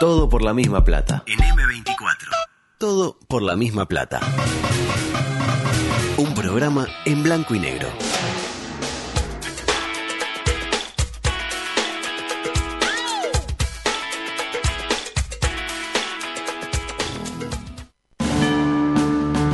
Todo 0.00 0.30
por 0.30 0.40
la 0.40 0.54
misma 0.54 0.82
plata. 0.82 1.24
En 1.26 1.38
M24. 1.38 1.94
Todo 2.78 3.18
por 3.28 3.42
la 3.42 3.54
misma 3.54 3.86
plata. 3.86 4.18
Un 6.16 6.32
programa 6.32 6.88
en 7.04 7.22
blanco 7.22 7.54
y 7.54 7.58
negro. 7.60 7.86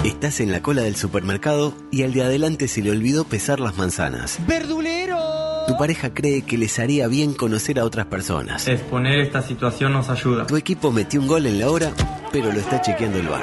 Estás 0.05 0.39
en 0.39 0.53
la 0.53 0.63
cola 0.63 0.83
del 0.83 0.95
supermercado 0.95 1.75
y 1.91 2.05
al 2.05 2.13
de 2.13 2.23
adelante 2.23 2.69
se 2.69 2.83
le 2.83 2.93
olvidó 2.93 3.25
pesar 3.25 3.59
las 3.59 3.77
manzanas. 3.77 4.39
¡Verdulero! 4.47 5.06
Tu 5.77 5.81
pareja 5.81 6.15
cree 6.15 6.41
que 6.41 6.57
les 6.57 6.79
haría 6.79 7.07
bien 7.07 7.35
conocer 7.35 7.79
a 7.79 7.85
otras 7.85 8.07
personas. 8.07 8.67
Exponer 8.67 9.21
esta 9.21 9.43
situación 9.43 9.93
nos 9.93 10.09
ayuda. 10.09 10.47
Tu 10.47 10.57
equipo 10.57 10.91
metió 10.91 11.21
un 11.21 11.27
gol 11.27 11.45
en 11.45 11.61
la 11.61 11.71
hora, 11.71 11.93
pero 12.33 12.51
lo 12.51 12.59
está 12.59 12.81
chequeando 12.81 13.19
el 13.19 13.29
bar. 13.29 13.43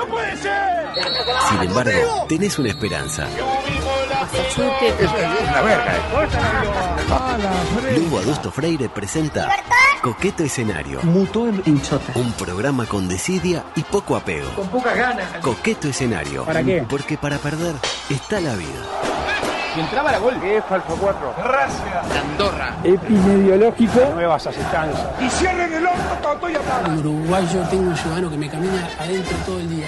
Sin 1.47 1.61
embargo, 1.61 2.25
tenés 2.27 2.57
una 2.57 2.69
esperanza. 2.69 3.27
Lugo 7.95 8.17
Adusto 8.17 8.51
Freire 8.51 8.89
presenta 8.89 9.51
Coqueto 10.01 10.43
Escenario. 10.43 11.01
Un 11.03 12.33
programa 12.39 12.87
con 12.87 13.07
desidia 13.07 13.63
y 13.75 13.83
poco 13.83 14.15
apego. 14.15 14.49
Con 14.55 14.69
pocas 14.69 14.97
ganas. 14.97 15.39
Coqueto 15.43 15.87
Escenario. 15.87 16.45
¿Para 16.45 16.63
qué? 16.63 16.83
Porque 16.89 17.15
para 17.15 17.37
perder 17.37 17.75
está 18.09 18.41
la 18.41 18.55
vida. 18.55 19.12
Y 19.75 19.79
entraba 19.79 20.11
la 20.11 20.19
gol. 20.19 20.39
¿Qué 20.39 20.57
es 20.57 20.65
Falso 20.65 20.95
4? 20.99 21.33
Gracias. 21.43 22.11
Andorra. 22.15 22.75
epidemiológico. 22.83 23.99
Nuevas 24.13 24.45
asestancias. 24.45 25.07
Y 25.19 25.29
cierren 25.29 25.73
el 25.73 25.87
horno, 25.87 26.03
todo 26.21 26.49
y 26.49 26.53
En 26.53 26.97
Uruguay 26.99 27.47
yo 27.51 27.61
tengo 27.69 27.89
un 27.89 27.97
ciudadano 27.97 28.29
que 28.29 28.37
me 28.37 28.49
camina 28.49 28.87
adentro 28.99 29.35
todo 29.45 29.59
el 29.59 29.69
día. 29.69 29.87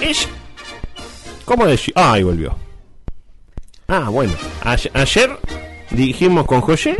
Es. 0.00 0.28
¿Cómo 1.44 1.64
decir? 1.64 1.94
Ah, 1.96 2.14
ahí 2.14 2.24
volvió. 2.24 2.56
Ah, 3.94 4.08
bueno. 4.08 4.32
Ayer, 4.62 4.90
ayer 4.94 5.30
dijimos 5.90 6.46
con 6.46 6.62
José, 6.62 6.96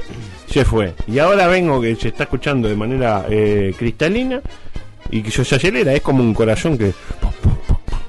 se 0.46 0.62
fue. 0.66 0.92
Y 1.06 1.18
ahora 1.20 1.46
vengo 1.46 1.80
que 1.80 1.96
se 1.96 2.08
está 2.08 2.24
escuchando 2.24 2.68
de 2.68 2.76
manera 2.76 3.24
eh, 3.30 3.72
cristalina 3.78 4.42
y 5.10 5.22
que 5.22 5.30
se 5.30 5.40
acelera. 5.40 5.94
Es 5.94 6.02
como 6.02 6.22
un 6.22 6.34
corazón 6.34 6.76
que. 6.76 6.92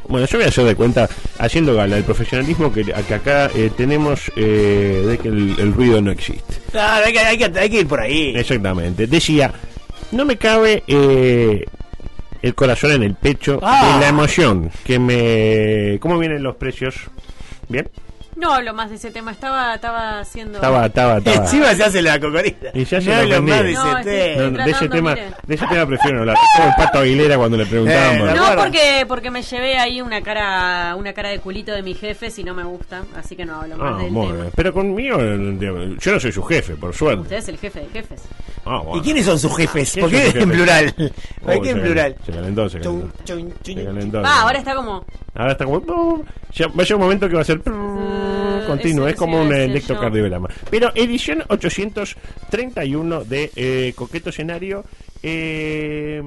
Bueno, 0.09 0.27
yo 0.27 0.37
voy 0.37 0.45
a 0.45 0.49
hacer 0.49 0.65
de 0.65 0.75
cuenta, 0.75 1.07
haciendo 1.39 1.73
gala 1.75 1.95
del 1.95 2.03
profesionalismo 2.03 2.73
que, 2.73 2.83
que 2.83 3.13
acá 3.13 3.49
eh, 3.55 3.71
tenemos 3.75 4.29
eh, 4.35 5.01
de 5.07 5.17
que 5.17 5.29
el, 5.29 5.55
el 5.57 5.73
ruido 5.73 6.01
no 6.01 6.11
existe. 6.11 6.55
Claro, 6.71 7.05
hay 7.05 7.13
que, 7.13 7.19
hay, 7.19 7.37
que, 7.37 7.59
hay 7.59 7.69
que 7.69 7.79
ir 7.79 7.87
por 7.87 8.01
ahí. 8.01 8.33
Exactamente. 8.35 9.07
Decía, 9.07 9.53
no 10.11 10.25
me 10.25 10.35
cabe 10.35 10.83
eh, 10.87 11.63
el 12.41 12.53
corazón 12.53 12.91
en 12.91 13.03
el 13.03 13.15
pecho 13.15 13.59
Ah. 13.63 13.93
de 13.95 14.01
la 14.01 14.09
emoción 14.09 14.69
que 14.83 14.99
me... 14.99 15.97
¿Cómo 16.01 16.19
vienen 16.19 16.43
los 16.43 16.57
precios? 16.57 16.95
¿Bien? 17.69 17.89
No 18.35 18.53
hablo 18.53 18.73
más 18.73 18.89
de 18.89 18.95
ese 18.95 19.11
tema, 19.11 19.31
estaba, 19.31 19.75
estaba 19.75 20.19
haciendo... 20.19 20.55
Estaba, 20.55 20.85
estaba, 20.87 21.17
estaba. 21.19 21.37
Encima 21.37 21.73
se 21.75 21.83
hace 21.83 22.01
la 22.01 22.19
cocorita. 22.19 22.67
Y 22.73 22.81
hace 22.83 23.01
no 23.01 23.13
hablo 23.15 23.41
más 23.43 23.63
de. 23.63 23.73
No, 23.73 23.97
ese 23.99 23.99
estoy- 23.99 24.03
tema. 24.03 24.49
No, 24.51 24.63
de 24.65 24.71
ese 24.71 24.89
tema, 24.89 25.15
de 25.15 25.55
ese 25.55 25.67
tema 25.67 25.85
prefiero 25.85 26.15
no 26.15 26.21
hablar. 26.21 26.37
Como 26.57 26.67
el 26.69 26.75
pato 26.75 26.99
Aguilera 26.99 27.37
cuando 27.37 27.57
le 27.57 27.65
preguntaban. 27.65 28.15
Eh, 28.15 28.19
por- 28.19 28.29
¿te 28.29 28.35
No, 28.35 28.55
porque, 28.63 29.05
porque 29.07 29.31
me 29.31 29.41
llevé 29.43 29.77
ahí 29.77 30.01
una 30.01 30.21
cara 30.21 30.95
una 30.95 31.13
cara 31.13 31.29
de 31.29 31.39
culito 31.39 31.71
de 31.71 31.81
mi 31.83 31.93
jefe 31.93 32.29
si 32.31 32.43
no 32.43 32.53
me 32.53 32.63
gusta, 32.63 33.03
así 33.15 33.35
que 33.35 33.45
no 33.45 33.61
hablo 33.61 33.77
más 33.77 33.93
Ah, 33.93 33.97
del 33.97 34.05
tema. 34.13 34.25
bien. 34.33 34.49
Pero 34.55 34.73
conmigo, 34.73 35.17
yo 35.19 36.11
no 36.11 36.19
soy 36.19 36.31
su 36.31 36.43
jefe, 36.43 36.75
por 36.75 36.93
suerte. 36.93 37.21
Usted 37.21 37.37
es 37.37 37.47
el 37.49 37.57
jefe 37.57 37.79
de 37.81 37.89
jefes. 37.89 38.21
Ah, 38.65 38.79
bueno. 38.83 38.97
¿Y 38.99 39.01
quiénes 39.03 39.25
son 39.25 39.37
sus 39.39 39.55
jefes? 39.55 39.91
¿Quiénes 39.93 40.11
¿Por 40.11 40.33
qué 40.33 40.39
en 40.39 40.49
plural? 40.49 40.95
Oh, 40.97 41.45
¿Por 41.45 41.61
qué 41.61 41.69
en 41.71 41.81
plural? 41.81 42.15
Se 42.25 42.31
calentó, 42.31 42.69
se 42.69 42.79
calentó. 42.79 43.09
Chun, 43.25 43.49
chun, 43.49 43.53
chun. 43.63 43.75
Se 43.75 43.83
calentó. 43.85 44.21
Ah, 44.25 44.41
ahora 44.41 44.59
está 44.59 44.73
como... 44.75 45.05
Ahora 45.35 45.53
está 45.53 45.65
como. 45.65 46.23
Va 46.61 46.65
a 46.65 46.83
llegar 46.83 46.95
un 46.95 47.01
momento 47.01 47.27
que 47.27 47.35
va 47.35 47.41
a 47.41 47.45
ser. 47.45 47.61
continuo, 47.61 49.07
eso 49.07 49.07
es 49.07 49.15
como 49.15 49.41
un 49.41 49.51
electrocardiograma. 49.53 50.49
Pero 50.69 50.91
edición 50.95 51.43
831 51.49 53.23
de 53.23 53.51
eh, 53.55 53.93
Coqueto 53.95 54.29
Escenario. 54.29 54.83
eh, 55.23 56.21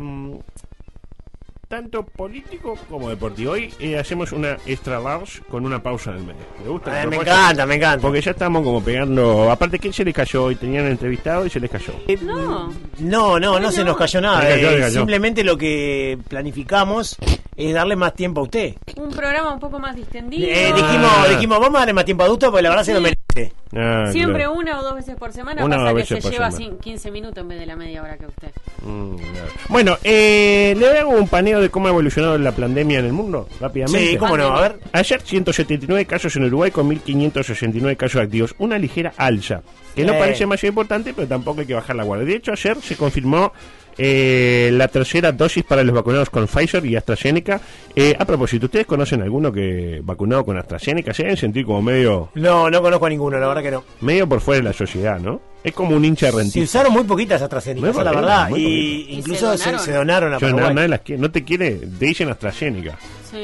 tanto 1.68 2.04
político 2.04 2.78
como 2.88 3.08
deportivo. 3.08 3.52
Hoy 3.52 3.72
eh, 3.80 3.98
hacemos 3.98 4.32
una 4.32 4.56
extra 4.66 5.00
large 5.00 5.42
con 5.50 5.64
una 5.66 5.82
pausa 5.82 6.10
en 6.12 6.16
el 6.18 6.22
medio. 6.24 6.40
¿Le 6.62 6.68
gusta? 6.70 7.02
Eh, 7.02 7.06
me 7.06 7.16
encanta, 7.16 7.66
me 7.66 7.74
encanta. 7.74 8.00
Porque 8.02 8.20
ya 8.20 8.30
estamos 8.30 8.62
como 8.62 8.82
pegando. 8.82 9.50
Aparte, 9.50 9.78
que 9.78 9.92
se 9.92 10.04
les 10.04 10.14
cayó 10.14 10.44
hoy? 10.44 10.54
Tenían 10.56 10.86
entrevistado 10.86 11.44
y 11.46 11.50
se 11.50 11.60
les 11.60 11.70
cayó. 11.70 11.92
Eh, 12.06 12.18
No. 12.22 12.72
No, 12.98 13.40
no, 13.40 13.58
no 13.58 13.72
se 13.72 13.84
nos 13.84 13.96
cayó 13.96 14.20
nada. 14.20 14.42
Se 14.42 14.48
cayó, 14.48 14.68
eh, 14.70 14.74
se 14.74 14.80
cayó. 14.80 14.92
Simplemente 14.94 15.44
lo 15.44 15.56
que 15.56 16.18
planificamos 16.28 17.16
es 17.56 17.74
darle 17.74 17.96
más 17.96 18.14
tiempo 18.14 18.40
a 18.40 18.44
usted. 18.44 18.74
Un 18.96 19.10
programa 19.10 19.52
un 19.54 19.60
poco 19.60 19.78
más 19.78 19.96
distendido. 19.96 20.46
Eh, 20.48 20.72
dijimos, 20.74 21.28
dijimos, 21.30 21.58
vamos 21.58 21.76
a 21.76 21.78
darle 21.80 21.94
más 21.94 22.04
tiempo 22.04 22.22
a 22.22 22.26
Adulto 22.26 22.50
porque 22.50 22.62
la 22.62 22.68
verdad 22.70 22.84
se 22.84 22.94
lo 22.94 23.00
Ah, 23.74 24.06
Siempre 24.12 24.44
claro. 24.44 24.52
una 24.54 24.80
o 24.80 24.82
dos 24.82 24.94
veces 24.94 25.16
por 25.16 25.32
semana, 25.32 25.64
Una 25.64 25.76
o 25.76 25.80
pasa 25.94 25.94
que 26.14 26.20
se 26.22 26.30
lleva 26.30 26.50
semana. 26.50 26.76
cin- 26.76 26.80
15 26.80 27.10
minutos 27.10 27.38
en 27.42 27.48
vez 27.48 27.58
de 27.58 27.66
la 27.66 27.76
media 27.76 28.02
hora 28.02 28.16
que 28.16 28.26
usted. 28.26 28.48
Mm, 28.82 29.16
claro. 29.16 29.48
Bueno, 29.68 29.98
eh, 30.04 30.74
le 30.78 30.98
hago 30.98 31.10
un 31.10 31.28
paneo 31.28 31.60
de 31.60 31.68
cómo 31.68 31.86
ha 31.86 31.90
evolucionado 31.90 32.38
la 32.38 32.52
pandemia 32.52 33.00
en 33.00 33.06
el 33.06 33.12
mundo, 33.12 33.48
rápidamente. 33.60 34.10
Sí, 34.10 34.16
cómo 34.16 34.36
no, 34.36 34.46
a 34.56 34.60
ver. 34.62 34.78
Ayer 34.92 35.20
179 35.20 36.06
casos 36.06 36.34
en 36.36 36.44
Uruguay 36.44 36.70
con 36.70 36.88
1.569 36.88 37.96
casos 37.96 38.22
activos, 38.22 38.54
una 38.58 38.78
ligera 38.78 39.12
alza, 39.16 39.62
que 39.94 40.04
no 40.04 40.12
Sí. 40.14 40.18
parece 40.18 40.38
demasiado 40.40 40.70
importante, 40.70 41.12
pero 41.14 41.26
tampoco 41.28 41.60
hay 41.60 41.66
que 41.66 41.74
bajar 41.74 41.96
la 41.96 42.04
guardia. 42.04 42.26
De 42.26 42.36
hecho, 42.36 42.52
ayer 42.52 42.76
se 42.80 42.96
confirmó 42.96 43.52
eh, 43.98 44.70
la 44.72 44.88
tercera 44.88 45.32
dosis 45.32 45.64
para 45.64 45.82
los 45.84 45.94
vacunados 45.94 46.30
con 46.30 46.46
Pfizer 46.46 46.84
y 46.86 46.96
AstraZeneca. 46.96 47.60
Eh, 47.94 48.14
a 48.18 48.24
propósito, 48.24 48.66
¿ustedes 48.66 48.86
conocen 48.86 49.22
alguno 49.22 49.50
que 49.52 50.00
vacunado 50.02 50.44
con 50.44 50.56
AstraZeneca? 50.58 51.14
Se 51.14 51.22
deben 51.22 51.36
sentir 51.36 51.64
como 51.64 51.82
medio, 51.82 52.30
No, 52.34 52.68
no 52.70 52.82
conozco 52.82 53.06
a 53.06 53.08
ninguno, 53.10 53.38
la 53.38 53.48
verdad 53.48 53.62
que 53.62 53.70
no. 53.70 53.84
medio 54.00 54.28
por 54.28 54.40
fuera 54.40 54.58
de 54.58 54.64
la 54.64 54.72
sociedad, 54.72 55.18
¿no? 55.18 55.40
Es 55.64 55.72
como 55.72 55.96
un 55.96 56.04
hincha 56.04 56.30
Se 56.30 56.36
rentista. 56.36 56.60
usaron 56.60 56.92
muy 56.92 57.04
poquitas 57.04 57.42
AstraZeneca, 57.42 57.80
Muy 57.80 57.90
esa 57.90 57.98
es 58.00 58.04
la 58.04 58.12
verdad. 58.12 58.48
Y 58.48 58.50
poquitas. 58.50 58.70
¿Y 58.70 59.06
incluso 59.18 59.52
se 59.52 59.58
se, 59.58 59.64
donaron? 59.70 59.84
se 59.84 59.92
donaron 59.92 60.34
a 60.34 60.38
Yo, 60.38 60.46
no, 60.50 60.54
Paraguay. 60.56 60.74
nadie 60.76 60.88
las 60.88 61.00
quiere, 61.00 61.22
no 61.22 61.30
te 61.30 61.44
quiere, 61.44 61.70
te 61.74 62.06
dicen 62.06 62.28
AstraZeneca. 62.28 62.98
Sí. 63.30 63.38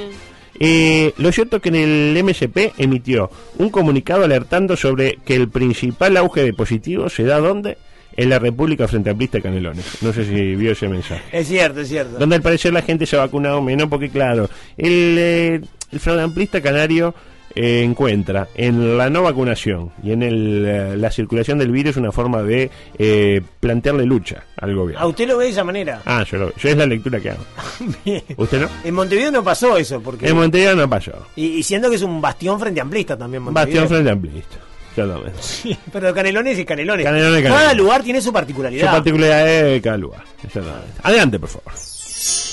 Eh, 0.61 1.15
lo 1.17 1.33
cierto 1.33 1.57
es 1.57 1.63
que 1.63 1.71
en 1.71 1.75
el 1.77 2.23
MSP 2.23 2.75
emitió 2.79 3.31
un 3.59 3.71
comunicado 3.71 4.23
alertando 4.25 4.77
sobre 4.77 5.17
que 5.25 5.35
el 5.35 5.49
principal 5.49 6.17
auge 6.17 6.43
de 6.43 6.53
positivos 6.53 7.15
se 7.15 7.25
da 7.25 7.39
donde? 7.39 7.79
En 8.17 8.29
la 8.29 8.39
República 8.39 8.87
Frente 8.89 9.11
Amplista 9.11 9.39
de 9.39 9.43
Canelones. 9.43 10.03
No 10.03 10.13
sé 10.13 10.25
si 10.25 10.55
vio 10.55 10.73
ese 10.73 10.89
mensaje. 10.89 11.23
Es 11.33 11.49
cierto, 11.49 11.81
es 11.81 11.89
cierto. 11.89 12.19
Donde 12.19 12.37
al 12.37 12.43
parecer 12.43 12.73
la 12.73 12.83
gente 12.83 13.07
se 13.07 13.17
ha 13.17 13.21
vacunado 13.21 13.61
menos 13.63 13.89
porque, 13.89 14.11
claro, 14.11 14.49
el, 14.77 15.17
eh, 15.19 15.61
el 15.93 16.01
Frente 16.01 16.23
Amplista 16.23 16.61
Canario 16.61 17.15
eh, 17.55 17.83
encuentra 17.83 18.49
en 18.55 18.97
la 18.97 19.11
no 19.11 19.23
vacunación 19.23 19.91
y 20.03 20.13
en 20.13 20.23
el, 20.23 20.65
eh, 20.67 20.97
la 20.97 21.11
circulación 21.11 21.59
del 21.59 21.71
virus 21.71 21.97
una 21.99 22.11
forma 22.11 22.43
de 22.43 22.71
eh, 22.99 23.43
plantearle 23.61 24.07
lucha 24.07 24.43
al 24.57 24.71
¿A 24.71 24.75
gobierno. 24.75 25.07
usted 25.09 25.29
lo 25.29 25.37
ve 25.37 25.45
de 25.47 25.51
esa 25.51 25.63
manera? 25.65 26.01
Ah, 26.07 26.25
yo, 26.31 26.39
lo- 26.39 26.55
yo 26.57 26.69
es 26.71 26.77
la 26.77 26.87
lectura 26.87 27.21
que 27.21 27.31
hago. 27.31 27.45
Bien. 28.05 28.23
¿Usted 28.39 28.61
no? 28.63 28.69
En 28.85 28.95
Montevideo 28.95 29.31
no 29.31 29.45
pasó 29.45 29.77
eso, 29.77 30.01
porque... 30.01 30.29
En 30.29 30.37
Montevideo 30.37 30.75
no 30.77 30.89
pasó. 30.89 31.13
Y, 31.37 31.47
y 31.47 31.63
siendo 31.63 31.91
que 31.91 31.97
es 31.97 32.03
un 32.03 32.21
bastión 32.23 32.59
frente 32.59 32.81
amplista 32.81 33.19
también 33.19 33.43
Montevideo. 33.43 33.83
Bastión 33.83 33.89
Frente 33.89 34.11
Amplista. 34.11 34.57
Exactamente. 34.97 35.43
Sí, 35.43 35.77
pero 35.93 36.15
Canelones 36.15 36.59
y 36.59 36.65
Canelones. 36.65 37.05
Canelones 37.07 37.41
y 37.41 37.45
Cada 37.45 37.75
lugar 37.75 38.03
tiene 38.03 38.21
su 38.21 38.27
Su 38.29 38.33
particularidad. 38.33 38.91
particularidad 38.93 39.45
de 39.45 39.81
cada 39.83 39.97
lugar. 39.97 40.25
Exactamente. 40.43 40.93
Adelante, 41.03 41.39
por 41.39 41.49
favor. 41.49 41.73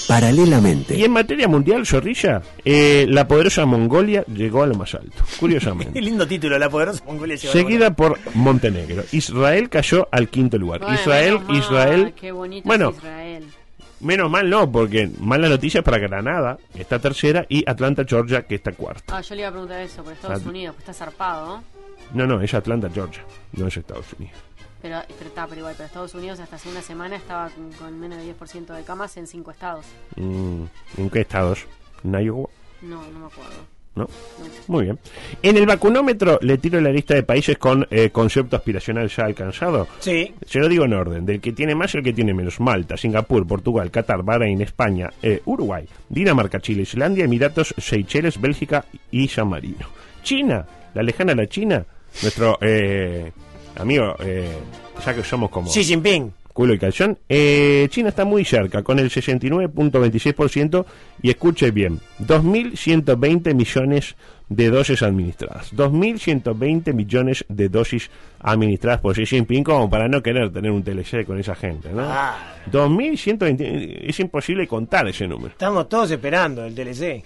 Paralelamente. 0.07 0.97
Y 0.97 1.03
en 1.03 1.11
materia 1.11 1.47
mundial, 1.47 1.85
Zorrilla, 1.85 2.41
eh, 2.65 3.05
la 3.07 3.27
poderosa 3.27 3.65
Mongolia 3.67 4.23
llegó 4.25 4.63
a 4.63 4.67
lo 4.67 4.73
más 4.75 4.95
alto, 4.95 5.23
Qué 5.31 5.37
curiosamente. 5.39 6.01
lindo 6.01 6.25
título, 6.27 6.57
la 6.57 6.69
poderosa 6.69 7.03
Mongolia. 7.05 7.35
llegó 7.35 7.49
a 7.49 7.53
Seguida 7.53 7.93
por 7.95 8.17
Montenegro. 8.33 9.03
Israel 9.11 9.69
cayó 9.69 10.07
al 10.11 10.29
quinto 10.29 10.57
lugar. 10.57 10.79
Bueno, 10.79 10.95
Israel, 10.95 11.39
mal, 11.41 11.55
Israel. 11.57 12.13
Qué 12.19 12.31
bonito 12.31 12.65
Bueno, 12.67 12.89
es 12.89 12.95
Israel. 12.97 13.43
menos 13.99 14.31
mal 14.31 14.49
no, 14.49 14.71
porque 14.71 15.11
mala 15.19 15.47
noticia 15.47 15.83
para 15.83 15.99
Granada, 15.99 16.57
que 16.73 16.81
está 16.81 16.97
tercera, 16.97 17.45
y 17.47 17.63
Atlanta, 17.69 18.03
Georgia, 18.07 18.41
que 18.47 18.55
está 18.55 18.71
cuarta. 18.71 19.15
Ah, 19.15 19.21
yo 19.21 19.35
le 19.35 19.41
iba 19.41 19.49
a 19.49 19.51
preguntar 19.51 19.79
eso 19.81 20.03
por 20.03 20.13
Estados. 20.13 20.43
Unidos, 20.43 20.73
pues 20.75 20.89
está 20.89 21.05
zarpado, 21.05 21.45
¿no? 21.45 21.63
No, 22.13 22.25
no, 22.25 22.41
es 22.41 22.53
Atlanta, 22.53 22.89
Georgia, 22.89 23.23
no 23.53 23.67
es 23.67 23.77
Estados 23.77 24.13
Unidos. 24.17 24.37
Pero, 24.81 25.01
pero 25.17 25.29
está, 25.29 25.45
pero 25.47 25.59
igual, 25.59 25.75
pero 25.75 25.87
Estados 25.87 26.15
Unidos 26.15 26.39
hasta 26.39 26.55
hace 26.55 26.69
una 26.69 26.81
semana 26.81 27.17
estaba 27.17 27.49
con, 27.49 27.71
con 27.73 27.99
menos 27.99 28.17
de 28.19 28.33
10% 28.33 28.73
de 28.73 28.83
camas 28.83 29.17
en 29.17 29.27
cinco 29.27 29.51
estados. 29.51 29.85
Mm, 30.15 30.63
¿En 30.97 31.09
qué 31.09 31.21
estados? 31.21 31.65
¿En 32.03 32.13
Iowa? 32.13 32.49
No, 32.81 33.03
no 33.11 33.19
me 33.19 33.25
acuerdo. 33.25 33.79
¿no? 33.95 34.07
Muy 34.67 34.85
bien. 34.85 34.99
En 35.41 35.57
el 35.57 35.65
vacunómetro 35.65 36.39
le 36.41 36.57
tiro 36.57 36.79
la 36.79 36.91
lista 36.91 37.13
de 37.13 37.23
países 37.23 37.57
con 37.57 37.85
eh, 37.89 38.09
concepto 38.09 38.55
aspiracional 38.55 39.09
ya 39.09 39.25
alcanzado. 39.25 39.87
Sí. 39.99 40.33
Se 40.45 40.59
lo 40.59 40.69
digo 40.69 40.85
en 40.85 40.93
orden, 40.93 41.25
del 41.25 41.41
que 41.41 41.51
tiene 41.51 41.75
más 41.75 41.93
y 41.93 41.97
el 41.97 42.03
que 42.03 42.13
tiene 42.13 42.33
menos. 42.33 42.59
Malta, 42.59 42.97
Singapur, 42.97 43.45
Portugal, 43.45 43.91
Qatar, 43.91 44.23
Bahrein, 44.23 44.61
España, 44.61 45.09
eh, 45.21 45.41
Uruguay, 45.45 45.85
Dinamarca, 46.07 46.59
Chile, 46.59 46.83
Islandia, 46.83 47.25
Emiratos, 47.25 47.73
Seychelles, 47.77 48.39
Bélgica 48.39 48.85
y 49.11 49.27
San 49.27 49.49
Marino. 49.49 49.87
China, 50.23 50.65
la 50.93 51.03
lejana 51.03 51.35
la 51.35 51.47
China, 51.47 51.85
nuestro 52.21 52.57
eh, 52.61 53.31
amigo, 53.75 54.15
eh, 54.19 54.57
ya 55.05 55.13
que 55.13 55.23
somos 55.23 55.49
como 55.49 55.69
Xi 55.69 55.83
Jinping. 55.83 56.33
culo 56.53 56.73
y 56.73 56.79
calzón, 56.79 57.17
eh, 57.29 57.87
China 57.89 58.09
está 58.09 58.25
muy 58.25 58.43
cerca, 58.43 58.83
con 58.83 58.99
el 58.99 59.09
69.26% 59.09 60.85
y 61.21 61.29
escuche 61.29 61.71
bien, 61.71 61.99
2.120 62.19 63.53
millones 63.53 64.15
de 64.49 64.69
dosis 64.69 65.03
administradas. 65.03 65.73
2.120 65.73 66.93
millones 66.93 67.45
de 67.47 67.69
dosis 67.69 68.09
administradas 68.39 68.99
por 68.99 69.15
Xi 69.15 69.25
Jinping 69.25 69.63
como 69.63 69.89
para 69.89 70.07
no 70.07 70.21
querer 70.21 70.51
tener 70.51 70.71
un 70.71 70.83
TLC 70.83 71.25
con 71.25 71.39
esa 71.39 71.55
gente, 71.55 71.89
¿no? 71.93 72.01
Ah. 72.03 72.55
2.120, 72.71 74.09
es 74.09 74.19
imposible 74.19 74.67
contar 74.67 75.07
ese 75.07 75.27
número. 75.27 75.49
Estamos 75.49 75.87
todos 75.87 76.11
esperando 76.11 76.65
el 76.65 76.73
TLC. 76.73 77.23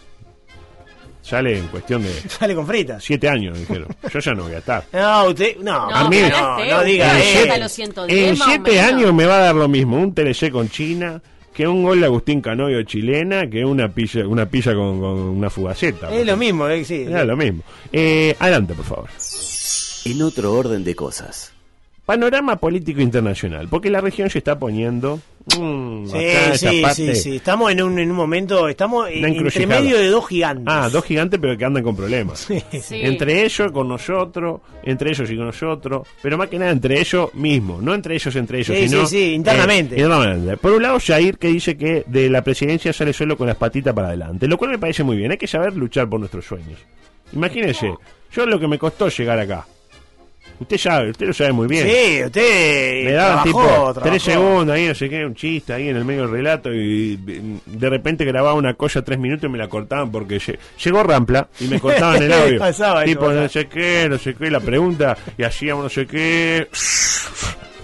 Sale 1.24 1.58
en 1.58 1.68
cuestión 1.70 2.04
de 2.04 2.14
Sale 2.30 2.54
con 2.54 2.68
fritas. 2.68 3.04
siete 3.04 3.28
años, 3.30 3.58
dijeron. 3.58 3.88
Yo 4.14 4.20
ya 4.20 4.34
no 4.34 4.44
voy 4.44 4.54
a 4.54 4.58
estar. 4.60 4.84
No, 4.94 5.26
usted. 5.30 5.56
No, 5.58 5.90
No, 5.90 5.96
A 5.96 6.10
mí- 6.10 6.18
pero 6.22 6.38
no, 6.38 6.66
no 6.66 6.84
diga 6.84 7.08
usted 7.08 7.20
eso. 7.32 7.40
hasta 7.44 7.58
los 7.58 7.72
110 7.72 8.20
En 8.32 8.38
más 8.38 8.48
o 8.48 8.52
siete 8.52 8.80
años 8.82 9.14
me 9.14 9.26
va 9.26 9.38
a 9.38 9.40
dar 9.40 9.56
lo 9.56 9.68
mismo 9.68 9.98
un 9.98 10.14
TLC 10.14 10.52
con 10.52 10.70
China 10.70 11.22
que 11.54 11.68
un 11.68 11.84
gol 11.84 12.00
de 12.00 12.08
Agustín 12.08 12.42
Canoyo 12.42 12.82
chilena 12.84 13.48
que 13.50 13.64
una 13.64 13.88
pilla, 13.88 14.28
una 14.28 14.48
pilla 14.48 14.74
con, 14.74 15.00
con 15.00 15.20
una 15.20 15.50
fugaceta. 15.52 16.14
Es 16.14 16.26
lo 16.26 16.36
mismo, 16.36 16.68
eh, 16.68 16.84
sí. 16.84 17.04
Era 17.08 17.24
lo 17.26 17.38
mismo. 17.38 17.62
Eh, 17.92 18.36
adelante, 18.40 18.74
por 18.74 18.86
favor. 18.86 19.10
En 20.06 20.22
otro 20.24 20.52
orden 20.54 20.84
de 20.84 20.96
cosas. 20.96 21.54
Panorama 22.06 22.58
político 22.58 23.00
internacional, 23.00 23.70
porque 23.70 23.90
la 23.90 24.02
región 24.02 24.30
se 24.30 24.40
está 24.40 24.60
poniendo... 24.60 25.22
mm, 25.58 26.06
Sí, 26.08 26.18
acá, 26.18 26.58
sí, 26.58 26.82
parte- 26.82 27.16
sí, 27.16 27.22
sí. 27.22 27.36
Estamos 27.38 27.72
en 27.72 27.82
un, 27.82 27.98
en 27.98 28.12
un 28.12 28.18
momento, 28.18 28.68
estamos 28.68 29.08
en- 29.10 29.24
entre 29.24 29.66
medio 29.66 29.98
de 29.98 30.08
dos 30.08 30.28
gigantes. 30.28 30.66
Ah, 30.68 30.90
dos 30.92 31.06
gigantes 31.06 31.40
pero 31.40 31.58
que 31.58 31.64
andan 31.64 31.82
con 31.82 31.96
problemas. 31.96 32.40
Sí. 32.40 32.62
Entre 33.04 33.46
ellos 33.46 33.72
con 33.72 33.88
nosotros, 33.88 34.60
entre 34.84 35.12
ellos 35.12 35.32
y 35.32 35.38
con 35.38 35.46
nosotros, 35.46 36.06
pero 36.22 36.38
más 36.38 36.50
que 36.50 36.60
nada 36.60 36.72
entre 36.72 37.00
ellos 37.00 37.34
mismos, 37.36 37.82
no 37.82 37.94
entre 37.94 38.16
ellos 38.16 38.36
entre 38.36 38.60
ellos, 38.60 38.78
Sí, 38.78 38.90
sino 38.90 39.06
sí, 39.06 39.16
sí, 39.18 39.34
internamente. 39.34 39.96
eh, 39.96 40.02
internamente. 40.02 40.58
Por 40.58 40.74
un 40.74 40.84
lado, 40.84 40.98
Jair 41.00 41.38
que 41.38 41.48
dice 41.48 41.78
que 41.78 42.04
de 42.06 42.30
la 42.30 42.44
presidencia 42.44 42.92
sale 42.92 43.14
solo 43.14 43.38
con 43.38 43.48
las 43.48 43.56
patitas 43.56 43.94
para 43.94 44.10
adelante, 44.10 44.46
lo 44.50 44.58
cual 44.58 44.72
me 44.72 44.78
parece 44.80 45.04
muy 45.04 45.16
bien. 45.16 45.32
Hay 45.32 45.38
que 45.38 45.48
saber 45.48 45.74
luchar 45.78 46.10
por 46.10 46.20
nuestros 46.20 46.44
sueños. 46.46 46.80
Imagínense, 47.32 47.94
yo 48.34 48.46
lo 48.46 48.60
que 48.60 48.68
me 48.68 48.78
costó 48.78 49.08
llegar 49.08 49.40
acá. 49.40 49.66
Usted 50.60 50.78
sabe, 50.78 51.10
usted 51.12 51.28
lo 51.28 51.34
sabe 51.34 51.52
muy 51.52 51.68
bien. 51.68 51.88
Sí, 51.88 52.24
usted. 52.26 53.04
Me 53.06 53.12
daban 53.12 53.44
trabajó, 53.44 53.46
tipo 53.46 53.60
trabajó. 53.94 54.02
tres 54.02 54.24
segundos 54.24 54.76
ahí, 54.76 54.88
no 54.88 54.96
sé 54.96 55.10
qué, 55.10 55.26
un 55.26 55.36
chiste 55.36 55.74
ahí 55.74 55.90
en 55.90 55.98
el 55.98 56.06
medio 56.06 56.22
del 56.22 56.32
relato 56.32 56.74
y 56.74 57.18
de 57.66 57.90
repente 57.90 58.24
grababa 58.24 58.54
una 58.54 58.74
cosa 58.76 59.02
tres 59.04 59.20
minutos 59.20 59.50
y 59.50 59.52
me 59.52 59.58
la 59.58 59.68
cortaban 59.68 60.12
porque 60.12 60.38
lle- 60.38 60.58
llegó 60.84 61.04
Rampla 61.04 61.48
y 61.60 61.66
me 61.68 61.80
cortaban 61.80 62.22
el 62.24 62.32
audio. 62.34 62.60
Pasaba 62.60 63.04
tipo 63.04 63.30
no 63.32 63.50
sé 63.50 63.66
qué, 63.68 64.08
no 64.10 64.18
sé 64.18 64.36
qué, 64.36 64.50
la 64.50 64.60
pregunta 64.62 65.18
y 65.38 65.44
hacíamos 65.44 65.84
no 65.84 65.90
sé 65.90 66.06
qué. 66.06 66.68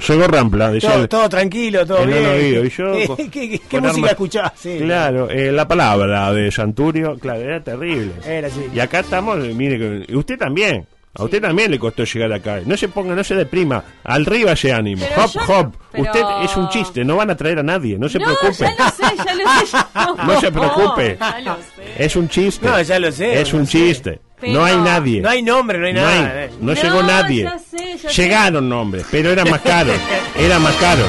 Llegó 0.07 0.27
Rampla, 0.27 0.71
decía 0.71 1.07
Todo, 1.07 1.27
tranquilo, 1.27 1.85
todo 1.85 2.05
bien. 2.05 2.23
Guido, 2.39 2.65
y 2.65 2.69
yo 2.69 3.17
¿Qué, 3.31 3.59
música 3.59 3.77
armas- 3.81 4.09
escuchás? 4.11 4.51
Sí. 4.55 4.77
Claro, 4.79 5.29
eh, 5.29 5.51
la 5.51 5.67
palabra 5.67 6.31
de 6.33 6.49
Santurio, 6.51 7.17
claro, 7.19 7.41
era 7.41 7.61
terrible. 7.63 8.13
Era 8.25 8.47
así. 8.47 8.61
Y 8.73 8.79
acá 8.79 9.01
estamos, 9.01 9.37
mire, 9.39 10.05
usted 10.15 10.37
también. 10.37 10.85
A 11.15 11.23
usted 11.23 11.41
también 11.41 11.71
le 11.71 11.79
costó 11.79 12.03
llegar 12.03 12.31
acá. 12.31 12.61
No 12.65 12.77
se 12.77 12.87
ponga, 12.87 13.15
no 13.15 13.23
se 13.23 13.35
deprima. 13.35 13.83
Arriba 14.03 14.51
ese 14.53 14.71
ánimo. 14.71 15.03
Pero 15.09 15.25
hop, 15.25 15.31
yo 15.33 15.41
hop. 15.59 15.73
pero- 15.91 16.03
Usted 16.03 16.21
es 16.43 16.55
un 16.55 16.69
chiste. 16.69 17.03
No 17.03 17.15
van 17.15 17.31
a 17.31 17.35
traer 17.35 17.59
a 17.59 17.63
nadie. 17.63 17.97
No 17.97 18.07
se 18.07 18.19
no, 18.19 18.25
preocupe. 18.25 18.63
ya 18.77 18.85
lo 18.85 18.91
sé, 18.91 19.15
ya 19.17 19.33
lo 19.33 19.65
sé. 19.65 19.71
ya- 19.71 20.23
No 20.25 20.39
se 20.39 20.51
preocupe. 20.51 21.17
ya 21.19 21.39
lo 21.41 21.55
sé. 21.55 22.05
Es 22.05 22.15
un 22.15 22.29
chiste. 22.29 22.67
No, 22.67 22.81
ya 22.81 22.99
lo 22.99 23.11
sé, 23.11 23.41
Es 23.41 23.53
un 23.53 23.65
sé. 23.65 23.71
chiste. 23.77 24.21
Pero- 24.39 24.53
No 24.53 24.63
hay 24.63 24.77
nadie. 24.77 25.19
No 25.21 25.29
hay 25.29 25.41
nombre, 25.41 25.79
no 25.79 25.87
hay 25.87 25.93
No, 25.93 26.01
nada. 26.01 26.41
hay- 26.43 26.49
no 26.61 26.73
No, 26.73 26.81
llegó 26.81 27.03
nadie. 27.03 27.43
ya 27.43 27.59
sé, 27.59 27.97
ya 28.01 28.09
sé. 28.09 28.21
Llegaron 28.21 28.69
nombres, 28.69 29.05
pero 29.11 29.31
era 29.31 29.43
más 29.45 29.59
caro. 29.61 29.91
Era 30.37 30.59
más 30.59 30.75
caro. 30.75 31.03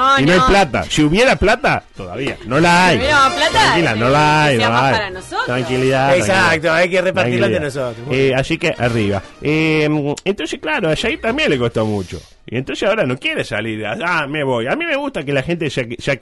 No, 0.00 0.20
y 0.20 0.24
no, 0.26 0.32
hay 0.32 0.38
no. 0.38 0.46
plata. 0.46 0.82
Si 0.88 1.02
hubiera 1.02 1.36
plata, 1.36 1.82
todavía. 1.96 2.36
No 2.46 2.58
la 2.60 2.86
hay. 2.86 2.96
Si 2.98 3.02
hubiera 3.04 3.30
plata, 3.34 3.50
Tranquila, 3.50 3.94
no 3.94 4.08
la 4.08 4.44
hay. 4.44 4.58
no 4.58 4.70
más 4.70 4.72
la 4.72 4.86
hay. 4.88 4.92
para 4.94 5.10
nosotros. 5.10 5.46
Tranquilidad. 5.46 6.16
Exacto, 6.16 6.36
tranquilidad. 6.42 6.74
hay 6.76 6.90
que 6.90 7.02
repartirlo 7.02 7.46
entre 7.46 7.60
nosotros. 7.60 8.06
Eh, 8.10 8.32
así 8.36 8.58
que 8.58 8.74
arriba. 8.78 9.22
Eh, 9.42 9.88
entonces, 10.24 10.58
claro, 10.60 10.90
a 10.90 10.96
Jair 10.96 11.20
también 11.20 11.50
le 11.50 11.58
costó 11.58 11.84
mucho. 11.86 12.20
Y 12.46 12.56
entonces 12.56 12.88
ahora 12.88 13.04
no 13.04 13.16
quiere 13.16 13.44
salir. 13.44 13.84
Ah, 13.86 14.26
me 14.26 14.42
voy. 14.42 14.66
A 14.66 14.74
mí 14.74 14.84
me 14.84 14.96
gusta 14.96 15.22
que 15.22 15.32
la 15.32 15.42
gente 15.42 15.70
se, 15.70 15.88
se 15.98 16.18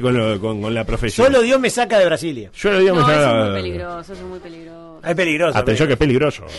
con, 0.00 0.16
lo- 0.16 0.40
con, 0.40 0.62
con 0.62 0.72
la 0.74 0.84
profesión. 0.84 1.26
Solo 1.26 1.42
Dios 1.42 1.58
me 1.58 1.70
saca 1.70 1.98
de 1.98 2.04
Brasilia. 2.04 2.50
Yo 2.54 2.70
lo 2.72 2.78
digo, 2.78 2.94
No, 2.94 3.06
me 3.06 3.12
eso 3.12 3.22
sale- 3.22 3.38
es 3.40 3.44
muy 3.50 3.62
peligroso, 3.62 4.00
eso 4.00 4.12
es 4.12 4.20
muy 4.22 4.38
peligroso. 4.38 4.81
Es 5.04 5.14
peligroso. 5.14 5.58
Atención 5.58 5.86
que 5.88 5.94
es 5.94 5.98
peligroso. 5.98 6.44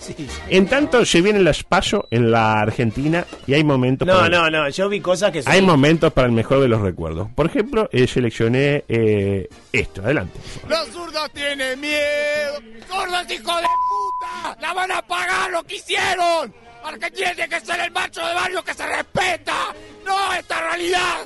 Sí, 0.00 0.14
sí. 0.16 0.28
En 0.48 0.66
tanto, 0.66 1.04
se 1.04 1.20
vienen 1.20 1.44
las 1.44 1.62
paso 1.62 2.06
en 2.10 2.30
la 2.30 2.60
Argentina 2.60 3.24
y 3.46 3.54
hay 3.54 3.64
momentos. 3.64 4.06
No, 4.06 4.14
para- 4.14 4.28
no, 4.28 4.50
no. 4.50 4.68
Yo 4.68 4.88
vi 4.88 5.00
cosas 5.00 5.30
que 5.32 5.42
son. 5.42 5.52
Hay 5.52 5.62
momentos 5.62 6.12
para 6.12 6.26
el 6.26 6.32
mejor 6.32 6.60
de 6.60 6.68
los 6.68 6.80
recuerdos. 6.80 7.28
Por 7.34 7.46
ejemplo, 7.46 7.88
eh, 7.92 8.06
seleccioné 8.06 8.84
eh, 8.88 9.48
esto. 9.72 10.02
Adelante. 10.02 10.38
Los 10.68 10.86
zurdos 10.88 11.30
tienen 11.32 11.80
miedo. 11.80 12.60
¡Zurdos, 12.88 13.22
hijo 13.30 13.56
de 13.56 13.66
puta! 13.66 14.56
¡La 14.60 14.72
van 14.74 14.92
a 14.92 15.02
pagar 15.02 15.50
lo 15.50 15.62
que 15.64 15.76
hicieron! 15.76 16.54
Porque 16.82 17.10
tiene 17.10 17.48
que 17.48 17.60
ser 17.60 17.80
el 17.80 17.90
macho 17.90 18.24
de 18.24 18.32
barrio 18.34 18.62
que 18.62 18.74
se 18.74 18.86
respeta. 18.86 19.74
¡No 20.04 20.32
esta 20.34 20.60
realidad! 20.60 21.24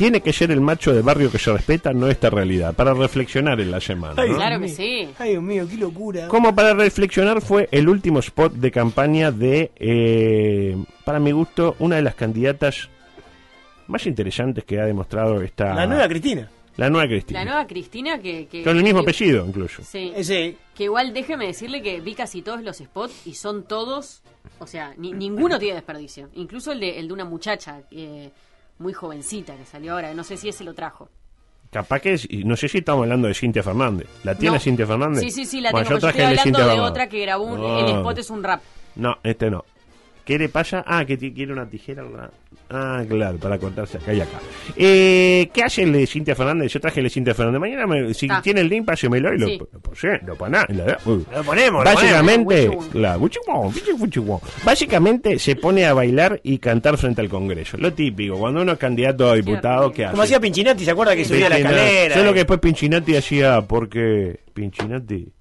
Tiene 0.00 0.22
que 0.22 0.32
ser 0.32 0.50
el 0.50 0.62
macho 0.62 0.94
de 0.94 1.02
barrio 1.02 1.30
que 1.30 1.38
se 1.38 1.52
respeta, 1.52 1.92
no 1.92 2.08
esta 2.08 2.30
realidad. 2.30 2.72
Para 2.74 2.94
reflexionar 2.94 3.60
en 3.60 3.70
la 3.70 3.82
semana. 3.82 4.14
Ay, 4.16 4.30
¿no? 4.30 4.36
Claro 4.36 4.58
que 4.58 4.68
sí. 4.70 5.10
Ay, 5.18 5.32
Dios 5.32 5.42
mío, 5.42 5.66
qué 5.68 5.76
locura. 5.76 6.26
Como 6.28 6.54
para 6.54 6.72
reflexionar 6.72 7.42
fue 7.42 7.68
el 7.70 7.86
último 7.86 8.20
spot 8.20 8.54
de 8.54 8.70
campaña 8.70 9.30
de, 9.30 9.70
eh, 9.76 10.74
para 11.04 11.20
mi 11.20 11.32
gusto, 11.32 11.76
una 11.80 11.96
de 11.96 12.02
las 12.02 12.14
candidatas 12.14 12.88
más 13.88 14.06
interesantes 14.06 14.64
que 14.64 14.80
ha 14.80 14.86
demostrado 14.86 15.42
esta... 15.42 15.74
La 15.74 15.86
nueva 15.86 16.08
Cristina. 16.08 16.48
La 16.78 16.88
nueva 16.88 17.06
Cristina. 17.06 17.40
La 17.40 17.44
nueva 17.50 17.66
Cristina 17.66 18.18
que... 18.20 18.46
que 18.46 18.62
Con 18.64 18.78
el 18.78 18.82
mismo 18.82 19.00
que- 19.04 19.10
apellido, 19.10 19.44
incluso. 19.46 19.82
Sí. 19.84 20.14
Ese. 20.16 20.56
Que 20.74 20.84
igual 20.84 21.12
déjeme 21.12 21.46
decirle 21.48 21.82
que 21.82 22.00
vi 22.00 22.14
casi 22.14 22.40
todos 22.40 22.62
los 22.62 22.78
spots 22.78 23.26
y 23.26 23.34
son 23.34 23.64
todos, 23.64 24.22
o 24.60 24.66
sea, 24.66 24.94
ni- 24.96 25.12
ninguno 25.12 25.58
tiene 25.58 25.74
desperdicio. 25.74 26.30
Incluso 26.36 26.72
el 26.72 26.80
de, 26.80 26.98
el 26.98 27.08
de 27.08 27.12
una 27.12 27.26
muchacha 27.26 27.82
eh, 27.90 28.30
muy 28.80 28.92
jovencita 28.92 29.54
que 29.56 29.64
salió 29.64 29.92
ahora, 29.92 30.12
no 30.14 30.24
sé 30.24 30.36
si 30.36 30.48
ese 30.48 30.64
lo 30.64 30.74
trajo. 30.74 31.08
Capaz 31.70 32.00
que, 32.00 32.14
es- 32.14 32.28
no 32.44 32.56
sé 32.56 32.68
si 32.68 32.78
estamos 32.78 33.04
hablando 33.04 33.28
de 33.28 33.34
Cintia 33.34 33.62
Fernández. 33.62 34.08
¿La 34.24 34.34
tiene 34.34 34.56
No. 34.56 34.60
Cintia 34.60 34.86
Fernández? 34.86 35.20
Sí, 35.20 35.30
sí, 35.30 35.44
sí, 35.46 35.60
la 35.60 35.70
Bueno, 35.70 35.86
tengo. 35.86 35.98
yo 35.98 36.00
traje 36.00 36.18
estoy 36.34 36.34
de 36.50 36.58
hablando 36.58 36.74
de 36.74 36.80
otra 36.90 37.08
que 37.08 37.20
grabó 37.20 37.44
un, 37.44 37.60
No. 37.60 37.78
el 37.78 37.96
spot 37.98 38.18
es 38.18 38.30
un 38.30 38.42
rap. 38.42 38.60
No, 38.96 39.16
este 39.22 39.50
no. 39.50 39.64
¿Qué 40.24 40.38
le 40.38 40.48
pasa? 40.48 40.84
Ah, 40.86 41.04
que 41.04 41.16
quiere 41.18 41.52
una 41.52 41.68
tijera. 41.68 42.04
una- 42.04 42.30
Ah, 42.72 43.02
claro, 43.08 43.36
para 43.38 43.58
cortarse 43.58 43.98
acá 43.98 44.12
y 44.14 44.20
acá. 44.20 44.38
Eh, 44.76 45.50
¿Qué 45.52 45.62
hace 45.64 45.82
el 45.82 45.92
de 45.92 46.06
Cintia 46.06 46.36
Fernández? 46.36 46.72
Yo 46.72 46.80
traje 46.80 47.00
el 47.00 47.04
de 47.04 47.10
Cintia 47.10 47.34
Fernández. 47.34 47.60
Mañana, 47.60 47.86
me- 47.86 48.14
si 48.14 48.28
Ah. 48.30 48.40
tiene 48.42 48.60
el 48.60 48.68
link, 48.68 48.84
pásemelo 48.84 49.34
y 49.34 49.38
lo, 49.38 49.46
Sí. 49.48 49.58
lo 49.72 49.80
posee, 49.80 50.20
lo 50.24 50.36
la- 50.36 50.98
uh. 51.04 51.24
Lo 51.34 51.42
ponemos, 51.44 51.84
lo 51.84 51.90
Básicamente, 51.90 52.66
ponemos. 52.66 52.86
claro, 52.86 53.18
guchihuón, 53.20 53.72
guchihuón. 53.98 54.40
básicamente 54.64 55.38
se 55.40 55.56
pone 55.56 55.84
a 55.86 55.94
bailar 55.94 56.40
y 56.44 56.58
cantar 56.58 56.96
frente 56.96 57.20
al 57.20 57.28
Congreso. 57.28 57.76
Lo 57.76 57.92
típico, 57.92 58.38
cuando 58.38 58.62
uno 58.62 58.72
es 58.72 58.78
candidato 58.78 59.30
a 59.30 59.34
diputado, 59.34 59.90
¿qué 59.92 60.04
hace? 60.04 60.12
Como 60.12 60.22
hacía 60.22 60.38
Pinchinati, 60.38 60.84
¿se 60.84 60.90
acuerda 60.92 61.16
que 61.16 61.24
subía 61.24 61.48
la 61.48 61.56
Pinchinati. 61.56 61.80
escalera? 61.80 62.14
Solo 62.14 62.32
que 62.32 62.38
después 62.38 62.60
Pinchinati 62.60 63.16
hacía 63.16 63.60
porque 63.62 64.40
Pinchinati 64.54 65.32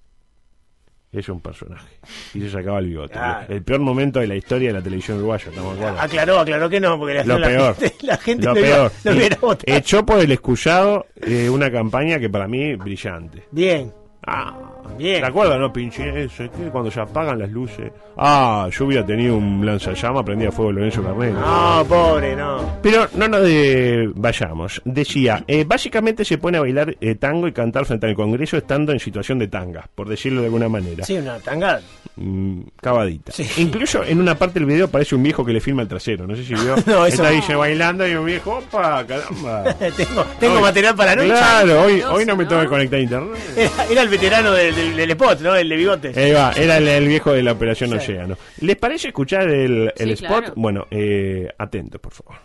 es 1.12 1.28
un 1.30 1.42
personaje 1.42 1.88
y 2.36 2.42
se 2.42 2.50
sacaba 2.52 2.80
el 2.80 2.88
bigote. 2.88 3.14
Claro. 3.14 3.54
El 3.54 3.64
peor 3.64 3.80
momento 3.80 4.20
de 4.20 4.28
la 4.28 4.36
historia 4.36 4.68
de 4.70 4.74
la 4.74 4.82
televisión 4.84 5.18
uruguaya, 5.18 5.46
¿estamos 5.50 5.76
acuerdo? 5.76 6.00
Aclaró, 6.00 6.40
aclaró 6.40 6.70
que 6.70 6.80
no, 6.80 7.00
porque 7.00 7.16
la, 7.16 7.24
Lo 7.24 7.40
la 7.40 7.48
peor. 7.48 7.76
gente, 7.76 7.96
la 8.06 8.18
gente 8.18 8.46
lo 8.46 8.54
lo, 8.54 8.60
iba- 8.60 8.90
peor. 8.90 9.40
votado. 9.40 9.78
Echó 9.78 10.06
por 10.06 10.20
el 10.20 10.32
excusado 10.32 11.08
eh, 11.16 11.50
una 11.50 11.72
campaña 11.72 12.20
que 12.20 12.30
para 12.30 12.48
mí 12.48 12.76
brillante. 12.76 13.44
Bien. 13.52 13.92
Ah, 14.28 14.54
Bien. 14.98 15.22
¿Te 15.22 15.28
acuerdas, 15.28 15.60
no, 15.60 15.72
pinche? 15.72 16.24
Eso, 16.26 16.44
es 16.44 16.50
que 16.52 16.64
cuando 16.72 16.92
se 16.92 17.00
apagan 17.00 17.40
las 17.40 17.50
luces. 17.50 17.92
Ah, 18.18 18.68
yo 18.72 18.86
hubiera 18.86 19.06
tenido 19.06 19.38
un 19.38 19.66
lanzallamas, 19.66 20.24
prendía 20.24 20.52
fuego 20.52 20.74
Lorenzo 20.74 21.02
Carnero. 21.02 21.40
No, 21.40 21.86
pobre, 21.88 22.36
no. 22.36 22.80
Pero 22.82 23.08
no 23.16 23.28
nos 23.30 23.42
de- 23.44 24.12
vayamos. 24.16 24.82
Decía, 24.84 25.44
eh, 25.48 25.64
básicamente 25.66 26.26
se 26.26 26.38
pone 26.38 26.58
a 26.58 26.62
bailar 26.62 26.96
eh, 27.00 27.16
tango 27.16 27.48
y 27.48 27.54
cantar 27.54 27.86
frente 27.86 28.08
al 28.08 28.16
Congreso 28.16 28.58
estando 28.58 28.92
en 28.92 29.00
situación 29.00 29.40
de 29.40 29.48
tanga, 29.48 29.88
por 29.96 30.10
decirlo 30.10 30.42
de 30.42 30.48
alguna 30.48 30.68
manera. 30.68 31.06
Sí, 31.06 31.18
una 31.18 31.40
tanga. 31.40 31.80
Mm, 32.18 32.62
cavadita. 32.82 33.32
Sí. 33.32 33.48
Incluso 33.62 34.04
en 34.04 34.20
una 34.20 34.36
parte 34.36 34.60
del 34.60 34.66
video 34.68 34.90
parece 34.90 35.16
un 35.16 35.24
viejo 35.24 35.46
que 35.46 35.54
le 35.54 35.62
filma 35.62 35.84
el 35.84 35.88
trasero. 35.88 36.28
No 36.28 36.36
sé 36.36 36.44
si 36.44 36.54
vio. 36.56 36.76
No, 36.86 37.06
eso 37.06 37.16
Está 37.22 37.30
no. 37.30 37.36
dice 37.36 37.56
bailando 37.56 38.06
y 38.08 38.16
un 38.16 38.26
viejo, 38.26 38.58
opa, 38.58 39.06
caramba. 39.06 39.64
tengo 39.96 40.26
tengo 40.40 40.56
Hoy- 40.56 40.62
material 40.62 40.96
para 40.96 41.16
noche. 41.16 41.30
Claro, 41.30 41.82
hoy, 41.84 42.02
hoy 42.02 42.26
no 42.26 42.36
me 42.36 42.46
tengo 42.46 42.62
que 42.64 42.68
conectar 42.68 43.00
a 43.00 43.02
internet. 43.02 43.40
Era, 43.56 43.72
era 43.92 44.02
el 44.02 44.10
veterano 44.10 44.52
del, 44.52 44.76
del, 44.80 44.96
del 44.96 45.12
spot, 45.12 45.40
¿no? 45.42 45.56
El 45.56 45.70
de 45.70 45.76
bigotes. 45.76 46.18
Ahí 46.18 46.32
va, 46.32 46.52
era 46.56 46.78
el, 46.78 46.88
el 46.88 47.08
viejo 47.08 47.32
de 47.34 47.44
la 47.44 47.52
Operación 47.52 47.94
Océano. 47.94 48.38
¿Les 48.62 48.76
parece 48.76 49.10
escuchar 49.10 49.50
el, 49.50 49.92
el 49.98 50.18
Sí, 50.18 50.24
spot? 50.24 50.40
claro. 50.40 50.54
Bueno, 50.56 50.88
eh, 50.92 51.48
atentos, 51.58 52.00
por 52.02 52.14
favor. 52.14 52.36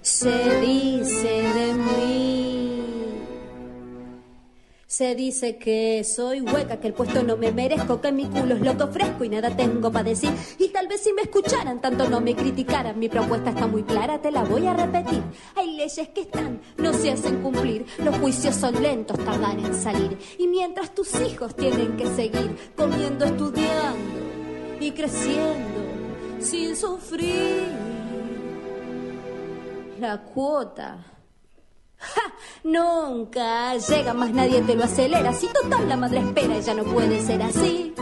Se 0.00 0.60
Se 4.92 5.14
dice 5.14 5.56
que 5.56 6.04
soy 6.04 6.42
hueca, 6.42 6.78
que 6.78 6.88
el 6.88 6.92
puesto 6.92 7.22
no 7.22 7.38
me 7.38 7.50
merezco, 7.50 8.02
que 8.02 8.12
mi 8.12 8.26
culo 8.26 8.56
es 8.56 8.60
lo 8.60 8.76
que 8.76 8.82
ofrezco 8.82 9.24
y 9.24 9.30
nada 9.30 9.56
tengo 9.56 9.90
para 9.90 10.04
decir. 10.04 10.28
Y 10.58 10.68
tal 10.68 10.86
vez 10.86 11.00
si 11.00 11.14
me 11.14 11.22
escucharan, 11.22 11.80
tanto 11.80 12.10
no 12.10 12.20
me 12.20 12.36
criticaran. 12.36 12.98
Mi 12.98 13.08
propuesta 13.08 13.48
está 13.48 13.66
muy 13.66 13.84
clara, 13.84 14.20
te 14.20 14.30
la 14.30 14.44
voy 14.44 14.66
a 14.66 14.74
repetir. 14.74 15.22
Hay 15.56 15.78
leyes 15.78 16.10
que 16.10 16.20
están, 16.20 16.60
no 16.76 16.92
se 16.92 17.10
hacen 17.10 17.40
cumplir. 17.40 17.86
Los 18.04 18.18
juicios 18.18 18.54
son 18.54 18.82
lentos, 18.82 19.18
tardan 19.24 19.64
en 19.64 19.74
salir. 19.74 20.18
Y 20.38 20.46
mientras 20.46 20.94
tus 20.94 21.18
hijos 21.22 21.56
tienen 21.56 21.96
que 21.96 22.06
seguir 22.14 22.54
comiendo, 22.76 23.24
estudiando 23.24 24.20
y 24.78 24.90
creciendo 24.90 25.80
sin 26.38 26.76
sufrir 26.76 27.64
la 29.98 30.20
cuota. 30.20 31.11
¡Ja! 32.02 32.34
Nunca 32.64 33.76
llega 33.76 34.14
más 34.14 34.30
nadie 34.32 34.62
te 34.62 34.74
lo 34.74 34.84
acelera. 34.84 35.32
Si 35.32 35.48
total 35.48 35.88
la 35.88 35.96
madre 35.96 36.20
espera, 36.20 36.58
ya 36.58 36.74
no 36.74 36.84
puede 36.84 37.20
ser 37.20 37.42
así. 37.42 37.94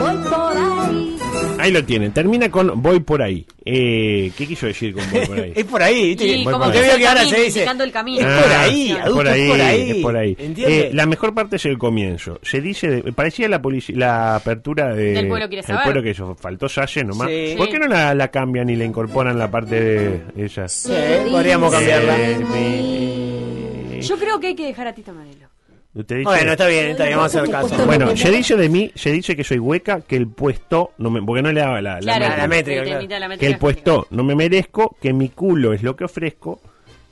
Voy 0.00 0.16
por 0.28 0.56
ahí. 0.56 1.16
Ahí 1.58 1.70
lo 1.72 1.84
tienen. 1.84 2.12
Termina 2.12 2.50
con 2.50 2.80
voy 2.82 3.00
por 3.00 3.20
ahí. 3.22 3.46
Eh, 3.64 4.32
¿Qué 4.36 4.46
quiso 4.46 4.66
decir 4.66 4.94
con 4.94 5.02
voy 5.10 5.26
por 5.26 5.38
ahí? 5.38 5.52
Es 5.56 5.64
por 5.66 5.82
ahí, 5.82 6.08
¿viste? 6.08 6.42
Voy 6.42 6.52
como 6.52 6.70
que 6.72 7.06
ahora 7.06 7.24
se 7.26 7.40
dice. 7.42 7.64
el 7.64 7.92
camino. 7.92 8.26
Es 8.26 8.42
por 8.42 8.52
ahí, 8.52 8.90
es 8.90 8.96
adulto, 8.98 9.14
por 9.14 9.26
ahí, 9.28 9.40
es 9.42 9.50
por 9.50 9.60
ahí. 9.60 9.90
es 9.90 9.96
por 9.96 10.16
ahí. 10.16 10.36
Eh, 10.40 10.90
la 10.94 11.04
mejor 11.06 11.34
parte 11.34 11.56
es 11.56 11.66
el 11.66 11.76
comienzo. 11.76 12.40
Se 12.42 12.60
dice, 12.62 12.88
de- 13.02 13.12
parecía 13.12 13.48
la 13.48 13.60
la 13.88 14.36
apertura 14.36 14.94
de 14.94 15.12
Del 15.12 15.28
pueblo 15.28 15.48
quiere 15.48 15.60
el 15.60 15.66
saber. 15.66 15.82
pueblo 15.84 16.02
que 16.02 16.10
eso 16.10 16.34
faltó 16.34 16.66
Salle 16.68 17.04
nomás. 17.04 17.28
Sí. 17.28 17.54
¿Por 17.58 17.68
qué 17.68 17.78
no 17.78 17.86
la, 17.86 18.14
la 18.14 18.28
cambian 18.28 18.68
y 18.70 18.76
le 18.76 18.86
incorporan 18.86 19.38
la 19.38 19.50
parte 19.50 19.78
de 19.80 20.20
ella? 20.38 20.66
Sí, 20.66 20.92
podríamos 21.30 21.70
cambiarla. 21.70 22.16
Eh, 22.18 24.00
Yo 24.02 24.16
creo 24.16 24.40
que 24.40 24.46
hay 24.48 24.54
que 24.54 24.64
dejar 24.64 24.86
a 24.88 24.94
Tito 24.94 25.12
Manelo. 25.12 25.49
Dice- 25.92 26.22
Bueno, 26.22 26.52
está 26.52 26.68
bien, 26.68 26.86
está 26.90 27.04
bien, 27.04 27.16
vamos 27.16 27.34
a 27.34 27.40
hacer 27.40 27.50
caso. 27.50 27.84
Bueno, 27.86 28.16
se 28.16 28.30
dice 28.30 28.56
de 28.56 28.68
mí, 28.68 28.92
se 28.94 29.10
dice 29.10 29.34
que 29.34 29.42
soy 29.42 29.58
hueca, 29.58 30.00
que 30.02 30.14
el 30.16 30.28
puesto, 30.28 30.92
no 30.98 31.10
me, 31.10 31.20
porque 31.20 31.42
no 31.42 31.50
le 31.50 31.60
daba 31.60 31.80
la, 31.82 31.94
la 31.94 32.16
Claro, 32.18 32.48
métrica. 32.48 32.84
la 32.84 33.06
claro. 33.08 33.38
que 33.38 33.46
el 33.46 33.58
puesto 33.58 34.06
no 34.10 34.22
me 34.22 34.36
merezco, 34.36 34.96
que 35.02 35.12
mi 35.12 35.30
culo 35.30 35.72
es 35.72 35.82
lo 35.82 35.96
que 35.96 36.04
ofrezco 36.04 36.60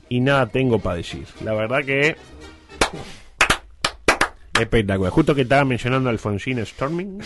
y 0.07 0.21
nada 0.21 0.45
tengo 0.47 0.79
para 0.79 0.95
decir. 0.95 1.25
La 1.43 1.53
verdad 1.53 1.83
que 1.83 2.15
espectacular. 4.59 5.11
Justo 5.11 5.35
que 5.35 5.41
estaba 5.41 5.65
mencionando 5.65 6.09
a 6.09 6.11
Alfonsina 6.11 6.65
Storming. 6.65 7.19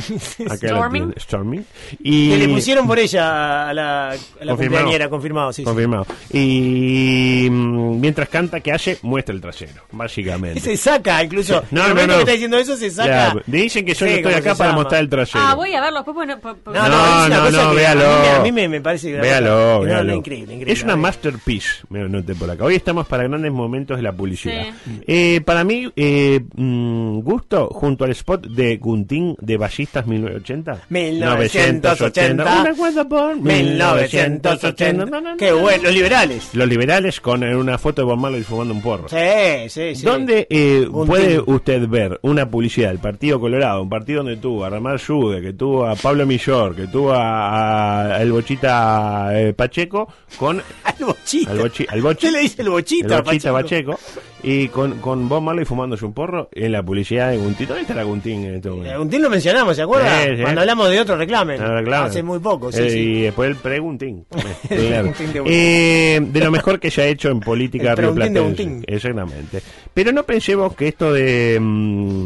Storming. 1.18 1.64
Y 2.00 2.30
Que 2.30 2.36
le 2.38 2.48
pusieron 2.48 2.86
por 2.86 2.98
ella 2.98 3.68
a 3.68 3.74
la, 3.74 4.10
a 4.10 4.14
la 4.14 4.16
Confirmado. 4.16 4.56
cumpleañera, 4.56 5.08
confirmado, 5.08 5.52
sí. 5.52 5.62
sí. 5.62 5.64
confirmado. 5.64 6.06
Y 6.32 7.48
mm, 7.50 8.00
mientras 8.00 8.28
canta 8.28 8.60
que 8.60 8.72
hace, 8.72 8.98
muestra 9.02 9.34
el 9.34 9.40
trasero, 9.40 9.82
básicamente. 9.92 10.60
Se 10.60 10.76
saca, 10.76 11.22
incluso. 11.22 11.60
Sí. 11.60 11.66
No, 11.70 11.82
el 11.82 11.88
no, 11.88 11.94
momento 11.94 12.06
no. 12.12 12.14
que 12.14 12.20
está 12.20 12.32
diciendo 12.32 12.58
eso, 12.58 12.76
se 12.76 12.90
saca. 12.90 13.36
Dicen 13.46 13.84
que 13.84 13.94
solo 13.94 14.10
Sí, 14.10 14.16
estoy 14.18 14.32
¿cómo 14.32 14.40
acá 14.42 14.54
para 14.54 14.70
llama? 14.70 14.82
mostrar 14.82 15.00
el 15.02 15.08
trasero. 15.08 15.44
Ah, 15.44 15.54
voy 15.54 15.74
a 15.74 15.80
verlo 15.80 16.02
después. 16.04 16.28
no- 16.28 16.36
No, 16.36 16.88
no, 16.88 17.28
No, 17.28 17.28
no, 17.28 17.50
no, 17.50 17.74
véalo. 17.74 18.04
A 18.06 18.16
mí, 18.18 18.22
me- 18.22 18.30
a 18.36 18.40
mí 18.42 18.52
me, 18.52 18.68
me 18.68 18.80
parece 18.80 19.12
que. 19.12 19.16
Véalo, 19.18 19.78
no, 19.78 19.80
véalo. 19.80 20.04
no, 20.04 20.14
increíble, 20.16 20.54
increíble. 20.54 20.72
Es 20.72 20.82
una 20.82 20.96
masterpiece, 20.96 21.70
me 21.90 22.00
lo 22.00 22.08
noté 22.08 22.34
por 22.34 22.50
acá. 22.50 22.64
Hoy 22.64 22.74
estamos 22.76 23.06
para 23.06 23.24
grandes 23.24 23.52
momentos 23.52 23.96
de 23.96 24.02
la 24.02 24.12
publicidad. 24.12 24.66
Sí. 24.84 25.00
Eh, 25.06 25.40
para 25.44 25.64
mí, 25.64 25.90
eh, 25.96 26.40
mm, 26.54 27.20
gusto, 27.20 27.68
junto 27.68 28.04
al 28.04 28.10
spot 28.12 28.46
de 28.46 28.76
Guntín 28.76 29.36
de 29.40 29.56
Ballistas 29.86 30.06
1980. 30.06 30.78
1980. 30.88 32.60
Una 32.60 32.74
cuenta 32.74 33.04
por 33.08 33.36
1980. 33.36 35.04
No, 35.04 35.06
no, 35.06 35.20
no. 35.20 35.36
Qué 35.36 35.52
bueno, 35.52 35.84
los 35.84 35.94
liberales. 35.94 36.48
Los 36.54 36.68
liberales 36.68 37.20
con 37.20 37.42
eh, 37.44 37.54
una 37.54 37.78
foto 37.78 38.02
de 38.02 38.06
Bob 38.06 38.18
Marley 38.18 38.42
fumando 38.42 38.74
un 38.74 38.82
porro. 38.82 39.08
Sí, 39.08 39.68
sí, 39.68 39.94
sí. 39.94 40.04
¿Dónde 40.04 40.46
eh, 40.50 40.86
Guntín. 40.88 41.06
puede 41.08 41.40
usted 41.40 41.86
ver 41.88 42.18
una 42.22 42.48
publicidad 42.50 42.88
del 42.88 42.98
Partido 42.98 43.38
Colorado? 43.40 43.82
Un 43.82 43.88
partido 43.88 44.18
donde 44.22 44.36
tuvo 44.36 44.64
a 44.64 44.70
Ramar 44.70 44.98
Yude, 44.98 45.40
que 45.40 45.52
tuvo 45.52 45.86
a 45.86 45.94
Pablo 45.94 46.26
Millor, 46.26 46.74
que 46.74 46.86
tuvo 46.88 47.12
a, 47.12 48.16
a 48.16 48.22
el 48.22 48.32
Bochita 48.32 49.28
eh, 49.32 49.52
Pacheco, 49.52 50.12
con 50.38 50.60
Al 50.84 51.04
bochita. 51.04 51.50
al, 51.52 51.58
bochi, 51.58 51.86
al 51.88 52.02
bochi- 52.02 52.16
¿Qué 52.18 52.30
le 52.32 52.40
dice 52.40 52.62
el 52.62 52.70
bochita? 52.70 53.16
el 53.16 53.22
bochita 53.22 53.52
Pacheco? 53.52 53.92
Pacheco, 53.92 54.22
y 54.42 54.68
con, 54.68 54.98
con 55.00 55.28
Bob 55.28 55.42
Marley 55.42 55.64
fumándose 55.64 56.04
un 56.04 56.12
porro 56.12 56.48
en 56.52 56.70
la 56.72 56.82
publicidad 56.82 57.30
de 57.30 57.38
Guntín. 57.38 57.66
¿Dónde 57.66 57.82
está 57.82 57.94
la 57.94 58.04
Guntín 58.04 58.44
en 58.44 58.54
este 58.56 58.70
momento? 58.70 59.02
Un 59.02 59.22
lo 59.22 59.30
mencionamos, 59.30 59.65
¿se 59.74 59.82
acuerda? 59.82 60.22
Sí, 60.24 60.36
sí. 60.36 60.42
Cuando 60.42 60.60
hablamos 60.60 60.90
de 60.90 61.00
otro 61.00 61.16
reclamen. 61.16 61.60
No. 61.84 61.96
Hace 61.96 62.22
muy 62.22 62.38
poco, 62.38 62.70
sí, 62.72 62.82
Eh, 62.82 62.90
sí. 62.90 62.98
Y 62.98 63.20
después 63.22 63.50
el 63.50 63.56
preguntín. 63.56 64.26
Claro. 64.68 65.12
Eh, 65.46 66.20
de 66.22 66.40
lo 66.40 66.50
mejor 66.50 66.78
que 66.80 66.90
se 66.90 67.02
ha 67.02 67.06
hecho 67.06 67.30
en 67.30 67.40
política 67.40 67.94
rioplatense. 67.94 68.82
Exactamente. 68.86 69.62
Pero 69.94 70.12
no 70.12 70.22
pensemos 70.24 70.74
que 70.74 70.88
esto 70.88 71.12
de... 71.12 71.58
mm, 71.60 72.24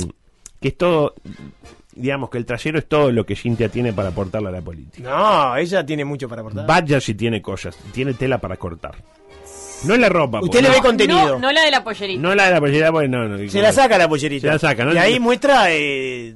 que 0.60 0.68
es 0.68 0.76
todo... 0.76 1.14
Digamos 1.92 2.30
que 2.30 2.38
el 2.38 2.46
trasero 2.46 2.78
es 2.78 2.86
todo 2.86 3.10
lo 3.12 3.26
que 3.26 3.36
Cintia 3.36 3.68
tiene 3.68 3.92
para 3.92 4.08
aportarle 4.10 4.48
a 4.48 4.52
la 4.52 4.60
política. 4.62 5.08
No, 5.10 5.56
ella 5.56 5.84
tiene 5.84 6.04
mucho 6.04 6.28
para 6.28 6.40
aportar. 6.40 6.66
Vaya 6.66 7.00
si 7.00 7.14
tiene 7.14 7.42
cosas, 7.42 7.76
tiene 7.92 8.14
tela 8.14 8.38
para 8.38 8.56
cortar. 8.56 8.94
No 9.84 9.94
es 9.94 10.00
la 10.00 10.08
ropa. 10.08 10.40
Usted 10.40 10.60
le 10.62 10.68
no- 10.68 10.74
ve 10.74 10.80
contenido. 10.80 11.28
No, 11.30 11.38
no 11.38 11.52
la 11.52 11.62
de 11.62 11.70
la 11.70 11.82
pollerita. 11.84 12.20
No 12.20 12.34
la 12.34 12.44
de 12.46 12.50
la 12.54 12.60
pollerita, 12.60 12.92
porque 12.92 13.08
no, 13.08 13.28
no, 13.28 13.48
Se 13.48 13.62
la 13.62 13.72
saca 13.72 13.96
la 13.98 14.08
pollerita. 14.08 14.46
Se 14.48 14.52
la 14.52 14.58
saca, 14.58 14.84
¿no? 14.84 14.92
Y 14.94 14.98
ahí 14.98 15.18
muestra. 15.20 15.66
Eh, 15.70 16.34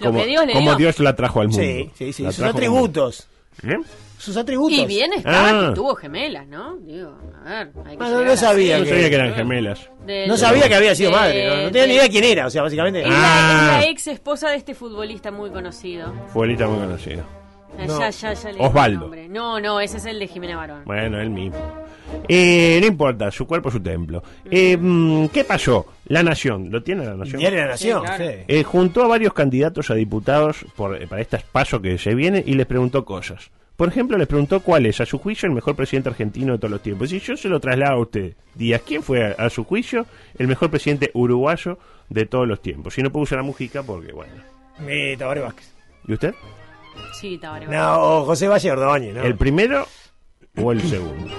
Como, 0.00 0.24
Dios 0.24 0.46
le 0.46 0.52
como 0.52 0.70
dio. 0.70 0.76
Dios 0.78 0.98
la 1.00 1.14
trajo 1.16 1.40
al 1.40 1.48
mundo. 1.48 1.62
sí, 1.62 1.90
sí, 1.96 2.12
sí. 2.12 2.22
La 2.22 2.32
Sus 2.32 2.44
atributos. 2.44 3.26
¿Eh? 3.62 3.76
Sus 4.18 4.36
atributos. 4.36 4.78
Y 4.78 4.86
bien 4.86 5.12
estaba 5.12 5.48
Ah. 5.50 5.68
que 5.68 5.74
tuvo 5.74 5.94
gemelas, 5.94 6.46
¿no? 6.46 6.76
Digo, 6.78 7.12
a 7.44 7.48
ver. 7.50 7.70
Hay 7.86 7.96
que 7.96 8.04
Ah, 8.04 8.08
no, 8.08 8.24
no 8.24 8.36
sabía 8.36 8.78
No 8.78 8.84
que- 8.84 8.90
sabía 8.90 9.08
que 9.10 9.14
eran 9.14 9.34
gemelas. 9.34 9.90
de- 10.06 10.26
No 10.26 10.36
sabía 10.36 10.68
que 10.68 10.74
había 10.74 10.94
sido 10.94 11.10
de- 11.10 11.16
madre. 11.16 11.46
No, 11.48 11.56
no 11.64 11.70
tenía 11.70 11.86
ni 11.86 11.94
idea 11.94 12.08
quién 12.08 12.24
era, 12.24 12.46
o 12.46 12.50
sea, 12.50 12.62
básicamente. 12.62 13.02
Es, 13.02 13.08
la, 13.08 13.14
Ah. 13.16 13.78
es 13.80 13.84
la 13.84 13.90
ex 13.90 14.06
esposa 14.06 14.48
de 14.50 14.56
este 14.56 14.74
futbolista 14.74 15.30
muy 15.30 15.50
conocido. 15.50 16.12
Futbolista 16.32 16.66
muy 16.66 16.78
conocido. 16.78 17.24
No. 17.86 17.98
Ya, 17.98 18.08
ya, 18.10 18.32
ya 18.32 18.52
le 18.52 18.58
Osvaldo. 18.60 19.10
No, 19.28 19.60
no, 19.60 19.80
ese 19.80 19.98
es 19.98 20.06
el 20.06 20.18
de 20.18 20.26
Jimena 20.28 20.56
Barón. 20.56 20.82
Bueno, 20.86 21.20
él 21.20 21.28
mismo. 21.28 21.58
Eh, 22.28 22.78
no 22.80 22.86
importa, 22.86 23.30
su 23.30 23.46
cuerpo, 23.46 23.70
su 23.70 23.80
templo. 23.80 24.22
Eh, 24.50 24.76
mm, 24.76 25.26
¿Qué 25.28 25.44
pasó? 25.44 25.86
La 26.06 26.22
Nación, 26.22 26.70
¿lo 26.70 26.82
tiene 26.82 27.04
la 27.04 27.14
Nación? 27.14 27.38
Diario 27.38 27.58
de 27.58 27.64
la 27.64 27.70
Nación. 27.72 28.00
Sí, 28.00 28.06
claro. 28.06 28.24
sí. 28.24 28.44
Eh, 28.48 28.62
juntó 28.62 29.04
a 29.04 29.08
varios 29.08 29.32
candidatos 29.32 29.90
a 29.90 29.94
diputados 29.94 30.64
por, 30.76 31.06
para 31.08 31.22
este 31.22 31.38
paso 31.50 31.80
que 31.80 31.98
se 31.98 32.14
viene 32.14 32.42
y 32.46 32.54
les 32.54 32.66
preguntó 32.66 33.04
cosas. 33.04 33.50
Por 33.76 33.88
ejemplo, 33.88 34.16
les 34.16 34.26
preguntó 34.26 34.60
cuál 34.60 34.86
es, 34.86 35.00
a 35.00 35.06
su 35.06 35.18
juicio, 35.18 35.48
el 35.48 35.54
mejor 35.54 35.76
presidente 35.76 36.08
argentino 36.08 36.52
de 36.54 36.58
todos 36.58 36.70
los 36.70 36.82
tiempos. 36.82 37.12
Y 37.12 37.20
yo 37.20 37.36
se 37.36 37.48
lo 37.48 37.60
traslado 37.60 37.96
a 37.96 38.00
usted, 38.00 38.34
Díaz, 38.54 38.82
¿quién 38.86 39.02
fue, 39.02 39.22
a, 39.22 39.32
a 39.32 39.50
su 39.50 39.64
juicio, 39.64 40.06
el 40.38 40.48
mejor 40.48 40.70
presidente 40.70 41.10
uruguayo 41.12 41.78
de 42.08 42.24
todos 42.24 42.48
los 42.48 42.62
tiempos? 42.62 42.96
Y 42.96 43.02
no 43.02 43.10
puedo 43.10 43.24
usar 43.24 43.38
a 43.40 43.42
Mujica 43.42 43.82
porque, 43.82 44.12
bueno. 44.12 44.32
Eh, 44.86 45.16
Tabaré 45.18 45.42
Vázquez. 45.42 45.74
¿Y 46.08 46.14
usted? 46.14 46.34
Sí, 47.20 47.36
Tabaré. 47.36 47.66
No, 47.66 48.00
o 48.20 48.24
José 48.24 48.48
Valle 48.48 48.70
Ordóñez, 48.70 49.14
¿no? 49.14 49.22
¿El 49.22 49.36
primero 49.36 49.86
o 50.56 50.72
el 50.72 50.80
segundo? 50.80 51.34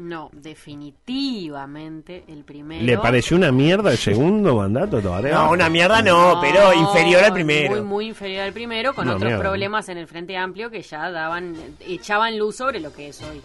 No, 0.00 0.30
definitivamente 0.32 2.24
el 2.26 2.42
primero. 2.42 2.82
¿Le 2.82 2.96
pareció 2.96 3.36
una 3.36 3.52
mierda 3.52 3.92
el 3.92 3.98
segundo 3.98 4.56
mandato, 4.56 4.98
Tabaré? 5.00 5.30
No, 5.30 5.50
una 5.50 5.68
mierda 5.68 6.00
no, 6.00 6.38
pero 6.40 6.72
inferior 6.72 7.22
al 7.22 7.34
primero. 7.34 7.72
Muy, 7.72 7.82
muy 7.82 8.06
inferior 8.08 8.44
al 8.44 8.52
primero, 8.54 8.94
con 8.94 9.04
Una 9.04 9.16
otros 9.16 9.28
mierda. 9.28 9.42
problemas 9.42 9.90
en 9.90 9.98
el 9.98 10.06
Frente 10.06 10.38
Amplio 10.38 10.70
que 10.70 10.80
ya 10.80 11.10
daban, 11.10 11.54
echaban 11.86 12.38
luz 12.38 12.56
sobre 12.56 12.80
lo 12.80 12.94
que 12.94 13.08
es 13.08 13.20
hoy. 13.22 13.42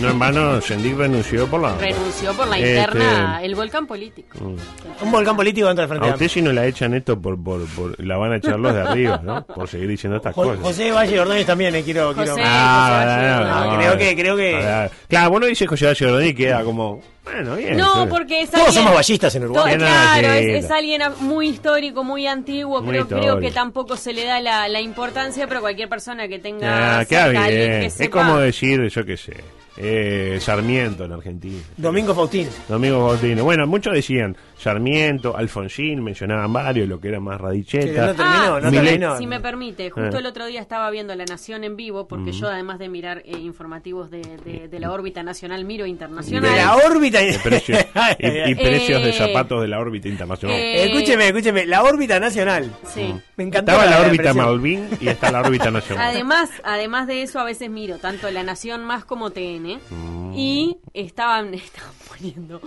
No, 0.00 0.08
en 0.10 0.18
vano, 0.18 0.60
Sendik 0.62 0.96
renunció 0.96 1.46
por 1.46 1.60
la... 1.60 1.76
Renunció 1.76 2.32
por 2.32 2.48
la 2.48 2.56
Este, 2.58 2.70
interna, 2.70 3.40
el 3.42 3.54
volcán 3.54 3.86
político. 3.86 4.38
Mm. 4.40 5.04
Un 5.04 5.12
volcán 5.12 5.36
político 5.36 5.66
dentro 5.66 5.82
del 5.82 5.88
Frente 5.90 6.08
A 6.08 6.12
usted 6.14 6.28
si 6.28 6.40
no 6.42 6.52
la 6.52 6.66
echan 6.66 6.94
esto, 6.94 7.20
por, 7.20 7.42
por, 7.42 7.66
por- 7.74 8.02
la 8.02 8.16
van 8.16 8.32
a 8.32 8.36
echar 8.36 8.58
los 8.58 8.72
de 8.74 8.80
arriba, 8.80 9.20
¿no? 9.22 9.44
Por 9.46 9.68
seguir 9.68 9.88
diciendo 9.88 10.16
estas 10.16 10.34
Jo- 10.34 10.44
cosas. 10.44 10.60
José 10.62 10.90
Valle 10.90 11.20
Ordóñez 11.20 11.46
también, 11.46 11.74
eh, 11.74 11.82
quiero... 11.82 12.14
quiero... 12.14 12.32
José- 12.32 12.42
Ah, 12.46 13.02
José 13.04 13.26
no, 13.28 13.50
Valle 13.50 13.66
no, 13.66 13.72
No, 13.72 13.78
creo 13.78 13.98
que- 13.98 14.16
creo 14.16 14.36
que- 14.36 14.90
Claro, 15.08 15.30
bueno, 15.30 15.46
dice 15.46 15.66
José 15.66 15.86
Valle 15.86 16.06
Ordóñez 16.06 16.30
y 16.30 16.34
queda 16.34 16.64
como... 16.64 17.00
Bueno, 17.24 17.54
bien. 17.56 17.76
No, 17.76 18.08
porque 18.08 18.42
es 18.42 18.50
Todos 18.50 18.66
alguien- 18.66 18.82
somos 18.84 18.94
ballistas 18.96 19.34
en 19.36 19.44
Uruguay. 19.44 19.76
Claro, 19.76 20.32
es, 20.32 20.70
alguien 20.70 21.02
muy 21.20 21.48
histórico, 21.50 22.02
muy 22.02 22.26
antiguo, 22.26 22.82
Muy 22.82 22.98
creo, 23.04 23.38
que 23.38 23.50
tampoco 23.52 23.96
se 23.96 24.12
le 24.12 24.24
da 24.24 24.40
la, 24.40 24.68
la 24.68 24.80
importancia, 24.80 25.46
pero 25.46 25.60
cualquier 25.60 25.88
persona 25.88 26.26
que 26.26 26.38
tenga 26.40 26.98
Ah, 27.00 27.04
cerca 27.04 27.44
alguien 27.44 27.82
Es 27.84 28.08
como 28.08 28.38
decir, 28.38 28.88
yo 28.88 29.04
qué 29.06 29.16
sé. 29.16 29.36
eh, 29.76 30.38
Sarmiento 30.40 31.04
en 31.04 31.12
Argentina. 31.12 31.62
Domingo 31.76 32.14
Faustino. 32.14 32.50
Domingo 32.68 33.08
Faustino. 33.08 33.44
Bueno, 33.44 33.66
muchos 33.66 33.94
decían 33.94 34.36
Sarmiento, 34.62 35.36
Alfonsín, 35.36 36.02
mencionaban 36.04 36.52
varios, 36.52 36.88
lo 36.88 37.00
que 37.00 37.08
era 37.08 37.18
más 37.20 37.36
Que 37.38 37.42
radicheta. 37.42 38.06
no 38.06 38.14
terminó, 38.14 38.54
Ah, 38.54 38.60
no 38.62 38.70
terminó. 38.70 39.18
Si 39.18 39.26
me 39.26 39.40
permite, 39.40 39.90
justo 39.90 40.16
Eh. 40.16 40.20
el 40.20 40.26
otro 40.26 40.46
día 40.46 40.60
estaba 40.60 40.88
viendo 40.90 41.14
La 41.16 41.24
Nación 41.24 41.64
en 41.64 41.76
vivo, 41.76 42.06
porque 42.06 42.30
Mm. 42.30 42.34
yo 42.40 42.46
además 42.48 42.78
de 42.78 42.88
mirar 42.88 43.22
eh, 43.24 43.38
informativos 43.40 44.10
de, 44.10 44.22
de- 44.44 44.68
de 44.68 44.80
la 44.80 44.92
órbita 44.92 45.22
nacional, 45.22 45.64
miro 45.64 45.84
De 45.84 45.90
internacional. 45.90 46.54
la 46.56 46.76
órbita. 46.76 47.20
De 47.20 47.38
precios, 47.42 47.78
y, 48.20 48.50
y 48.50 48.54
precios 48.54 49.02
de 49.02 49.10
Eh, 49.10 49.12
zapatos 49.12 49.60
de 49.62 49.68
la 49.68 49.80
órbita 49.80 50.08
internacional. 50.08 50.56
eh, 50.56 50.84
Escúcheme, 50.84 51.26
escúcheme, 51.28 51.66
la 51.66 51.82
órbita 51.82 52.20
nacional. 52.20 52.70
Sí. 52.86 53.12
Me 53.36 53.44
encantó. 53.44 53.72
Estaba 53.72 53.90
la 53.90 54.00
órbita. 54.06 54.32
Malvin 54.34 54.88
y 55.00 55.08
está 55.08 55.30
la 55.32 55.40
órbita 55.40 55.70
nacional. 55.70 56.06
Además, 56.08 56.50
además 56.64 57.06
de 57.08 57.22
eso, 57.22 57.40
a 57.40 57.44
veces 57.44 57.68
miro 57.68 57.98
tanto 57.98 58.30
La 58.30 58.42
Nación 58.44 58.84
más 58.84 59.04
como 59.04 59.30
TN 59.30 59.78
Mm. 59.90 60.32
y 60.34 60.76
estaban, 60.94 61.52
estaban 61.54 61.90
poniendo 62.22 62.60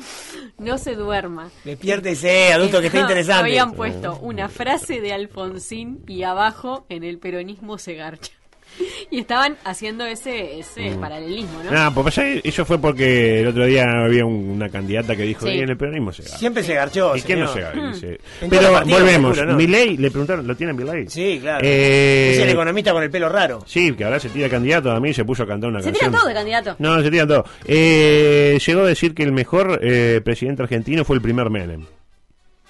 No 0.57 0.77
se 0.77 0.95
duerma. 0.95 1.49
Despiértese, 1.63 2.53
adulto, 2.53 2.81
que 2.81 2.87
está 2.87 2.99
interesante. 3.01 3.41
Habían 3.41 3.73
puesto 3.73 4.17
una 4.21 4.49
frase 4.49 5.01
de 5.01 5.13
Alfonsín 5.13 6.03
y 6.07 6.23
abajo 6.23 6.85
en 6.89 7.03
el 7.03 7.19
peronismo 7.19 7.77
se 7.77 7.95
garcha. 7.95 8.33
Y 9.11 9.19
estaban 9.19 9.55
haciendo 9.63 10.05
ese, 10.05 10.59
ese 10.59 10.91
Mm. 10.91 10.99
paralelismo, 10.99 11.63
¿no? 11.63 11.71
No, 11.71 11.93
pues 11.93 12.05
pasa 12.05 12.23
que 12.23 12.41
eso 12.43 12.65
fue 12.65 12.79
porque 12.79 13.41
el 13.41 13.47
otro 13.47 13.65
día 13.65 13.85
había 14.03 14.25
un- 14.25 14.49
una 14.49 14.69
candidata 14.69 15.15
que 15.15 15.23
dijo, 15.23 15.45
Sí. 15.45 15.53
"Y 15.53 15.59
en 15.59 15.69
el 15.69 15.77
peronismo 15.77 16.11
se 16.11 16.23
gana. 16.23 16.37
Siempre 16.37 16.63
se 16.63 16.73
garchó. 16.73 17.15
¿Y 17.15 17.21
quién 17.21 17.39
no 17.39 17.47
se 17.53 17.61
gana? 17.61 17.93
En 17.93 18.49
todos 18.49 18.49
Pero 18.49 18.71
volvemos. 18.85 19.45
¿no? 19.45 19.55
Milei, 19.55 19.97
le 19.97 20.09
preguntaron, 20.09 20.45
¿lo 20.47 20.55
tiene 20.55 20.73
Milei? 20.73 21.07
Sí, 21.07 21.37
claro. 21.41 21.59
Eh, 21.63 22.31
Es 22.33 22.39
el 22.39 22.49
economista 22.49 22.91
con 22.93 23.03
el 23.03 23.09
pelo 23.11 23.29
raro. 23.29 23.63
Sí, 23.67 23.93
que 23.93 24.03
ahora 24.03 24.19
se 24.19 24.29
tira 24.29 24.49
candidato 24.49 24.91
a 24.91 24.99
mí 24.99 25.13
se 25.13 25.23
puso 25.23 25.43
a 25.43 25.47
cantar 25.47 25.69
una 25.69 25.79
Se 25.79 25.85
canción. 25.85 26.09
tiran 26.09 26.11
todos 26.13 26.27
de 26.27 26.33
candidato. 26.33 26.75
No, 26.79 27.01
se 27.01 27.11
tiran 27.11 27.27
todo. 27.27 27.45
Eh, 27.65 28.59
llegó 28.65 28.81
a 28.81 28.87
decir 28.87 29.13
que 29.13 29.23
el 29.23 29.31
mejor 29.31 29.79
eh, 29.83 30.21
presidente 30.23 30.63
argentino 30.63 31.05
fue 31.05 31.15
el 31.15 31.21
primer 31.21 31.49
Menem. 31.49 31.85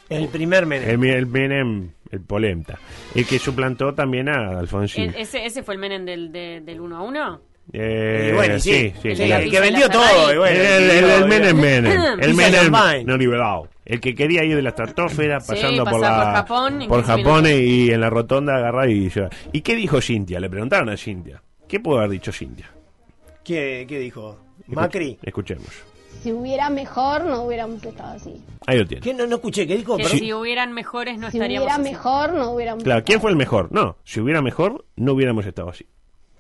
El 0.10 0.28
primer 0.28 0.66
Menem. 0.66 1.04
El, 1.04 1.10
el 1.10 1.26
Menem, 1.28 1.90
el 2.16 2.22
Polenta. 2.22 2.80
El 3.14 3.26
que 3.26 3.38
suplantó 3.40 3.94
también 3.94 4.30
a 4.30 4.60
Alfonsín. 4.60 5.12
E- 5.16 5.22
ese, 5.22 5.46
ese 5.46 5.64
fue 5.64 5.76
el 5.76 5.80
Menem 5.80 6.06
del, 6.06 6.32
de- 6.32 6.62
del 6.62 6.80
1 6.82 6.98
a 6.98 7.02
1. 7.04 7.42
Eh, 7.74 8.30
Y 8.32 8.36
bueno, 8.36 8.60
sí, 8.60 8.94
sí, 9.02 9.16
sí, 9.16 9.24
el, 9.24 9.50
que 9.50 9.60
vendió 9.60 9.90
todo. 9.90 10.04
Ferrari. 10.04 10.34
y 10.36 10.38
bueno, 10.38 10.60
el, 10.62 10.90
el- 10.92 11.10
el 11.10 11.26
Menem 11.26 11.58
Menem. 11.60 12.20
El 12.22 12.34
Menem 12.36 12.72
no 13.06 13.18
liberado. 13.18 13.70
El 13.84 14.00
que 14.00 14.14
quería 14.16 14.44
ir 14.44 14.56
de 14.56 14.62
la 14.62 14.70
estratosfera 14.70 15.40
Sí, 15.40 15.48
pasando 15.54 15.84
por, 15.84 16.00
la, 16.00 16.10
por 16.16 16.34
Japón 16.34 16.86
por 16.88 17.04
15 17.06 17.24
Japón 17.24 17.46
y 17.48 17.90
en 17.92 18.02
la 18.02 18.10
rotonda 18.10 18.56
agarrar 18.56 18.90
y 18.90 19.10
llevar. 19.10 19.32
¿Y 19.52 19.62
qué 19.62 19.76
dijo 19.76 20.00
Cintia? 20.02 20.40
Le 20.40 20.50
preguntaron 20.50 20.90
a 20.90 20.98
Cintia. 20.98 21.42
¿Qué 21.68 21.80
pudo 21.80 21.98
haber 22.00 22.12
dicho 22.12 22.32
Cintia? 22.32 22.70
¿Qué, 23.44 23.86
qué 23.88 24.00
dijo? 24.00 24.40
Escuch- 24.68 24.76
Macri. 24.76 25.20
Escuchemos. 25.24 25.68
Si 26.24 26.32
hubiera 26.32 26.70
mejor, 26.70 27.24
no 27.26 27.44
hubiéramos 27.44 27.84
estado 27.84 28.16
así. 28.16 28.42
Ahí 28.66 28.80
lo 28.80 28.88
tiene. 28.88 29.14
No, 29.14 29.28
no 29.28 29.36
escuché. 29.36 29.68
¿Qué 29.68 29.78
dijo? 29.78 29.96
Que 29.98 30.06
si 30.06 30.34
hubieran 30.34 30.74
mejores 30.74 31.20
no 31.20 31.30
Si 31.30 31.38
estaríamos 31.38 31.68
hubiera 31.68 31.82
así. 31.82 31.92
mejor, 31.92 32.34
no 32.34 32.50
hubiéramos 32.52 32.84
Claro, 32.84 33.04
¿quién 33.06 33.22
fue 33.22 33.30
el 33.32 33.38
mejor? 33.38 33.72
No, 33.72 33.98
si 34.04 34.20
hubiera 34.20 34.42
mejor, 34.42 34.86
no 34.96 35.14
hubiéramos 35.14 35.46
estado 35.46 35.70
así. 35.70 35.86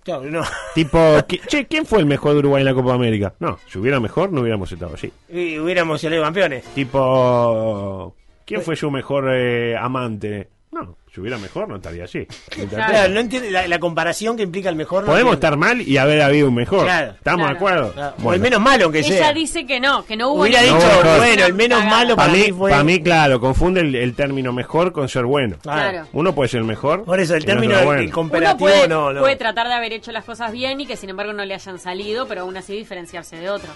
Claro, 0.03 0.23
no. 0.23 0.41
Tipo, 0.75 0.97
¿qui- 1.27 1.41
che, 1.47 1.65
¿quién 1.67 1.85
fue 1.85 1.99
el 1.99 2.05
mejor 2.05 2.33
de 2.33 2.39
Uruguay 2.39 2.61
en 2.61 2.65
la 2.65 2.73
Copa 2.75 2.93
América? 2.93 3.33
No, 3.39 3.57
si 3.67 3.79
hubiera 3.79 3.99
mejor, 3.99 4.31
no 4.31 4.41
hubiéramos 4.41 4.71
estado 4.71 4.93
así. 4.95 5.11
Y 5.29 5.57
hubiéramos 5.59 5.99
salido 6.01 6.21
campeones. 6.23 6.63
Tipo, 6.75 8.15
¿quién 8.45 8.61
fue 8.61 8.75
su 8.75 8.89
mejor 8.91 9.29
eh, 9.31 9.75
amante? 9.77 10.49
No, 10.71 10.97
si 11.15 11.21
hubiera 11.21 11.37
mejor, 11.37 11.69
no 11.69 11.77
estaría 11.77 12.03
así. 12.03 12.27
Claro, 12.69 13.13
no 13.13 13.21
entiende 13.21 13.49
la, 13.49 13.65
la 13.67 13.79
comparación 13.79 14.35
que 14.35 14.43
implica 14.43 14.67
el 14.69 14.75
mejor. 14.75 15.03
no 15.03 15.07
Podemos 15.11 15.35
entiendo. 15.35 15.55
estar 15.55 15.57
mal 15.57 15.81
y 15.81 15.97
haber 15.97 16.21
habido 16.21 16.49
un 16.49 16.55
mejor. 16.55 16.83
Claro. 16.83 17.11
¿Estamos 17.13 17.47
de 17.49 17.55
Claro. 17.55 17.57
acuerdo? 17.57 17.93
Claro. 17.93 18.15
O 18.17 18.21
Bueno. 18.21 18.35
el 18.35 18.41
menos 18.41 18.59
malo, 18.61 18.83
aunque 18.83 18.99
Ella 18.99 19.07
sea. 19.17 19.33
dice 19.33 19.65
que 19.65 19.79
no, 19.79 20.05
que 20.05 20.17
no 20.17 20.29
hubo 20.31 20.41
Hubiera 20.41 20.61
dicho, 20.61 20.73
No, 20.75 20.81
mejor. 20.87 21.17
bueno, 21.17 21.45
el 21.45 21.53
menos 21.53 21.85
malo 21.85 22.15
Para 22.17 22.27
para 22.27 22.37
mí, 22.37 22.45
mí 22.47 22.51
fue. 22.51 22.71
pa' 22.71 22.83
mí, 22.83 23.01
claro, 23.01 23.39
confunde 23.39 23.79
el, 23.81 23.95
el 23.95 24.13
término 24.13 24.51
mejor 24.51 24.91
con 24.91 25.07
ser 25.07 25.23
bueno. 25.23 25.55
Claro. 25.61 26.05
Uno 26.11 26.35
puede 26.35 26.49
ser 26.49 26.63
mejor. 26.65 27.05
Por 27.05 27.19
eso, 27.19 27.33
el 27.35 27.45
término 27.45 27.75
bueno. 27.83 28.01
el 28.01 28.07
Uno 28.07 28.13
comparativo 28.13 28.57
puede, 28.69 28.87
no, 28.89 29.13
no. 29.13 29.21
puede 29.21 29.37
tratar 29.37 29.67
de 29.67 29.73
haber 29.73 29.93
hecho 29.93 30.11
las 30.11 30.25
cosas 30.25 30.51
bien 30.51 30.81
y 30.81 30.85
que 30.85 30.97
sin 30.97 31.09
embargo 31.09 31.31
no 31.31 31.45
le 31.45 31.53
hayan 31.53 31.79
salido, 31.79 32.27
pero 32.27 32.41
aún 32.41 32.57
así 32.57 32.73
diferenciarse 32.75 33.37
de 33.37 33.49
otro. 33.49 33.69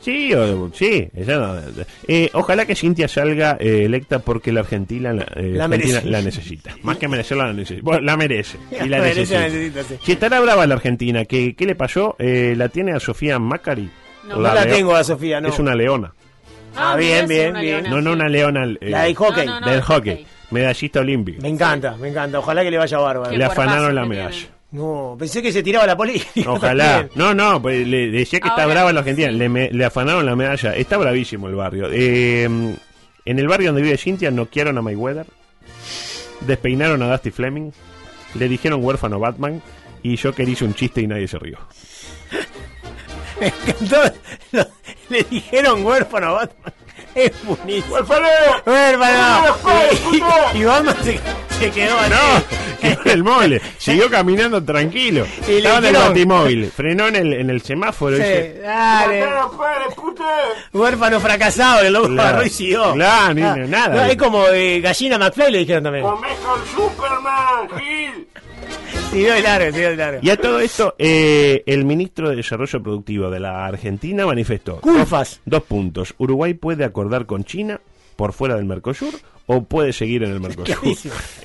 Sí, 0.00 0.32
o- 0.34 0.70
sí. 0.72 1.08
ella 1.16 1.38
no- 1.38 1.56
eh, 2.06 2.30
ojalá 2.32 2.64
que 2.64 2.76
Cintia 2.76 3.08
salga 3.08 3.56
eh, 3.58 3.84
electa 3.86 4.20
porque 4.20 4.52
la 4.52 4.60
Argentina, 4.60 5.12
la, 5.12 5.22
eh, 5.34 5.50
La 5.54 5.64
Argentina 5.64 5.94
merece. 5.94 6.10
la 6.10 6.22
necesita. 6.22 6.76
Más 6.82 6.96
que 6.98 7.08
merecerla, 7.08 7.46
la 7.48 7.52
necesita. 7.54 7.82
Bueno, 7.84 8.02
la 8.02 8.16
merece. 8.16 8.58
Y 8.70 8.88
la 8.88 8.98
La 8.98 9.02
merece, 9.02 9.20
necesita. 9.20 9.40
la 9.40 9.48
necesita, 9.48 9.82
sí. 9.82 9.94
Si 10.04 10.12
estará 10.12 10.40
brava 10.40 10.64
la 10.66 10.74
Argentina, 10.74 11.24
¿qué, 11.24 11.56
qué 11.56 11.66
le 11.66 11.74
pasó? 11.74 12.14
Eh, 12.20 12.54
¿La 12.56 12.68
tiene 12.68 12.92
a 12.92 13.00
Sofía 13.00 13.38
Macari? 13.40 13.90
No. 14.28 14.36
No 14.36 14.42
la 14.42 14.66
tengo 14.66 14.94
a 14.94 15.02
Sofía, 15.02 15.40
no. 15.40 15.48
Es 15.48 15.58
una 15.58 15.74
leona. 15.74 16.12
Ah, 16.76 16.94
mira, 16.98 17.24
bien, 17.24 17.28
bien, 17.28 17.52
bien. 17.54 17.64
leona, 17.84 17.88
No, 17.90 18.00
no 18.02 18.12
una 18.12 18.28
leona. 18.28 18.64
eh, 18.80 18.90
La 18.90 19.02
del 19.04 19.14
hockey. 19.16 19.46
No, 19.46 19.60
no, 19.60 19.66
no. 19.66 19.72
del 19.72 19.80
hockey. 19.82 20.26
Medallista 20.50 21.00
olímpica. 21.00 21.40
Me 21.42 21.48
encanta, 21.48 21.96
me 21.96 22.08
encanta. 22.08 22.38
Ojalá 22.38 22.62
que 22.62 22.70
le 22.70 22.78
vaya 22.78 22.98
bárbaro. 22.98 23.36
Le 23.36 23.44
afanaron 23.44 23.92
la 23.94 24.04
medalla. 24.04 24.46
No, 24.76 25.16
pensé 25.18 25.40
que 25.42 25.52
se 25.52 25.62
tiraba 25.62 25.86
la 25.86 25.96
política. 25.96 26.28
Ojalá. 26.50 26.98
también. 26.98 27.10
No, 27.14 27.34
no, 27.34 27.62
pues 27.62 27.86
le 27.86 28.10
decía 28.10 28.40
que 28.40 28.48
está 28.48 28.62
Ahora, 28.64 28.74
brava 28.74 28.92
la 28.92 29.00
Argentina. 29.00 29.30
sí. 29.30 29.36
Le, 29.36 29.48
me- 29.48 29.70
le 29.70 29.84
afanaron 29.84 30.26
la 30.26 30.36
medalla. 30.36 30.76
Está 30.76 30.98
bravísimo 30.98 31.48
el 31.48 31.54
barrio. 31.54 31.88
Eh, 31.90 32.44
en 32.44 33.38
el 33.38 33.48
barrio 33.48 33.68
donde 33.68 33.82
vive 33.82 33.96
Cintia 33.96 34.30
noquearon 34.30 34.76
a 34.78 34.82
Mayweather. 34.82 35.26
Despeinaron 36.42 37.02
a 37.02 37.10
Dusty 37.10 37.30
Fleming. 37.30 37.70
Le 38.34 38.48
dijeron 38.48 38.84
huérfano 38.84 39.18
Batman. 39.18 39.62
Y 40.02 40.16
yo 40.16 40.34
quería 40.34 40.52
hice 40.52 40.64
un 40.64 40.74
chiste 40.74 41.00
y 41.00 41.06
nadie 41.06 41.26
se 41.26 41.38
rió. 41.38 41.58
Me 43.40 43.46
encantó. 43.48 44.02
Lo- 44.52 44.66
Le 45.08 45.22
dijeron 45.30 45.84
huérfano 45.86 46.26
a 46.28 46.32
Batman. 46.32 46.72
Es 47.14 47.32
buenísimo. 47.44 47.94
¡Huérfano! 47.94 48.26
¡Huérfano! 48.66 49.56
Y, 50.12 50.58
y 50.58 50.64
Batman 50.64 50.96
se, 51.02 51.20
se 51.58 51.70
quedó 51.70 51.98
así. 51.98 52.10
No, 52.10 52.78
quedó 52.80 53.00
en 53.04 53.10
el 53.10 53.24
mole. 53.24 53.62
Siguió 53.78 54.10
caminando 54.10 54.62
tranquilo. 54.62 55.24
Y 55.48 55.56
Estaba 55.56 55.78
en 55.78 55.84
el 55.86 55.92
batimóvil. 55.94 56.70
Frenó 56.74 57.06
en 57.08 57.16
el, 57.16 57.32
en 57.32 57.50
el 57.50 57.62
semáforo. 57.62 58.16
y 58.16 58.20
Sí, 58.20 58.26
dice, 58.26 58.60
dale. 58.62 59.24
Huérfano 60.72 61.20
fracasado, 61.20 61.80
el 61.82 61.92
lobo 61.92 62.08
Claro. 62.08 62.28
agarró 62.28 62.46
y 62.46 62.50
siguió. 62.50 62.92
Claro, 62.92 63.34
ni- 63.34 63.42
Ah, 63.42 63.56
nada. 63.66 63.94
no, 63.94 64.04
es 64.04 64.16
como 64.16 64.46
de 64.48 64.80
gallina 64.80 65.18
McFly 65.18 65.50
le 65.52 65.58
dijeron 65.58 65.84
también. 65.84 66.04
Siguió 66.04 66.14
de 66.14 66.96
largo, 67.26 67.78
siguió 67.78 68.25
de 69.12 69.96
largo. 69.96 70.20
Y 70.22 70.30
a 70.30 70.36
todo 70.36 70.60
esto, 70.60 70.94
eh, 70.98 71.62
el 71.66 71.84
ministro 71.84 72.30
de 72.30 72.36
Desarrollo 72.36 72.82
Productivo 72.82 73.30
de 73.30 73.40
la 73.40 73.66
Argentina 73.66 74.26
manifestó 74.26 74.80
Culfas. 74.80 75.40
dos 75.44 75.62
puntos. 75.62 76.14
Uruguay 76.18 76.54
puede 76.54 76.84
acordar 76.84 77.26
con 77.26 77.44
China 77.44 77.80
por 78.16 78.32
fuera 78.32 78.56
del 78.56 78.64
Mercosur 78.64 79.14
o 79.46 79.62
puede 79.62 79.92
seguir 79.92 80.24
en 80.24 80.32
el 80.32 80.40
Mercosur. 80.40 80.76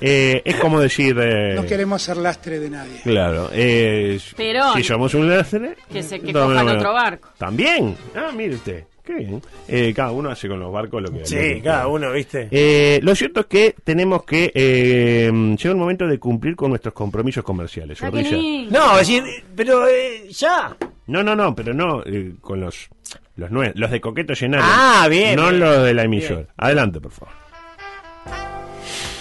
Eh, 0.01 0.41
es 0.43 0.55
como 0.55 0.79
decir... 0.79 1.15
eh, 1.21 1.53
No 1.55 1.65
queremos 1.65 2.01
ser 2.01 2.17
lastre 2.17 2.59
de 2.59 2.69
nadie. 2.69 2.99
Claro, 3.03 3.49
eh, 3.53 4.19
Pero- 4.35 4.73
si 4.73 4.83
somos 4.83 5.13
un 5.13 5.29
lastre... 5.29 5.75
Que 5.91 6.01
se 6.01 6.19
que 6.19 6.33
no, 6.33 6.45
cojan 6.47 6.65
no, 6.65 6.73
no. 6.73 6.79
otro 6.79 6.93
barco. 6.93 7.29
También. 7.37 7.95
Ah, 8.15 8.31
mire 8.35 8.55
usted. 8.55 8.85
Qué 9.17 9.23
bien. 9.25 9.41
Eh, 9.67 9.93
cada 9.95 10.11
uno 10.11 10.29
hace 10.29 10.47
con 10.47 10.59
los 10.59 10.71
barcos 10.71 11.01
lo 11.01 11.11
que... 11.11 11.19
lo 11.19 11.25
Sí, 11.25 11.35
que 11.35 11.61
cada 11.63 11.87
uno, 11.87 12.11
¿viste? 12.11 12.47
Eh, 12.51 12.99
lo 13.03 13.13
cierto 13.15 13.41
es 13.41 13.45
que 13.47 13.75
tenemos 13.83 14.23
que... 14.23 14.51
Eh, 14.55 15.29
llega 15.31 15.71
el 15.71 15.75
momento 15.77 16.07
de 16.07 16.17
cumplir 16.19 16.55
con 16.55 16.69
nuestros 16.69 16.93
compromisos 16.93 17.43
comerciales. 17.43 18.01
Ah, 18.01 18.09
Zorrilla. 18.09 18.37
No, 18.71 18.97
decir, 18.97 19.23
pero 19.55 19.87
eh, 19.87 20.27
ya. 20.29 20.75
No, 21.07 21.23
no, 21.23 21.35
no, 21.35 21.53
pero 21.55 21.73
no 21.73 22.03
eh, 22.05 22.33
con 22.41 22.61
los 22.61 22.87
los 23.35 23.49
nue- 23.49 23.71
los 23.75 23.89
de 23.91 23.99
Coqueto 23.99 24.33
Llenaron. 24.33 24.65
Ah, 24.69 25.07
bien, 25.09 25.35
No 25.35 25.47
bien. 25.49 25.59
los 25.59 25.83
de 25.83 25.93
la 25.93 26.03
emisora. 26.03 26.45
Adelante, 26.57 27.01
por 27.01 27.11
favor. 27.11 27.33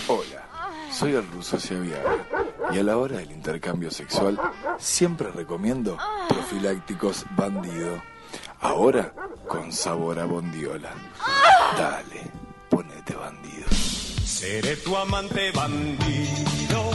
Hola, 0.07 0.47
soy 0.93 1.15
el 1.15 1.27
ruso 1.33 1.59
Ciaviaga 1.59 2.17
y 2.73 2.79
a 2.79 2.83
la 2.83 2.97
hora 2.99 3.17
del 3.19 3.31
intercambio 3.33 3.91
sexual 3.91 4.39
siempre 4.79 5.29
recomiendo 5.33 5.97
profilácticos 6.29 7.25
bandido. 7.37 8.01
Ahora 8.61 9.13
con 9.49 9.73
sabor 9.73 10.19
a 10.19 10.27
bondiola. 10.27 10.91
Dale, 11.77 12.23
ponete 12.69 13.15
bandido. 13.15 13.67
Seré 14.25 14.77
tu 14.77 14.97
amante 14.97 15.51
bandido. 15.53 16.91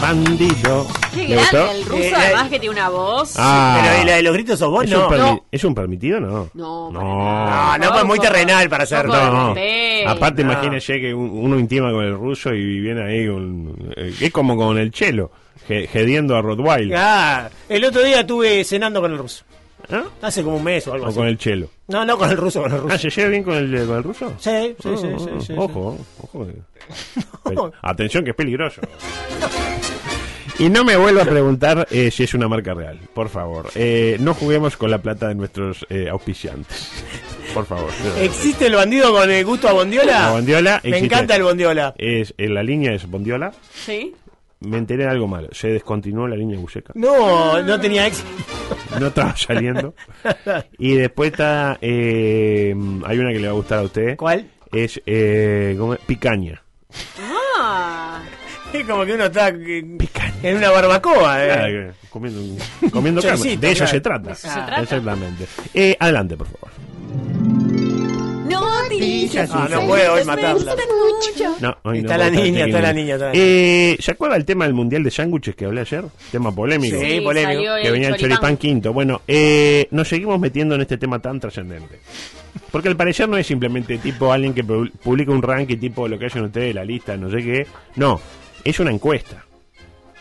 Bandido. 0.00 0.86
Qué 1.14 1.28
¿Le 1.28 1.36
gustó? 1.36 1.56
grande 1.58 1.78
el 1.80 1.84
ruso, 1.84 2.02
Eh, 2.02 2.12
además 2.16 2.46
eh, 2.46 2.50
que 2.50 2.58
tiene 2.60 2.74
una 2.74 2.88
voz. 2.88 3.34
Ah. 3.36 3.80
Pero 3.82 4.02
¿y 4.02 4.06
la 4.06 4.16
de 4.16 4.22
los 4.22 4.32
gritos 4.32 4.58
sos 4.58 4.70
vos? 4.70 4.84
¿Es, 4.84 4.90
No. 4.90 5.08
un 5.08 5.12
permi- 5.14 5.18
No. 5.18 5.44
¿Es 5.52 5.64
un 5.64 5.74
permitido? 5.74 6.20
No. 6.20 6.48
No, 6.54 6.90
para 6.92 7.04
No. 7.04 7.78
No, 7.78 7.78
no, 7.78 7.92
pues 7.92 8.04
muy 8.04 8.16
Poco- 8.18 8.28
terrenal 8.28 8.68
para 8.70 8.84
poco 8.86 8.96
de 9.16 9.24
No. 9.30 9.54
respeto. 9.54 10.08
Aparte, 10.10 10.44
No. 10.44 10.52
imagínese 10.52 11.00
que 11.00 11.12
un- 11.14 11.30
uno 11.32 11.58
intima 11.58 11.92
con 11.92 12.04
el 12.04 12.14
ruso 12.14 12.52
y 12.54 12.80
viene 12.80 13.02
ahí 13.04 13.26
con. 13.28 13.92
eh, 13.96 14.14
es 14.20 14.32
como 14.32 14.56
con 14.56 14.78
el 14.78 14.90
chelo, 14.90 15.30
ge- 15.68 15.86
gediendo 15.86 16.34
a 16.36 16.40
Rottweiler. 16.42 16.96
Ah, 16.98 17.50
el 17.68 17.84
otro 17.84 18.02
día 18.02 18.20
estuve 18.20 18.64
cenando 18.64 19.00
con 19.02 19.12
el 19.12 19.18
ruso. 19.18 19.44
¿Ah? 19.92 20.04
Hace 20.22 20.42
como 20.42 20.56
un 20.56 20.64
mes 20.64 20.86
o 20.88 20.92
algo 20.92 21.06
O 21.06 21.08
así. 21.08 21.18
con 21.18 21.26
el 21.26 21.38
chelo. 21.38 21.68
No, 21.88 22.04
no 22.04 22.16
con 22.18 22.30
el 22.30 22.36
ruso, 22.36 22.62
con 22.62 22.70
el 22.72 22.78
Ah, 22.78 22.82
ruso. 22.82 22.98
¿se 22.98 23.10
lleva 23.10 23.28
bien 23.30 23.42
con 23.42 23.54
el, 23.54 23.86
con 23.86 23.96
el 23.96 24.02
ruso? 24.04 24.32
Sí, 24.38 24.74
sí, 24.82 24.88
sí, 24.96 25.06
Ah, 25.12 25.18
sí, 25.18 25.24
sí, 25.40 25.46
sí. 25.48 25.54
Ojo, 25.56 25.98
ojo. 26.22 26.46
Atención 27.82 28.24
que 28.24 28.30
es 28.30 28.36
peligroso. 28.36 28.80
Y 30.58 30.68
no 30.68 30.84
me 30.84 30.94
vuelva 30.96 31.22
a 31.22 31.24
preguntar 31.24 31.88
eh, 31.90 32.10
si 32.10 32.24
es 32.24 32.34
una 32.34 32.46
marca 32.46 32.74
real, 32.74 32.98
por 33.14 33.30
favor. 33.30 33.70
Eh, 33.74 34.18
no 34.20 34.34
juguemos 34.34 34.76
con 34.76 34.90
la 34.90 34.98
plata 34.98 35.28
de 35.28 35.34
nuestros 35.34 35.86
eh, 35.88 36.08
auspiciantes. 36.10 36.90
Por 37.54 37.64
favor. 37.64 37.90
¿Existe 38.20 38.66
el 38.66 38.74
bandido 38.74 39.10
con 39.10 39.30
el 39.30 39.42
gusto 39.44 39.68
a 39.68 39.72
Bondiola? 39.72 40.20
La 40.20 40.30
Bondiola 40.32 40.80
Me 40.84 40.90
existe. 40.90 41.06
encanta 41.06 41.36
el 41.36 41.42
Bondiola. 41.44 41.94
Es, 41.96 42.34
en 42.36 42.54
la 42.54 42.62
línea 42.62 42.92
es 42.92 43.06
Bondiola. 43.10 43.52
Sí. 43.74 44.14
Me 44.60 44.76
enteré 44.78 45.04
de 45.04 45.10
algo 45.10 45.26
malo. 45.26 45.48
Se 45.52 45.68
descontinuó 45.68 46.28
la 46.28 46.36
línea 46.36 46.58
Buceca. 46.58 46.92
No, 46.94 47.62
no 47.62 47.80
tenía 47.80 48.06
éxito. 48.06 48.28
No 49.00 49.06
estaba 49.08 49.34
saliendo. 49.36 49.94
Y 50.78 50.94
después 50.94 51.30
está. 51.32 51.78
eh, 51.80 52.74
hay 53.06 53.18
una 53.18 53.32
que 53.32 53.38
le 53.40 53.46
va 53.46 53.52
a 53.52 53.56
gustar 53.56 53.78
a 53.78 53.82
usted. 53.82 54.16
¿Cuál? 54.16 54.46
Es. 54.72 55.00
Eh, 55.06 55.74
¿cómo 55.78 55.94
es? 55.94 56.00
Picaña. 56.00 56.62
Ah. 57.18 58.22
Es 58.72 58.84
como 58.86 59.04
que 59.04 59.14
uno 59.14 59.24
está 59.24 59.48
en 59.48 59.98
en 60.42 60.56
una 60.56 60.70
barbacoa. 60.70 61.44
eh. 61.44 61.48
Claro, 61.48 61.92
comiendo, 62.08 62.64
comiendo 62.92 63.20
carne. 63.22 63.56
De 63.56 63.70
eso 63.72 63.78
claro. 63.78 63.90
se 63.92 64.00
trata. 64.00 64.34
Trata. 64.34 64.82
Exactamente. 64.82 65.46
Eh, 65.74 65.96
adelante, 65.98 66.36
por 66.36 66.46
favor. 66.46 66.70
Noticias. 68.50 69.50
Ah, 69.52 69.68
no 69.70 69.86
puedo 69.86 70.14
hoy 70.14 70.24
matarla. 70.24 70.74
No, 71.60 71.76
hoy 71.82 71.98
Está 71.98 72.16
no, 72.16 72.24
la 72.24 72.30
niña, 72.30 72.64
está 72.66 72.80
la 72.80 72.92
niña, 72.92 73.14
está 73.14 73.26
la 73.26 73.32
Eh, 73.34 73.96
¿Se 74.00 74.10
acuerda 74.10 74.36
el 74.36 74.44
tema 74.44 74.64
del 74.64 74.74
mundial 74.74 75.02
de 75.02 75.10
sándwiches 75.10 75.54
que 75.54 75.64
hablé 75.66 75.82
ayer? 75.82 76.04
Tema 76.32 76.54
polémico. 76.54 76.98
Sí, 76.98 77.10
Sí, 77.10 77.20
polémico. 77.20 77.62
Que 77.82 77.90
venía 77.90 78.08
el 78.08 78.16
choripán. 78.16 78.56
quinto. 78.56 78.92
Bueno, 78.92 79.22
eh, 79.28 79.86
nos 79.90 80.08
seguimos 80.08 80.38
metiendo 80.40 80.74
en 80.74 80.80
este 80.82 80.96
tema 80.98 81.18
tan 81.18 81.38
trascendente. 81.40 82.00
Porque 82.70 82.88
al 82.88 82.96
parecer 82.96 83.28
no 83.28 83.36
es 83.36 83.46
simplemente 83.46 83.98
tipo 83.98 84.32
alguien 84.32 84.54
que 84.54 84.64
pu- 84.64 84.90
publica 85.02 85.30
un 85.32 85.42
ranking 85.42 85.76
tipo 85.78 86.08
lo 86.08 86.18
que 86.18 86.26
hacen 86.26 86.42
ustedes, 86.44 86.74
la 86.74 86.84
lista, 86.84 87.16
no 87.16 87.30
sé 87.30 87.38
qué. 87.38 87.66
No, 87.96 88.20
es 88.64 88.78
una 88.80 88.90
encuesta. 88.90 89.44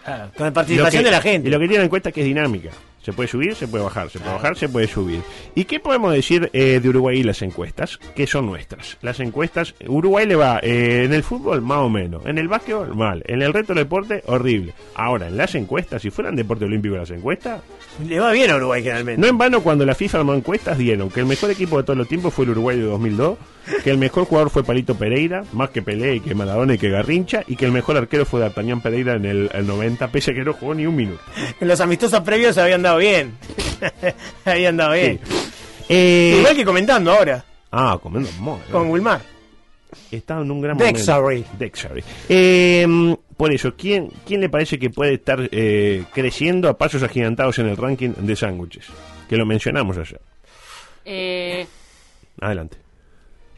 Claro, 0.04 0.32
con 0.36 0.46
la 0.48 0.54
participación 0.54 1.02
que- 1.04 1.06
de 1.10 1.12
la 1.15 1.22
gente. 1.22 1.48
Y 1.48 1.52
lo 1.52 1.60
que 1.60 1.65
tiene 1.68 1.80
la 1.80 1.86
encuesta 1.86 2.10
es 2.10 2.15
que 2.15 2.22
es 2.22 2.28
dinámica. 2.28 2.70
Se 3.02 3.14
puede 3.14 3.30
subir, 3.30 3.56
se 3.56 3.68
puede 3.68 3.84
bajar, 3.84 4.10
se 4.10 4.20
puede 4.20 4.34
bajar, 4.34 4.58
se 4.58 4.70
puede 4.70 4.88
subir. 4.88 5.22
¿Y 5.56 5.66
qué 5.66 5.80
podemos 5.80 6.14
decir 6.14 6.50
eh, 6.54 6.80
de 6.82 6.90
Uruguay 6.90 7.20
y 7.20 7.24
las 7.24 7.42
encuestas? 7.42 7.98
Que 8.16 8.28
son 8.28 8.46
nuestras. 8.46 8.98
Las 9.02 9.20
encuestas, 9.20 9.74
Uruguay 9.88 10.26
le 10.26 10.36
va 10.36 10.60
eh, 10.62 11.04
en 11.06 11.14
el 11.14 11.24
fútbol 11.24 11.62
más 11.62 11.80
o 11.80 11.90
menos, 11.90 12.26
en 12.26 12.38
el 12.38 12.48
básquetbol 12.48 12.96
mal, 12.96 13.24
en 13.28 13.42
el 13.42 13.54
resto 13.54 13.74
del 13.74 13.86
deporte 13.86 14.24
horrible. 14.26 14.74
Ahora, 14.96 15.28
en 15.28 15.38
las 15.38 15.56
encuestas, 15.56 16.02
si 16.02 16.10
fueran 16.10 16.36
deporte 16.36 16.66
olímpico 16.66 16.96
las 16.96 17.12
encuestas, 17.12 17.62
Le 18.06 18.20
va 18.20 18.32
bien 18.32 18.52
a 18.52 18.56
Uruguay 18.58 18.82
generalmente. 18.84 19.22
no 19.22 19.28
en 19.28 19.38
vano 19.38 19.62
cuando 19.62 19.86
la 19.86 19.96
FIFA 19.96 20.20
armó 20.20 20.34
encuestas 20.34 20.78
dieron 20.78 21.10
que 21.10 21.22
el 21.22 21.26
mejor 21.26 21.52
equipo 21.52 21.78
de 21.78 21.84
todos 21.84 21.98
los 21.98 22.08
tiempos 22.08 22.34
fue 22.34 22.46
el 22.46 22.52
Uruguay 22.52 22.78
de 22.78 22.84
2002, 22.84 23.38
que 23.84 23.92
el 23.92 23.98
mejor 23.98 24.26
jugador 24.26 24.50
fue 24.50 24.64
Palito 24.64 24.96
Pereira, 24.96 25.44
más 25.54 25.70
que 25.70 25.82
Pelé 25.82 26.16
y 26.16 26.20
que 26.20 26.36
Maradona 26.36 26.74
y 26.74 26.78
que 26.78 26.90
Garrincha, 26.90 27.44
y 27.48 27.56
que 27.56 27.66
el 27.66 27.72
mejor 27.72 27.98
arquero 27.98 28.26
fue 28.26 28.40
D'Artagnan 28.40 28.82
Pereira 28.82 29.14
en 29.14 29.26
el, 29.26 29.50
el 29.54 29.68
90, 29.68 30.08
pese 30.10 30.32
a 30.32 30.34
que 30.34 30.44
no 30.44 30.54
jugó 30.54 30.74
ni 30.74 30.86
un 30.86 30.96
minuto. 30.96 31.22
En 31.60 31.68
los 31.68 31.80
amistosos 31.80 32.22
previos 32.22 32.56
se 32.56 32.62
habían 32.62 32.82
dado 32.82 32.88
bien. 32.97 33.38
habían 34.45 34.78
dado 34.78 34.93
bien. 34.93 35.19
Eh, 35.88 36.36
Igual 36.39 36.56
que 36.56 36.65
comentando 36.65 37.12
ahora, 37.12 37.43
Ah, 37.71 37.97
comiendo 38.02 38.30
muy 38.39 38.56
bien. 38.60 38.71
con 38.71 38.89
Wilmar. 38.89 39.21
Estaba 40.12 40.41
en 40.41 40.52
un 40.52 40.62
gran 40.62 40.78
Dexary. 40.78 41.21
momento. 41.39 41.49
Dexary. 41.58 42.04
Eh, 42.28 43.15
por 43.38 43.52
eso, 43.54 43.73
¿quién, 43.75 44.10
¿quién 44.25 44.41
le 44.41 44.49
parece 44.49 44.78
que 44.78 44.89
puede 44.89 45.13
estar 45.15 45.47
eh, 45.52 46.04
creciendo 46.13 46.67
a 46.69 46.78
pasos 46.78 47.02
agigantados 47.04 47.58
en 47.60 47.67
el 47.69 47.78
ranking 47.78 48.10
de 48.17 48.36
sándwiches? 48.36 48.86
Que 49.28 49.38
lo 49.38 49.45
mencionamos 49.45 49.97
ayer. 49.97 50.19
Eh, 51.06 51.65
Adelante. 52.41 52.78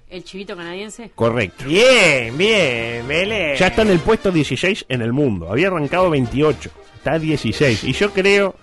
el 0.09 0.23
chivito 0.23 0.55
canadiense. 0.55 1.11
Correcto. 1.15 1.65
Bien, 1.65 2.37
bien, 2.37 3.05
Mele. 3.07 3.55
Ya 3.57 3.67
está 3.67 3.81
en 3.81 3.89
el 3.89 3.99
puesto 3.99 4.31
16 4.31 4.85
en 4.89 5.01
el 5.01 5.11
mundo. 5.13 5.49
Había 5.51 5.67
arrancado 5.67 6.09
28. 6.09 6.69
Está 6.97 7.17
16. 7.19 7.83
Y 7.85 7.93
yo 7.93 8.11
creo 8.11 8.55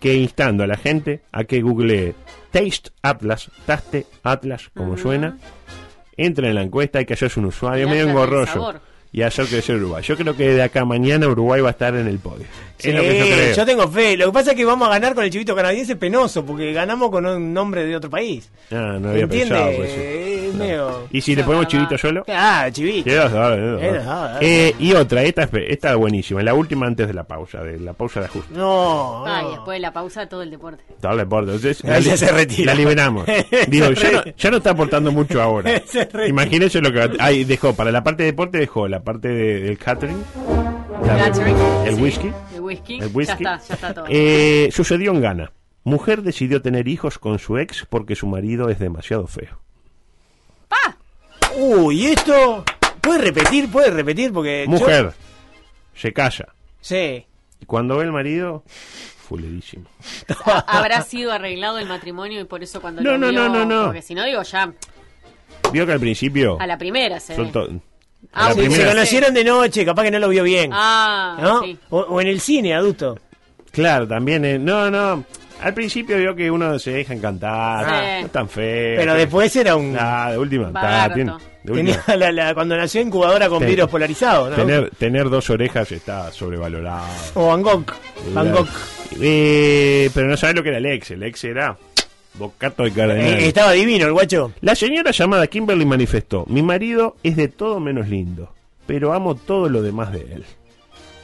que 0.00 0.14
instando 0.14 0.64
a 0.64 0.66
la 0.66 0.76
gente 0.76 1.20
a 1.32 1.44
que 1.44 1.60
googlee 1.60 2.14
Taste 2.50 2.90
Atlas, 3.02 3.50
Taste 3.66 4.06
Atlas, 4.22 4.70
como 4.74 4.96
suena. 4.96 5.36
Entre 6.16 6.48
en 6.48 6.54
la 6.54 6.62
encuesta, 6.62 6.98
hay 6.98 7.04
que 7.06 7.14
hacerse 7.14 7.38
un 7.38 7.46
usuario 7.46 7.88
medio 7.88 8.08
engorroso. 8.08 8.74
Y 9.10 9.22
hacer 9.22 9.46
crecer 9.46 9.76
Uruguay. 9.76 10.02
Yo 10.02 10.16
creo 10.18 10.36
que 10.36 10.52
de 10.52 10.62
acá 10.62 10.82
a 10.82 10.84
mañana 10.84 11.26
Uruguay 11.28 11.62
va 11.62 11.68
a 11.68 11.70
estar 11.70 11.94
en 11.94 12.06
el 12.06 12.18
podio. 12.18 12.44
Sí, 12.76 12.90
es 12.90 12.94
lo 12.94 13.00
que 13.00 13.18
yo 13.18 13.24
creo. 13.24 13.54
yo 13.54 13.64
tengo 13.64 13.88
fe. 13.88 14.18
Lo 14.18 14.26
que 14.26 14.32
pasa 14.32 14.50
es 14.50 14.56
que 14.56 14.66
vamos 14.66 14.86
a 14.86 14.90
ganar 14.90 15.14
con 15.14 15.24
el 15.24 15.30
chivito 15.30 15.56
canadiense 15.56 15.96
penoso, 15.96 16.44
porque 16.44 16.74
ganamos 16.74 17.10
con 17.10 17.24
un 17.24 17.54
nombre 17.54 17.86
de 17.86 17.96
otro 17.96 18.10
país. 18.10 18.50
Ah, 18.70 18.98
no 19.00 19.08
había 19.08 19.22
¿Entiende? 19.22 19.54
pensado. 19.54 19.76
pues, 19.76 19.90
sí. 19.92 20.37
¿Y 21.10 21.20
si 21.20 21.34
le 21.36 21.44
ponemos 21.44 21.66
chivito 21.68 21.96
solo? 21.98 22.24
Ah, 22.28 22.68
chivito. 22.70 23.08
Eh. 23.10 24.00
Eh, 24.40 24.74
y 24.78 24.92
otra, 24.92 25.22
esta, 25.22 25.44
es- 25.44 25.50
esta 25.68 25.90
es 25.92 25.96
buenísima, 25.96 26.42
la 26.42 26.54
última 26.54 26.86
antes 26.86 27.06
de 27.06 27.14
la 27.14 27.24
pausa, 27.24 27.62
de 27.62 27.78
la 27.78 27.92
pausa 27.92 28.20
de 28.20 28.26
ajuste. 28.26 28.54
No, 28.54 29.24
Ah, 29.26 29.42
y 29.46 29.50
después 29.52 29.76
de 29.76 29.80
la 29.80 29.92
pausa, 29.92 30.28
todo 30.28 30.42
el 30.42 30.50
deporte. 30.50 30.82
Dale, 31.00 31.26
por 31.26 31.44
entonces 31.44 31.84
Ahí 31.84 32.02
ya 32.02 32.16
se 32.16 32.30
retira. 32.32 32.72
La 32.72 32.78
liberamos. 32.78 33.26
Digo, 33.68 33.90
ya 33.92 34.10
no, 34.12 34.22
re- 34.22 34.34
ya 34.36 34.50
no 34.50 34.56
está 34.58 34.70
aportando 34.70 35.12
mucho 35.12 35.40
ahora. 35.42 35.80
Se 35.86 36.04
retira. 36.04 36.26
Imagínense 36.28 36.80
lo 36.80 36.92
que 36.92 37.10
ahí 37.20 37.44
dejó 37.44 37.74
para 37.74 37.90
la 37.92 38.02
parte 38.04 38.22
de 38.24 38.30
deporte 38.30 38.58
dejó 38.58 38.88
la 38.88 39.00
parte 39.00 39.28
de- 39.28 39.60
del 39.60 39.78
catering, 39.78 40.22
la- 41.04 41.16
Catering, 41.18 41.56
el 41.86 41.96
sí. 41.96 42.02
whisky, 42.02 42.32
El 42.54 42.60
whisky. 42.60 42.98
el 43.00 43.10
whisky. 43.14 43.44
Ya 43.44 43.54
está, 43.54 43.66
ya 43.68 43.74
está 43.74 43.94
todo. 43.94 44.04
Eh, 44.08 44.68
sucedió 44.72 45.12
en 45.12 45.20
Ghana. 45.20 45.52
Mujer 45.84 46.22
decidió 46.22 46.60
tener 46.60 46.86
hijos 46.88 47.18
con 47.18 47.38
su 47.38 47.56
ex 47.56 47.86
porque 47.88 48.14
su 48.14 48.26
marido 48.26 48.68
es 48.68 48.78
demasiado 48.78 49.26
feo. 49.26 49.60
Uy, 51.60 52.02
¿y 52.02 52.06
esto? 52.12 52.64
¿Puede 53.00 53.18
repetir? 53.20 53.70
¿Puede 53.70 53.90
repetir? 53.90 54.32
Porque. 54.32 54.64
yo- 54.66 54.70
Mujer 54.70 55.12
se 55.94 56.12
calla 56.12 56.46
Sí. 56.80 57.24
y 57.60 57.66
cuando 57.66 57.96
ve 57.96 58.04
el 58.04 58.12
marido 58.12 58.62
fulerísimo. 59.28 59.84
Habrá 60.66 61.02
sido 61.02 61.32
arreglado 61.32 61.78
el 61.78 61.86
matrimonio 61.88 62.40
y 62.40 62.44
por 62.44 62.62
eso 62.62 62.80
cuando 62.80 63.02
No, 63.02 63.12
lo 63.12 63.18
no, 63.18 63.28
vio- 63.30 63.48
no, 63.48 63.48
no, 63.48 63.64
no. 63.64 63.84
Porque 63.86 64.02
si 64.02 64.14
no, 64.14 64.24
digo 64.24 64.42
ya 64.42 64.72
Vio 65.72 65.84
que 65.86 65.92
al 65.92 66.00
principio 66.00 66.56
a 66.60 66.66
la 66.66 66.78
primera 66.78 67.18
se 67.20 67.36
ve. 67.36 67.50
Ah, 68.32 68.52
Sí, 68.54 68.70
se 68.70 68.86
conocieron 68.86 69.34
de 69.34 69.44
noche, 69.44 69.84
capaz 69.84 70.04
que 70.04 70.10
no 70.10 70.18
lo 70.18 70.28
vio 70.28 70.42
bien. 70.44 70.70
Ah, 70.72 71.36
¿no? 71.40 71.62
sí. 71.62 71.78
O, 71.90 71.98
o 72.00 72.20
en 72.20 72.26
el 72.28 72.40
cine, 72.40 72.74
adulto. 72.74 73.18
Claro, 73.70 74.06
también. 74.08 74.44
eh, 74.44 74.58
no, 74.58 74.90
no. 74.90 75.24
Al 75.60 75.74
principio 75.74 76.16
vio 76.16 76.34
que 76.34 76.50
uno 76.50 76.78
se 76.78 76.92
deja 76.92 77.12
encantar. 77.14 77.84
Sí. 77.84 77.90
No 78.20 78.26
es 78.26 78.32
tan 78.32 78.48
feo. 78.48 78.96
Pero 78.98 79.14
después 79.14 79.54
era 79.56 79.76
un. 79.76 79.96
Ah, 79.98 80.30
de 80.32 80.38
última. 80.38 80.70
Lagarto. 80.70 81.14
tiene- 81.14 81.32
Tenía 81.74 82.02
la, 82.16 82.32
la- 82.32 82.54
cuando 82.54 82.76
nació 82.76 83.00
incubadora 83.00 83.48
con 83.48 83.58
Ten- 83.60 83.68
vidrios 83.68 83.88
polarizados, 83.90 84.50
¿no? 84.50 84.56
Tener, 84.56 84.90
tener 84.96 85.28
dos 85.30 85.48
orejas 85.50 85.90
está 85.92 86.30
sobrevalorado. 86.32 87.06
O 87.34 87.48
Van 87.48 87.62
Gogh. 87.62 87.84
Van 88.32 88.52
Gogh. 88.52 88.68
Eh, 89.20 90.10
pero 90.14 90.26
no 90.28 90.36
sabes 90.36 90.56
lo 90.56 90.62
que 90.62 90.68
era 90.70 90.78
el 90.78 90.86
ex. 90.86 91.10
El 91.10 91.22
ex 91.22 91.44
era 91.44 91.76
bocato 92.34 92.84
de 92.84 92.92
cardenal. 92.92 93.24
Eh, 93.40 93.48
estaba 93.48 93.72
divino 93.72 94.06
el 94.06 94.12
guacho. 94.12 94.52
La 94.60 94.74
señora 94.74 95.10
llamada 95.10 95.46
Kimberly 95.46 95.84
manifestó: 95.86 96.44
Mi 96.48 96.62
marido 96.62 97.16
es 97.22 97.36
de 97.36 97.48
todo 97.48 97.80
menos 97.80 98.08
lindo, 98.08 98.52
pero 98.86 99.12
amo 99.12 99.34
todo 99.34 99.68
lo 99.68 99.82
demás 99.82 100.12
de 100.12 100.20
él. 100.20 100.44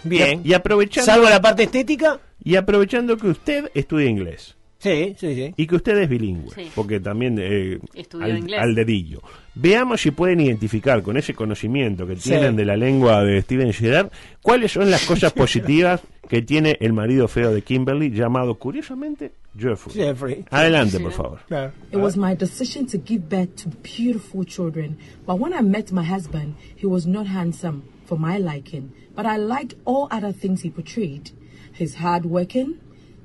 Bien. 0.03 0.43
Y, 0.45 0.51
y 0.51 0.55
aprovechando, 0.55 1.07
Salvo 1.11 1.29
la 1.31 1.41
parte 1.41 1.63
estética. 1.65 2.19
y 2.43 2.57
aprovechando 2.57 3.17
que 3.17 3.29
usted 3.29 3.71
estudia 3.75 4.07
inglés. 4.09 4.55
Sí, 4.85 5.17
sí, 5.19 5.35
sí. 5.35 5.55
Y 5.57 5.67
que 5.67 5.75
usted 5.77 5.97
es 5.99 6.09
bilingüe, 6.09 6.51
Sí. 6.55 6.71
porque 6.75 7.01
también 7.01 7.37
eh, 7.41 7.79
Estudió 7.95 8.27
al, 8.27 8.39
inglés. 8.39 8.61
al 8.61 8.75
dedillo. 8.75 9.21
Veamos 9.55 10.01
si 10.03 10.11
pueden 10.11 10.41
identificar 10.41 11.03
con 11.03 11.17
ese 11.17 11.33
conocimiento 11.35 12.07
que 12.07 12.17
Sí. 12.17 12.29
tienen 12.31 12.55
de 12.55 12.65
la 12.65 12.77
lengua 12.77 13.25
de 13.25 13.41
Steven 13.43 13.73
Gerrard, 13.73 14.11
cuáles 14.43 14.73
son 14.73 14.91
las 14.91 15.05
cosas 15.07 15.33
positivas 15.43 16.03
que 16.29 16.43
tiene 16.43 16.77
el 16.81 16.93
marido 16.93 17.27
feo 17.29 17.53
de 17.53 17.63
Kimberly, 17.63 18.11
llamado 18.11 18.55
curiosamente 18.59 19.33
Jeffrey. 19.59 19.95
Jeffrey. 19.95 20.45
Adelante, 20.51 20.99
por 21.01 21.13
favor. 21.13 21.39
Claro. 21.49 21.73
It 21.93 21.99
was 21.99 22.17
my 22.17 22.35
decision 22.35 22.87
to 22.87 22.99
give 23.05 23.25
birth 23.29 23.55
to 23.63 23.71
beautiful 23.83 24.45
children. 24.45 24.97
But 25.27 25.39
when 25.41 25.53
I 25.53 25.63
met 25.63 25.93
my 25.93 26.05
husband, 26.05 26.55
he 26.77 26.87
was 26.87 27.07
not 27.07 27.27
handsome 27.27 27.83
for 28.07 28.19
my 28.19 28.39
liking. 28.39 28.91
But 29.17 29.27
I 29.27 29.39
liked 29.39 29.77
all 29.85 30.09
other 30.11 30.33
things 30.33 30.63
he 30.63 30.71
portrayed. 30.71 31.31
He's 31.73 31.95
hardworking, 31.97 32.75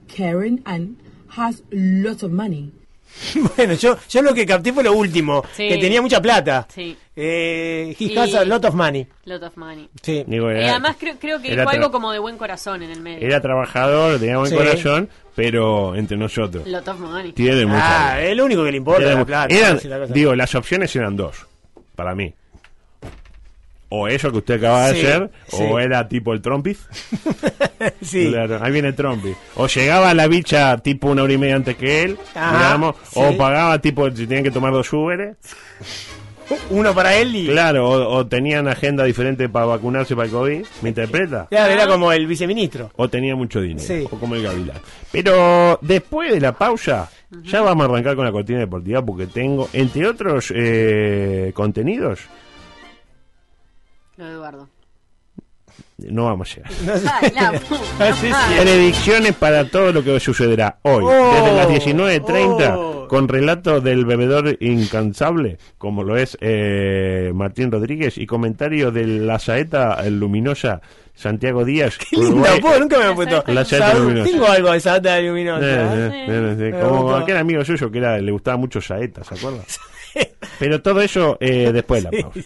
caring, 0.08 0.62
and 0.66 0.96
has 1.38 1.64
lots 1.72 2.24
of 2.24 2.32
money. 2.32 2.72
Bueno, 3.58 3.74
yo, 3.74 3.98
yo 4.08 4.22
lo 4.22 4.34
que 4.34 4.46
capté 4.46 4.72
fue 4.72 4.84
lo 4.84 4.94
último, 4.94 5.44
Sí. 5.56 5.68
que 5.68 5.78
tenía 5.78 6.02
mucha 6.02 6.22
plata. 6.22 6.68
Sí. 6.74 6.96
Eh, 7.16 7.96
he 8.00 8.04
Y- 8.06 8.18
has 8.18 8.34
a 8.36 8.46
lot 8.46 8.64
of 8.66 8.76
money. 8.76 9.06
Lot 9.26 9.44
of 9.44 9.58
money. 9.58 9.90
Sí. 10.02 10.24
Digo, 10.28 10.50
Y 10.52 10.56
era, 10.58 10.72
además 10.72 10.96
creo, 11.00 11.16
creo 11.20 11.42
que 11.42 11.52
era 11.52 11.64
dijo 11.64 11.72
algo 11.76 11.92
como 11.92 12.12
de 12.12 12.20
buen 12.20 12.38
corazón 12.38 12.84
en 12.84 12.92
el 12.92 13.02
medio. 13.02 13.26
era 13.28 13.42
trabajador, 13.42 14.20
tenía 14.20 14.38
buen 14.38 14.50
Sí. 14.52 14.56
corazón, 14.56 15.10
pero 15.36 15.96
entre 15.96 16.18
nosotros. 16.18 16.66
Lot 16.68 16.88
of 16.88 17.00
money. 17.00 17.34
Tiene 17.34 17.66
mucha. 17.66 18.14
Ah, 18.14 18.22
es 18.22 18.38
lo 18.38 18.46
único 18.46 18.64
que 18.64 18.72
le 18.72 18.78
importa 18.78 19.14
la 19.14 19.26
plata. 19.26 19.54
eran- 19.54 19.80
la 19.86 20.06
digo, 20.08 20.36
las 20.36 20.54
opciones 20.56 20.96
eran 20.96 21.16
dos, 21.18 21.36
para 21.96 22.14
mí. 22.16 22.34
O 23.92 24.08
eso 24.08 24.32
que 24.32 24.38
usted 24.38 24.56
acaba 24.56 24.88
de 24.90 24.94
Sí, 25.02 25.06
hacer, 25.08 25.32
sí. 25.48 25.58
o 25.68 25.80
era 25.80 26.08
tipo 26.08 26.32
el 26.34 26.42
trompis. 26.42 26.80
sí. 28.02 28.28
Claro, 28.30 28.60
ahí 28.62 28.72
viene 28.72 28.94
Trompi. 28.94 29.34
O 29.56 29.68
llegaba 29.68 30.14
la 30.14 30.28
bicha 30.28 30.78
tipo 30.78 31.08
una 31.10 31.24
hora 31.24 31.34
y 31.34 31.38
media 31.38 31.56
antes 31.56 31.76
que 31.76 32.04
él, 32.04 32.18
Ajá, 32.36 32.58
digamos, 32.58 32.96
sí. 33.12 33.20
o 33.20 33.36
pagaba 33.38 33.80
tipo 33.80 34.08
si 34.12 34.28
tenían 34.28 34.44
que 34.44 34.52
tomar 34.52 34.72
dos 34.74 34.92
Uberes. 34.94 35.38
Uno 36.72 36.96
para 36.96 37.16
él 37.16 37.36
y. 37.36 37.48
Claro, 37.48 37.88
o, 37.88 38.18
o 38.18 38.26
tenían 38.28 38.68
agenda 38.68 39.04
diferente 39.04 39.48
para 39.50 39.68
vacunarse 39.68 40.16
para 40.16 40.26
el 40.26 40.32
COVID. 40.32 40.66
¿Me 40.82 40.90
interpreta? 40.90 41.46
Claro, 41.50 41.72
era 41.74 41.86
como 41.88 42.12
el 42.12 42.26
viceministro. 42.26 42.90
O 42.96 43.08
tenía 43.08 43.36
mucho 43.36 43.62
dinero. 43.62 43.86
Sí. 43.88 44.04
O 44.10 44.20
como 44.20 44.34
el 44.36 44.42
Gavilán. 44.44 44.78
Pero 45.12 45.78
después 45.84 46.32
de 46.32 46.40
la 46.42 46.54
pausa, 46.54 47.08
ya 47.44 47.62
vamos 47.62 47.86
a 47.88 47.90
arrancar 47.92 48.16
con 48.16 48.26
la 48.26 48.32
cortina 48.32 48.60
deportiva 48.60 49.06
porque 49.06 49.28
tengo, 49.28 49.70
entre 49.74 50.08
otros 50.08 50.52
eh, 50.56 51.52
contenidos, 51.54 52.22
Lo 54.20 54.26
de 54.26 54.32
Eduardo. 54.34 54.68
no 55.98 56.26
vamos 56.26 56.52
a 56.52 56.56
llegar. 56.56 57.62
Puta 57.70 57.82
madre. 57.98 58.62
Predicciones 58.62 59.34
para 59.36 59.70
todo 59.70 59.94
lo 59.94 60.04
que 60.04 60.20
sucederá 60.20 60.78
hoy, 60.82 61.06
Oh, 61.08 61.34
desde 61.34 61.56
las 61.56 61.68
19.30, 61.70 62.76
oh. 62.78 63.08
con 63.08 63.30
relato 63.30 63.80
del 63.80 64.04
bebedor 64.06 64.58
incansable, 64.60 65.58
como 65.78 66.04
lo 66.04 66.18
es 66.18 66.38
eh, 66.42 67.32
Martín 67.34 67.72
Rodríguez, 67.72 68.18
y 68.18 68.26
comentario 68.26 68.92
de 68.92 69.08
la 69.08 69.40
saeta 69.40 70.04
luminosa 70.10 70.82
Santiago 71.16 71.64
Díaz. 71.64 71.98
Qué 72.10 72.18
linda, 72.18 72.50
po, 72.62 72.78
nunca 72.78 72.98
me 72.98 73.04
han 73.06 73.16
puesto. 73.16 73.42
La 73.48 73.64
saeta 73.64 73.94
luminosa. 74.00 74.30
Tengo 74.32 74.48
algo 74.48 74.72
de 74.74 74.80
Saeta 74.82 75.22
luminosa. 75.22 75.66
Eh, 75.66 75.72
eh, 75.72 76.26
eh, 76.28 76.56
eh, 76.60 76.72
Me 76.74 76.80
como 76.82 77.04
gustó. 77.04 77.16
aquel 77.20 77.38
amigo 77.38 77.64
suyo 77.64 77.90
que 77.90 78.00
era, 78.00 78.18
le 78.20 78.32
gustaba 78.34 78.58
mucho 78.58 78.82
Saeta, 78.82 79.24
¿se 79.24 79.36
acuerda? 79.36 79.64
Pero 80.58 80.82
todo 80.82 81.00
eso 81.02 81.38
eh, 81.40 81.72
después 81.72 82.04
de 82.04 82.12
la 82.12 82.22
pausa. 82.24 82.40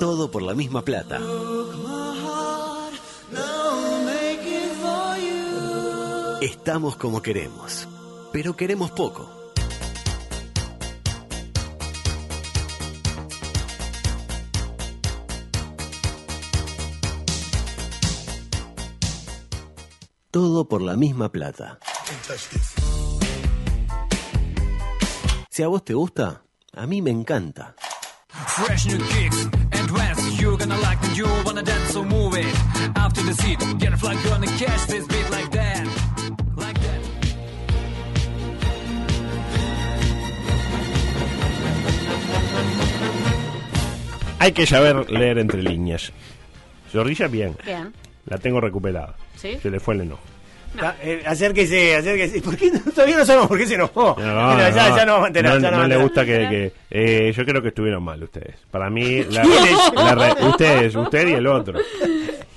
Todo 0.00 0.30
por 0.30 0.40
la 0.40 0.54
misma 0.54 0.82
plata. 0.82 1.20
Estamos 6.40 6.96
como 6.96 7.20
queremos, 7.20 7.86
pero 8.32 8.56
queremos 8.56 8.90
poco. 8.92 9.28
Todo 20.30 20.66
por 20.66 20.80
la 20.80 20.96
misma 20.96 21.30
plata. 21.30 21.78
Si 25.50 25.62
a 25.62 25.68
vos 25.68 25.84
te 25.84 25.92
gusta, 25.92 26.42
a 26.72 26.86
mí 26.86 27.02
me 27.02 27.10
encanta. 27.10 27.74
Fresh 28.30 28.86
new 28.86 28.98
kicks. 29.08 29.59
You're 30.40 30.56
gonna 30.56 30.78
like 30.80 30.98
you 31.14 31.26
wanna 31.44 31.62
dance, 31.62 31.92
so 31.92 32.02
move 32.02 32.34
it. 32.34 32.54
After 32.96 33.22
the 33.22 33.34
seat, 33.34 33.58
get 33.78 33.92
a 33.92 33.96
flag, 33.96 34.16
gonna 34.24 34.46
catch 34.46 34.86
this 34.86 35.06
beat 35.06 35.30
like 35.30 35.50
that. 35.50 35.86
Like 36.56 36.80
that. 36.80 37.00
Hay 44.38 44.52
que 44.52 44.66
saber 44.66 45.10
leer 45.10 45.38
entre 45.38 45.62
líneas. 45.62 46.10
Zorrilla, 46.90 47.28
bien. 47.28 47.56
Bien. 47.64 47.92
La 48.24 48.38
tengo 48.38 48.62
recuperada. 48.62 49.16
¿Sí? 49.36 49.58
Se 49.60 49.70
le 49.70 49.78
fue 49.78 49.94
el 49.94 50.00
enojo. 50.00 50.22
Eh, 51.02 51.22
acérquese, 51.26 51.96
acérquese. 51.96 52.40
¿Por 52.40 52.56
qué 52.56 52.70
no- 52.70 52.80
todavía 52.92 53.16
no 53.18 53.24
sabemos 53.24 53.48
por 53.48 53.58
qué 53.58 53.66
se 53.66 53.74
enojó? 53.74 54.16
No, 54.18 54.54
no, 54.54 54.58
ya, 54.58 54.88
no. 54.90 54.96
ya 54.96 55.04
no 55.06 55.12
vamos 55.12 55.24
a 55.24 55.28
enterar. 55.28 55.54
No- 55.54 55.60
ya 55.60 55.70
no 55.70 55.76
no 55.76 55.82
vamos 55.82 55.84
a 55.84 55.96
le 55.98 56.02
gusta 56.02 56.24
que... 56.24 56.48
que- 56.48 56.72
eh, 56.90 57.32
yo 57.36 57.44
creo 57.44 57.60
que 57.62 57.68
estuvieron 57.68 58.02
mal 58.02 58.22
ustedes. 58.22 58.56
Para 58.70 58.88
mí, 58.90 59.22
la, 59.24 59.42
ustedes, 60.48 60.94
usted 60.94 61.28
y 61.28 61.32
el 61.32 61.46
otro. 61.46 61.78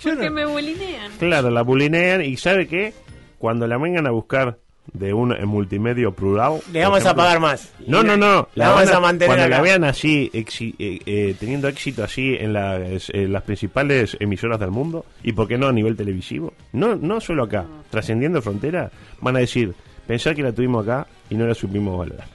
Porque 0.04 0.30
me 0.30 0.46
bulinean. 0.46 1.12
Claro, 1.20 1.50
la 1.50 1.62
bulinean 1.64 2.24
y 2.24 2.38
¿sabe 2.38 2.68
qué? 2.68 2.94
Cuando 3.38 3.68
la 3.68 3.78
vengan 3.78 4.08
a 4.08 4.12
buscar 4.12 4.58
de 4.92 5.14
un 5.14 5.32
eh, 5.34 5.46
multimedio 5.46 6.12
plural... 6.12 6.60
Le 6.72 6.82
vamos 6.84 7.06
a 7.06 7.16
pagar 7.16 7.40
más. 7.40 7.72
No, 7.88 8.04
no, 8.04 8.18
no. 8.18 8.50
La 8.56 8.70
vamos 8.70 8.86
van 8.88 8.96
a 8.96 9.00
mantener 9.00 9.28
Cuando 9.30 9.48
la 9.50 9.56
acá. 9.56 9.64
vean 9.64 9.84
así, 9.86 10.30
exi- 10.34 10.76
eh, 10.78 11.00
eh, 11.06 11.36
teniendo 11.40 11.68
éxito 11.68 12.04
así 12.04 12.36
en 12.38 12.54
las, 12.54 13.10
en 13.10 13.32
las 13.32 13.44
principales 13.44 14.18
emisoras 14.20 14.60
del 14.60 14.72
mundo, 14.72 15.06
y 15.24 15.32
por 15.32 15.48
qué 15.48 15.58
no 15.58 15.68
a 15.68 15.72
nivel 15.72 15.96
televisivo, 15.96 16.54
no, 16.74 16.96
no 16.96 17.22
solo 17.22 17.44
acá, 17.44 17.66
trascendiendo 17.90 18.42
fronteras, 18.42 18.92
van 19.22 19.38
a 19.38 19.40
decir, 19.40 19.74
pensar 20.06 20.36
que 20.36 20.44
la 20.44 20.52
tuvimos 20.52 20.84
acá 20.86 21.08
y 21.30 21.36
no 21.36 21.48
la 21.48 21.56
supimos 21.56 21.98
valorar. 21.98 22.28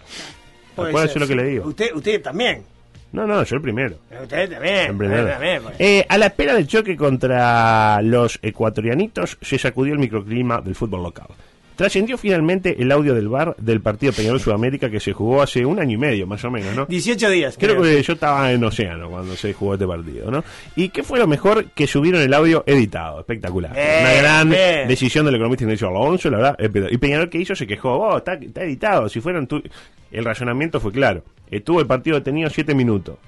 Puede 0.75 0.89
Acuérdese 0.91 1.13
ser, 1.15 1.23
lo 1.23 1.29
que 1.29 1.35
sí. 1.35 1.39
le 1.39 1.45
digo. 1.45 1.69
Usted, 1.69 1.95
usted 1.95 2.23
también. 2.23 2.63
No, 3.13 3.27
no, 3.27 3.43
yo 3.43 3.57
el 3.57 3.63
primero. 3.63 3.97
Usted 4.23 4.51
también. 4.51 4.91
El 4.91 4.97
primero. 4.97 5.23
usted 5.23 5.33
también, 5.33 5.63
pues. 5.63 5.77
Eh, 5.79 6.07
a 6.09 6.19
la 6.19 6.27
espera 6.27 6.55
del 6.55 6.67
choque 6.67 6.97
contra 6.97 8.01
los 8.03 8.39
ecuatorianitos, 8.43 9.39
se 9.41 9.59
sacudió 9.59 9.93
el 9.95 9.99
microclima 9.99 10.61
del 10.61 10.75
fútbol 10.75 11.03
local. 11.05 11.29
Trascendió 11.79 12.19
finalmente 12.19 12.75
el 12.83 12.91
audio 12.91 13.15
del 13.15 13.29
bar 13.29 13.55
del 13.57 13.81
partido 13.81 14.13
Peñarol 14.13 14.41
Sudamérica 14.41 14.91
que 14.91 14.99
se 14.99 15.13
jugó 15.13 15.41
hace 15.43 15.65
un 15.65 15.79
año 15.79 15.95
y 15.95 15.97
medio, 15.97 16.27
más 16.27 16.45
o 16.45 16.51
menos, 16.51 16.75
¿no? 16.75 16.87
18 16.87 17.31
días. 17.31 17.57
Creo 17.57 17.81
que 17.81 18.03
yo 18.03 18.15
estaba 18.15 18.51
en 18.51 18.65
Océano 18.65 19.09
cuando 19.09 19.37
se 19.37 19.53
jugó 19.53 19.75
este 19.75 19.87
partido, 19.87 20.29
¿no? 20.29 20.43
¿Y 20.75 20.89
qué 20.89 21.05
fue 21.05 21.21
lo 21.21 21.29
mejor? 21.29 21.67
Que 21.77 21.87
subieron 21.87 22.21
el 22.21 22.35
audio 22.35 22.65
editado, 22.67 23.21
espectacular. 23.21 23.71
Una 23.71 24.13
gran 24.15 24.51
decisión 24.89 25.25
del 25.25 25.37
economista 25.37 25.63
Ignacio 25.63 25.87
Alonso, 25.87 26.29
la 26.31 26.39
verdad. 26.39 26.57
eh, 26.59 26.89
Y 26.91 26.99
Peñarol 26.99 27.31
que 27.31 27.39
hizo 27.39 27.55
se 27.55 27.65
quejó, 27.65 27.93
oh, 27.95 28.19
está, 28.19 28.35
está 28.35 28.65
editado. 28.65 29.09
Si 29.09 29.21
fueron 29.21 29.47
tu... 29.47 29.63
El 30.11 30.25
razonamiento 30.25 30.81
fue 30.81 30.91
claro. 30.91 31.23
Estuvo 31.49 31.79
el 31.81 31.87
partido 31.87 32.17
detenido 32.17 32.51
siete 32.51 32.75
minutos. 32.75 33.19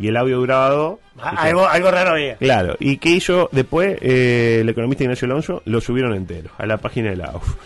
Y 0.00 0.08
el 0.08 0.16
audio 0.16 0.36
duraba 0.38 0.70
dos. 0.70 0.98
Ah, 1.18 1.30
algo, 1.38 1.66
algo 1.66 1.90
raro 1.90 2.10
había. 2.10 2.36
Claro, 2.36 2.76
¿y 2.78 2.98
qué 2.98 3.10
hizo 3.10 3.48
después 3.52 3.98
eh, 4.00 4.58
el 4.60 4.68
economista 4.68 5.04
Ignacio 5.04 5.26
Alonso? 5.26 5.62
Lo 5.64 5.80
subieron 5.80 6.14
entero 6.14 6.50
a 6.58 6.66
la 6.66 6.76
página 6.78 7.10
de 7.10 7.16
la 7.16 7.26
AUF. 7.26 7.56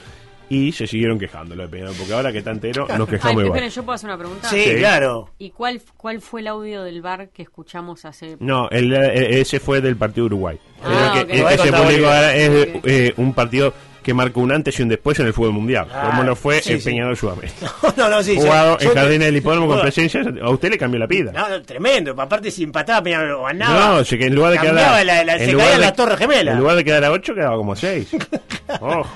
Y 0.49 0.73
se 0.73 0.87
siguieron 0.87 1.18
quejando 1.18 1.55
lo 1.57 1.62
de 1.62 1.68
Peñarol, 1.71 1.95
porque 1.97 2.12
ahora 2.12 2.31
que 2.31 2.38
está 2.38 2.51
entero 2.51 2.87
nos 2.87 3.01
Ay, 3.09 3.14
quejamos 3.14 3.33
igual. 3.42 3.47
esperen, 3.47 3.71
¿yo 3.71 3.83
puedo 3.85 3.95
hacer 3.95 4.11
una 4.11 4.18
pregunta? 4.18 4.49
Sí, 4.49 4.62
Sí. 4.64 4.75
claro. 4.77 5.31
¿Y 5.38 5.51
cuál, 5.51 5.81
cuál 5.97 6.21
fue 6.21 6.42
el 6.42 6.49
audio 6.49 6.83
del 6.83 7.01
bar 7.01 7.31
que 7.31 7.42
escuchamos 7.42 8.05
hace... 8.05 8.37
No, 8.38 8.68
el, 8.68 8.92
eh, 8.92 9.40
ese 9.40 9.61
fue 9.61 9.81
del 9.81 9.97
partido 9.97 10.27
Uruguay. 10.27 10.59
Ah, 10.85 10.85
Pero 10.85 11.07
ok. 11.07 11.12
que, 11.12 11.21
el 11.33 11.38
Uruguay 11.38 11.57
que 11.57 11.62
se 11.62 11.68
contra 11.71 11.79
publicó 11.87 12.03
Bolivia. 12.07 12.16
ahora 12.16 12.35
es 12.37 12.68
eh, 12.85 13.14
un 13.16 13.33
partido 13.33 13.73
que 14.03 14.12
marcó 14.15 14.41
un 14.41 14.53
antes 14.53 14.79
y 14.79 14.83
un 14.83 14.88
después 14.88 15.19
en 15.21 15.27
el 15.27 15.33
fútbol 15.33 15.53
mundial, 15.53 15.87
Ah, 15.93 16.09
como 16.11 16.23
lo 16.25 16.35
fue 16.37 16.61
sí, 16.61 16.73
el 16.75 16.81
sí. 16.81 16.97
Sudamérica. 17.17 17.55
No, 17.97 18.09
no, 18.09 18.23
sí. 18.23 18.37
Jugado 18.37 18.79
yo- 18.79 18.91
en 18.91 18.95
Jardines 18.97 19.27
del 19.27 19.37
Hipódromo 19.37 19.69
con 19.69 19.81
presencia, 19.81 20.23
a 20.43 20.51
usted 20.51 20.71
le 20.71 20.79
cambió 20.79 20.99
la 20.99 21.07
vida. 21.07 21.33
No, 21.33 21.49
no, 21.49 21.62
tremendo. 21.62 22.15
Aparte, 22.21 22.51
si 22.51 22.65
empataba, 22.65 23.03
Peñarol 23.03 23.33
o 23.33 23.43
ganaba. 23.45 23.97
No, 23.99 24.05
si 24.05 24.19
que 24.19 24.27
en 24.27 24.35
lugar 24.35 24.53
de 24.53 24.59
quedar 24.59 25.05
la- 25.05 25.25
la- 25.25 25.35
en 25.37 25.38
se 25.47 25.53
lugar 25.53 25.73
de- 25.73 25.79
las 25.79 25.95
torres 25.95 26.19
gemelas. 26.19 26.55
En 26.55 26.61
lugar 26.61 26.77
de 26.77 26.85
quedar 26.85 27.05
a 27.05 27.11
8, 27.12 27.35
quedaba 27.35 27.57
como 27.57 27.77
6. 27.77 28.09
Ojo. 28.81 29.09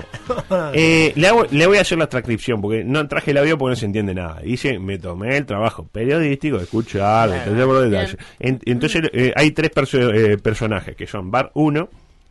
Eh, 0.74 1.12
le, 1.16 1.28
hago- 1.28 1.46
le 1.50 1.66
voy 1.66 1.78
a 1.78 1.80
hacer 1.80 1.98
la 1.98 2.08
transcripción 2.08 2.60
porque 2.60 2.84
no 2.84 3.06
traje 3.08 3.30
el 3.30 3.38
audio 3.38 3.56
porque 3.58 3.70
no 3.70 3.76
se 3.76 3.86
entiende 3.86 4.14
nada. 4.14 4.40
Dice, 4.42 4.78
me 4.78 4.98
tomé 4.98 5.36
el 5.36 5.46
trabajo 5.46 5.86
periodístico 5.86 6.58
de 6.58 6.64
escuchar, 6.64 7.30
de 7.30 7.36
entender 7.38 7.66
por 7.66 7.80
detalle. 7.88 8.16
En- 8.38 8.60
entonces 8.64 9.02
eh, 9.12 9.32
hay 9.34 9.50
tres 9.52 9.70
perso- 9.72 10.12
eh, 10.14 10.36
personajes 10.38 10.94
que 10.96 11.06
son 11.06 11.30
Bar 11.30 11.50
1, 11.54 11.88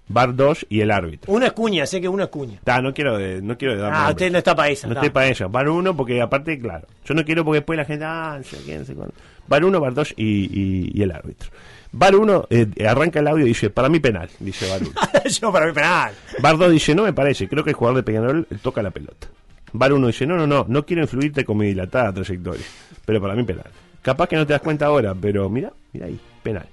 Bar 0.08 0.36
2 0.36 0.68
y 0.70 0.82
el 0.82 0.92
árbitro. 0.92 1.34
Uno 1.34 1.46
es 1.48 1.54
cuña, 1.54 1.86
sé 1.88 2.00
que 2.00 2.08
uno 2.08 2.24
es 2.24 2.30
cuña. 2.30 2.60
Ta, 2.64 2.80
no 2.82 2.94
quiero 2.94 3.18
de- 3.18 3.42
no 3.42 3.58
quiero 3.58 3.76
dar 3.78 3.92
Ah, 3.92 3.96
nombres. 3.96 4.16
usted 4.16 4.32
no 4.32 4.38
está 4.38 4.56
para 4.56 4.70
esa. 4.70 4.88
No 4.88 4.94
ta. 4.94 5.00
estoy 5.00 5.10
para 5.10 5.28
eso. 5.28 5.50
Bar 5.50 5.68
1 5.68 5.96
porque 5.98 6.22
aparte, 6.22 6.60
claro, 6.60 6.88
yo 7.04 7.14
no 7.16 7.26
quiero 7.26 7.44
porque 7.44 7.58
después 7.60 7.78
la 7.78 7.86
gente, 7.86 8.06
ah, 8.06 8.36
no 8.38 8.44
sé 8.44 8.58
quién, 8.66 8.80
no 8.80 8.86
sé 8.86 8.94
cuándo. 8.94 9.14
Bar 9.48 9.66
1, 9.66 9.80
Bar 9.80 9.94
2 9.94 10.14
y, 10.18 10.24
y- 10.26 10.92
y 10.94 11.02
el 11.02 11.12
árbitro. 11.12 11.50
Bar 11.92 12.16
1 12.16 12.46
eh, 12.50 12.68
arranca 12.88 13.20
el 13.20 13.28
audio 13.28 13.46
y 13.46 13.50
dice, 13.50 13.70
para 13.70 13.90
mí 13.90 14.00
penal, 14.00 14.30
dice 14.40 14.70
Bar 14.70 14.82
1. 14.84 14.92
Yo 15.42 15.52
para 15.52 15.66
mí 15.66 15.72
penal. 15.74 16.14
Bar 16.40 16.58
2 16.58 16.72
dice, 16.72 16.94
no 16.94 17.04
me 17.04 17.14
parece, 17.14 17.48
creo 17.48 17.64
que 17.64 17.72
el 17.72 17.76
jugador 17.76 17.98
de 17.98 18.04
Peñarol 18.04 18.48
toca 18.62 18.84
la 18.84 18.92
pelota. 18.92 19.28
Bar 19.74 19.92
1 19.94 20.08
dice, 20.08 20.26
no, 20.28 20.36
no, 20.38 20.46
no, 20.46 20.66
no 20.68 20.86
quiero 20.86 21.02
influirte 21.02 21.44
con 21.44 21.58
mi 21.58 21.66
dilatada 21.68 22.14
trayectoria, 22.14 22.64
pero 23.06 23.20
para 23.22 23.34
mí 23.34 23.44
penal. 23.44 23.66
Capaz 24.02 24.28
que 24.28 24.36
no 24.36 24.46
te 24.46 24.54
das 24.54 24.62
cuenta 24.62 24.86
ahora, 24.86 25.16
pero 25.20 25.50
mira, 25.50 25.72
mira 25.92 26.06
ahí, 26.06 26.20
penal. 26.44 26.68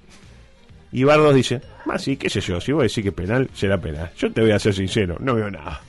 Y 0.92 1.04
Bar 1.04 1.18
2 1.18 1.34
dice, 1.34 1.60
más 1.86 2.02
sí, 2.02 2.16
qué 2.16 2.28
sé 2.28 2.40
yo, 2.40 2.60
si 2.60 2.72
vos 2.72 2.82
decís 2.82 3.02
que 3.02 3.12
penal, 3.12 3.48
será 3.54 3.78
penal. 3.80 4.10
Yo 4.16 4.30
te 4.30 4.42
voy 4.42 4.50
a 4.50 4.58
ser 4.58 4.74
sincero, 4.74 5.16
no 5.20 5.34
veo 5.34 5.50
nada. 5.50 5.80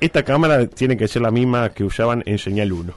Esta 0.00 0.22
cámara 0.22 0.66
tiene 0.66 0.96
que 0.96 1.08
ser 1.08 1.22
la 1.22 1.30
misma 1.30 1.70
que 1.70 1.84
usaban 1.84 2.22
en 2.26 2.38
señal 2.38 2.72
1. 2.72 2.94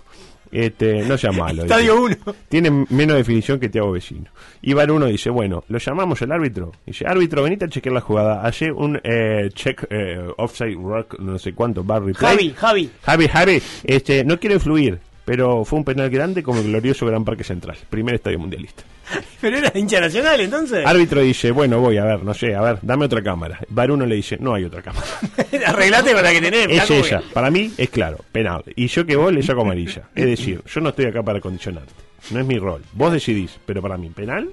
Este, 0.52 1.04
no 1.04 1.17
sea 1.17 1.32
malo. 1.32 1.63
Estadio 1.63 2.02
1. 2.02 2.17
Tiene 2.48 2.72
menos 2.89 3.17
definición 3.17 3.60
que 3.60 3.69
te 3.69 3.80
hago 3.80 3.91
vecino. 3.91 4.32
Y 4.62 4.74
Bar 4.74 4.91
1 4.91 5.06
dice, 5.06 5.30
bueno, 5.30 5.63
lo 5.67 5.78
llamamos 5.78 6.22
al 6.22 6.32
árbitro. 6.32 6.72
Dice, 6.86 7.06
árbitro, 7.06 7.43
venite 7.43 7.65
a 7.65 7.69
chequear 7.69 7.93
la 7.93 8.02
jugada. 8.02 8.41
Hace 8.41 8.72
un 8.72 9.00
eh, 9.04 9.50
check 9.54 9.86
eh, 9.89 10.28
offside 10.38 10.76
rock, 10.76 11.19
no 11.19 11.38
sé 11.38 11.54
cuánto, 11.54 11.84
bar 11.84 12.04
replay. 12.04 12.32
Javi, 12.32 12.54
Javi. 12.58 12.89
Javi, 13.04 13.28
Javi, 13.28 13.62
este, 13.84 14.24
no 14.24 14.39
quiero 14.39 14.56
influir, 14.56 15.00
pero 15.30 15.63
fue 15.63 15.78
un 15.78 15.86
penal 15.86 16.10
grande 16.10 16.42
como 16.42 16.60
el 16.60 16.65
glorioso 16.65 17.06
Gran 17.06 17.24
Parque 17.24 17.44
Central, 17.44 17.78
primer 17.88 18.15
estadio 18.15 18.39
mundialista. 18.39 18.82
Pero 19.39 19.58
era 19.60 19.72
hincha 19.76 20.02
nacional 20.02 20.42
entonces. 20.42 20.84
Árbitro 20.84 21.22
dice, 21.22 21.52
bueno, 21.52 21.80
voy 21.80 21.98
a 21.98 22.04
ver, 22.04 22.24
no 22.24 22.34
sé, 22.34 22.56
a 22.56 22.62
ver, 22.62 22.80
dame 22.82 23.06
otra 23.06 23.22
cámara. 23.22 23.60
Bar 23.70 23.92
1 23.92 24.08
le 24.08 24.15
dice, 24.15 24.38
no 24.39 24.56
hay 24.56 24.63
otra 24.63 24.82
cámara. 24.82 25.06
Arreglate 25.68 26.13
con 26.13 26.24
la 26.24 26.32
que 26.32 26.42
tenés. 26.42 26.68
Es 26.72 26.89
ella. 26.89 27.22
Para 27.32 27.52
mí 27.52 27.72
es 27.78 27.92
claro, 27.92 28.18
penal. 28.32 28.63
Y 28.76 28.88
yo 28.88 29.06
que 29.06 29.15
vos 29.15 29.32
le 29.32 29.44
saco 29.44 29.62
amarilla. 29.62 30.10
Es 30.15 30.26
decir, 30.26 30.63
yo 30.65 30.82
no 30.82 30.89
estoy 30.89 31.06
acá 31.06 31.22
para 31.22 31.39
condicionarte. 31.39 31.94
No 32.32 32.39
es 32.39 32.46
mi 32.48 32.58
rol. 32.58 32.82
Vos 32.94 33.13
decidís, 33.13 33.60
pero 33.68 33.84
para 33.84 33.98
mí 33.98 34.10
penal 34.10 34.50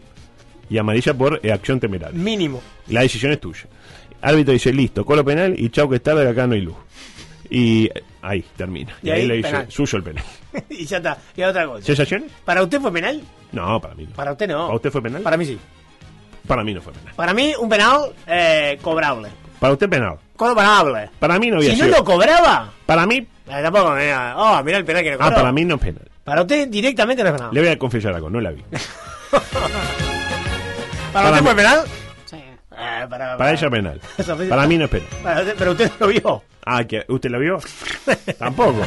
y 0.69 0.77
amarilla 0.77 1.15
por 1.15 1.41
eh, 1.43 1.53
acción 1.53 1.81
temeraria. 1.81 2.19
Mínimo. 2.19 2.61
La 2.89 3.01
decisión 3.01 3.33
es 3.33 3.41
tuya. 3.41 3.65
Árbitro 4.21 4.53
dice, 4.53 4.75
listo, 4.75 5.07
colo 5.07 5.25
penal 5.25 5.55
y 5.59 5.71
chau 5.71 5.89
que 5.89 5.97
es 5.97 6.03
tarde, 6.03 6.29
acá 6.29 6.47
no 6.47 6.53
hay 6.53 6.61
luz. 6.61 6.77
Y 7.51 7.87
eh, 7.87 8.03
ahí 8.23 8.45
termina. 8.57 8.93
Y, 9.03 9.09
Y 9.09 9.11
ahí, 9.11 9.21
ahí, 9.23 9.27
le 9.29 9.37
dice 9.37 9.51
penal. 9.51 9.67
suyo 9.71 9.99
el 9.99 10.05
penal. 10.05 10.25
y 10.71 10.85
ya 10.87 10.97
está. 10.99 11.19
Y 11.37 11.43
otra 11.43 11.67
cosa. 11.67 11.85
¿Sensaciones? 11.85 12.31
¿Para 12.45 12.63
usted 12.63 12.81
fue 12.81 12.93
penal? 12.93 13.23
No, 13.53 13.81
para 13.81 13.95
mí 13.95 14.05
no. 14.09 14.15
Para 14.15 14.33
usted 14.33 14.49
no. 14.49 14.65
¿Para 14.67 14.77
usted 14.77 14.91
fue 14.91 15.03
penal? 15.03 15.23
Para 15.23 15.37
mí 15.37 15.45
sí. 15.47 15.59
Para 16.47 16.63
mí 16.65 16.73
no 16.75 16.81
fue 16.81 16.93
penal. 16.93 17.13
Para 17.17 17.35
mí, 17.35 17.53
un 17.59 17.69
penal 17.69 18.13
eh, 18.27 18.79
cobrable. 18.81 19.29
Para 19.59 19.73
usted 19.73 19.89
penal. 19.89 20.17
Cobrable. 20.37 21.11
Para 21.19 21.39
mí 21.39 21.51
no 21.51 21.57
había 21.57 21.73
Si 21.73 21.79
no 21.79 21.87
sido. 21.87 21.99
lo 21.99 22.05
cobraba, 22.05 22.71
Para 22.87 23.05
mí. 23.07 23.17
eh, 23.17 23.27
tampoco 23.63 23.91
me 23.93 24.03
diga, 24.05 24.35
Oh, 24.37 24.63
mirá 24.63 24.79
el 24.79 24.85
penal 24.85 25.03
que 25.03 25.11
no 25.11 25.17
Ah, 25.17 25.25
cobró. 25.25 25.37
para 25.37 25.53
mí 25.53 25.65
no 25.65 25.75
es 25.77 25.81
penal. 25.81 26.09
Para 26.23 26.43
usted 26.43 26.69
directamente 26.69 27.23
no 27.25 27.31
es 27.31 27.35
penal. 27.37 27.51
Le 27.53 27.61
voy 27.61 27.69
a 27.71 27.79
confesar 27.79 28.15
algo, 28.15 28.31
no 28.31 28.41
la 28.41 28.51
vi. 28.53 28.63
¿Para, 29.31 29.45
para 31.13 31.29
usted 31.31 31.41
mí. 31.41 31.47
fue 31.47 31.55
penal? 31.57 31.81
Eh, 32.79 33.07
para, 33.09 33.37
Para 33.37 33.53
ella 33.53 33.71
penal. 33.71 34.01
Para 34.49 34.67
mí 34.67 34.77
no 34.79 34.85
es 34.85 34.91
penal. 34.91 35.09
para 35.23 35.41
usted- 35.41 35.55
pero 35.59 35.71
usted 35.73 35.91
no 35.99 36.07
lo 36.07 36.13
vio. 36.13 36.43
Ah, 36.65 36.85
¿que 36.85 37.05
¿usted 37.09 37.31
lo 37.31 37.39
vio? 37.39 37.59
Tampoco. 38.39 38.83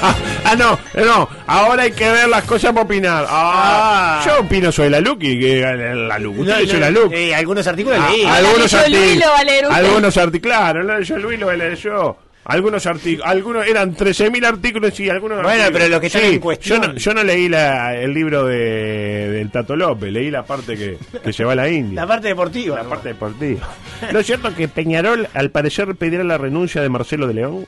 Ah, 0.00 0.14
ah, 0.44 0.54
no, 0.54 0.78
eh, 0.94 1.04
no. 1.04 1.28
Ahora 1.48 1.82
hay 1.82 1.90
que 1.90 2.08
ver 2.08 2.28
las 2.28 2.44
cosas 2.44 2.70
para 2.72 2.84
opinar. 2.84 3.26
Ah, 3.28 4.20
Ah. 4.20 4.22
Yo 4.24 4.40
opino 4.40 4.70
sobre 4.70 4.90
la 4.90 5.00
Lucky, 5.00 5.38
que 5.40 5.60
eh, 5.60 5.94
la. 5.94 6.16
¿Usted 6.18 6.90
No, 6.90 6.90
no, 7.08 7.12
eh, 7.12 7.34
algunos 7.34 7.66
artículos 7.66 7.98
Ah, 8.00 8.08
leí. 8.12 8.24
algunos 8.24 8.72
artículos. 8.72 9.16
lo 9.16 9.26
va 9.32 9.38
a 9.38 9.44
leer 9.44 9.64
usted. 9.66 9.76
Algunos 9.76 10.16
artículos. 10.16 10.56
Claro, 10.56 10.84
no 10.84 11.00
yo 11.00 11.18
Luis 11.18 11.40
lo 11.40 11.52
leí 11.52 11.74
yo. 11.76 12.16
Algunos 12.48 12.86
artículos, 12.86 13.26
algunos 13.26 13.66
eran 13.66 13.94
13.000 13.96 14.44
artículos 14.46 15.00
y 15.00 15.10
algunos 15.10 15.42
Bueno, 15.42 15.64
artículos- 15.64 15.72
pero 15.72 15.88
los 15.88 16.00
que 16.00 16.06
están 16.06 16.22
Sí, 16.22 16.28
en 16.34 16.38
cuestión. 16.40 16.80
Yo 16.82 16.88
no, 16.88 16.94
yo 16.94 17.14
no 17.14 17.24
leí 17.24 17.48
la- 17.48 17.96
el 17.96 18.14
libro 18.14 18.44
de, 18.46 19.30
del 19.32 19.50
Tato 19.50 19.74
López, 19.74 20.12
leí 20.12 20.30
la 20.30 20.44
parte 20.44 20.76
que, 20.76 20.96
que 21.24 21.32
lleva 21.32 21.52
a 21.52 21.56
la 21.56 21.68
India. 21.68 22.02
La 22.02 22.06
parte 22.06 22.28
deportiva. 22.28 22.76
La 22.76 22.84
parte 22.88 23.08
deportiva. 23.08 23.68
¿No 24.12 24.18
es 24.20 24.26
cierto 24.26 24.54
que 24.54 24.68
Peñarol 24.68 25.26
al 25.34 25.50
parecer 25.50 25.94
pedirá 25.96 26.22
la 26.22 26.38
renuncia 26.38 26.80
de 26.82 26.88
Marcelo 26.88 27.26
de 27.26 27.34
León? 27.34 27.66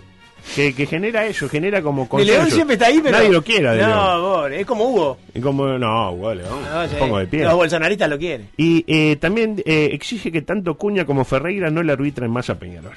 Que, 0.55 0.73
que 0.73 0.87
genera 0.87 1.27
eso, 1.27 1.49
genera 1.49 1.83
como 1.83 2.09
De. 2.11 2.25
León 2.25 2.49
siempre 2.51 2.75
está 2.75 2.87
ahí, 2.87 3.01
pero. 3.03 3.19
Nadie 3.19 3.31
lo 3.31 3.43
quiera 3.43 3.73
de 3.75 3.83
No, 3.83 4.47
es 4.47 4.64
como 4.64 4.85
Hugo. 4.88 5.19
Y 5.35 5.41
como, 5.41 5.67
no, 5.77 6.12
igual 6.14 6.38
León, 6.38 6.61
No, 6.73 6.88
sí. 6.88 6.95
pongo 6.99 7.19
de 7.19 7.27
pie. 7.27 7.43
Los 7.43 7.55
bolsonaristas 7.55 8.09
lo 8.09 8.17
quieren. 8.17 8.49
Y 8.57 8.85
eh, 8.87 9.17
también 9.17 9.61
eh, 9.67 9.91
exige 9.93 10.31
que 10.33 10.41
tanto 10.43 10.79
Cuña 10.79 11.05
como 11.05 11.25
Ferreira 11.25 11.69
no 11.71 11.83
le 11.83 11.93
arbitren 11.93 12.31
más 12.31 12.49
a 12.49 12.59
Peñarol. 12.59 12.93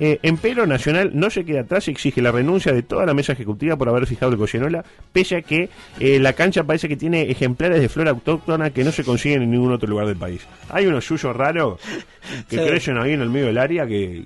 Eh, 0.00 0.18
Empero 0.22 0.66
Nacional 0.66 1.12
no 1.14 1.30
se 1.30 1.44
queda 1.44 1.60
atrás 1.60 1.86
y 1.86 1.92
exige 1.92 2.20
la 2.20 2.32
renuncia 2.32 2.72
de 2.72 2.82
toda 2.82 3.06
la 3.06 3.14
mesa 3.14 3.32
ejecutiva 3.32 3.76
por 3.76 3.88
haber 3.88 4.06
fijado 4.06 4.32
el 4.32 4.38
Goyenola, 4.38 4.84
pese 5.12 5.36
a 5.36 5.42
que 5.42 5.68
eh, 6.00 6.18
la 6.18 6.32
cancha 6.32 6.64
parece 6.64 6.88
que 6.88 6.96
tiene 6.96 7.30
ejemplares 7.30 7.80
de 7.80 7.88
flora 7.88 8.10
autóctona 8.10 8.70
que 8.70 8.82
no 8.84 8.90
se 8.92 9.04
consiguen 9.04 9.42
en 9.42 9.50
ningún 9.52 9.72
otro 9.72 9.88
lugar 9.88 10.06
del 10.06 10.16
país. 10.16 10.46
Hay 10.70 10.86
unos 10.86 11.08
yuyos 11.08 11.34
raros 11.36 11.80
que 12.48 12.56
Sí. 12.64 12.66
crecen 12.66 12.98
ahí 12.98 13.12
en 13.12 13.20
el 13.22 13.30
medio 13.30 13.46
del 13.46 13.58
área 13.58 13.86
que 13.86 14.24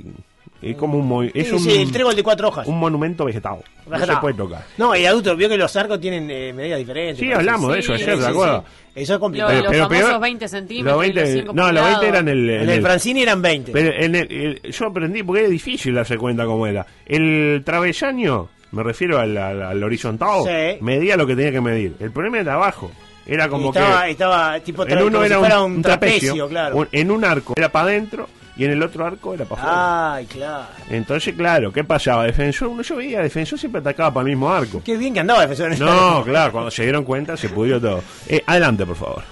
es 0.60 0.76
como 0.76 0.98
un, 0.98 1.30
es 1.34 1.46
Sí, 1.48 1.52
un, 1.54 1.60
sí, 1.60 1.80
el 1.82 1.92
trébol 1.92 2.16
de 2.16 2.22
cuatro 2.22 2.48
hojas. 2.48 2.66
un 2.66 2.78
monumento 2.78 3.24
vegetal. 3.24 3.58
No 3.88 3.98
se 4.04 4.16
puede 4.16 4.34
tocar. 4.34 4.64
No, 4.76 4.94
y 4.96 5.06
adulto, 5.06 5.34
vio 5.36 5.48
que 5.48 5.56
los 5.56 5.74
arcos 5.76 6.00
tienen 6.00 6.28
eh, 6.30 6.52
medidas 6.52 6.78
diferentes. 6.78 7.18
Sí, 7.18 7.24
parece. 7.26 7.38
hablamos 7.38 7.72
de 7.72 7.78
eso 7.78 7.92
ayer, 7.94 8.10
sí, 8.10 8.16
¿de 8.16 8.22
sí, 8.24 8.30
acuerdo? 8.30 8.64
Eso 8.94 9.14
es 9.14 9.18
complicado. 9.20 9.50
Lo- 9.52 9.58
los 9.62 9.70
pero 9.70 9.84
famosos 9.84 10.08
peor- 10.08 10.20
20 10.20 10.48
centímetros. 10.48 10.92
Los 10.92 11.00
20 11.00 11.20
y 11.20 11.22
los 11.22 11.32
5 11.32 11.52
no, 11.54 11.62
los 11.62 11.72
20 11.72 11.82
pulgadas. 11.94 12.08
eran 12.08 12.28
el, 12.28 12.50
En 12.50 12.70
el 12.70 12.82
Francini 12.82 13.22
eran 13.22 13.40
20. 13.42 13.72
Pero 13.72 13.92
en 13.92 14.14
el- 14.16 14.32
el- 14.64 14.72
yo 14.72 14.86
aprendí 14.86 15.22
porque 15.22 15.40
era 15.42 15.48
difícil 15.50 15.94
darse 15.94 16.18
cuenta 16.18 16.44
cómo 16.44 16.66
era. 16.66 16.84
El 17.06 17.62
travesaño, 17.64 18.48
me 18.72 18.82
refiero 18.82 19.18
al, 19.18 19.36
al- 19.38 19.62
al 19.62 19.82
horizontal, 19.84 20.42
Sí. 20.44 20.78
medía 20.82 21.16
lo 21.16 21.26
que 21.26 21.36
tenía 21.36 21.52
que 21.52 21.60
medir. 21.60 21.94
El 22.00 22.10
problema 22.10 22.40
era 22.40 22.54
abajo. 22.54 22.90
Era 23.24 23.48
como 23.48 23.68
estaba, 23.68 24.04
que 24.06 24.10
estaba 24.12 24.60
tipo 24.60 24.86
en 24.88 25.02
uno 25.02 25.22
era 25.22 25.38
un, 25.38 25.44
un, 25.52 25.76
un 25.76 25.82
trapecio, 25.82 26.48
claro. 26.48 26.76
un- 26.76 26.88
en 26.90 27.10
un 27.10 27.24
arco 27.24 27.52
era 27.56 27.68
para 27.70 27.88
adentro 27.88 28.26
y 28.58 28.64
en 28.64 28.72
el 28.72 28.82
otro 28.82 29.06
arco 29.06 29.32
era 29.34 29.44
para 29.46 29.62
afuera. 29.62 30.14
Ay, 30.16 30.26
claro. 30.26 30.66
Entonces, 30.90 31.34
claro, 31.34 31.72
¿qué 31.72 31.84
pasaba? 31.84 32.24
Defensor, 32.24 32.68
uno 32.68 32.82
yo 32.82 32.96
veía, 32.96 33.20
defensor 33.20 33.58
siempre 33.58 33.80
atacaba 33.80 34.12
para 34.12 34.22
el 34.28 34.30
mismo 34.36 34.50
arco. 34.50 34.82
Qué 34.84 34.96
bien 34.98 35.14
que 35.14 35.20
andaba 35.20 35.42
defensor 35.42 35.72
en 35.72 35.78
No, 35.78 36.22
claro, 36.24 36.52
cuando 36.52 36.70
se 36.70 36.82
dieron 36.82 37.04
cuenta 37.04 37.36
se 37.36 37.48
pudrió 37.48 37.80
todo. 37.80 38.02
Eh, 38.28 38.42
adelante, 38.46 38.84
por 38.84 38.96
favor. 38.96 39.22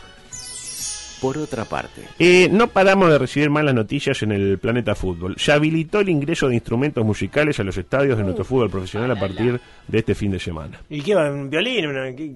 Por 1.21 1.39
otra 1.39 1.65
parte, 1.65 2.03
Eh, 2.19 2.47
no 2.53 2.69
paramos 2.69 3.09
de 3.11 3.19
recibir 3.19 3.49
malas 3.49 3.75
noticias 3.75 4.23
en 4.23 4.33
el 4.33 4.59
planeta 4.59 4.95
fútbol. 4.95 5.35
Se 5.39 5.51
habilitó 5.51 6.01
el 6.01 6.11
ingreso 6.11 6.47
de 6.49 6.55
instrumentos 6.55 7.05
musicales 7.07 7.59
a 7.59 7.65
los 7.65 7.77
estadios 7.79 8.19
de 8.19 8.23
nuestro 8.23 8.45
fútbol 8.45 8.69
profesional 8.71 9.11
a 9.13 9.19
partir 9.19 9.59
de 9.89 9.99
este 9.99 10.15
fin 10.15 10.31
de 10.33 10.39
semana. 10.39 10.79
¿Y 10.91 11.01
qué 11.01 11.15
va? 11.15 11.31
¿Un 11.31 11.49
violín? 11.49 11.87
Una- 11.87 12.15
qué? 12.15 12.33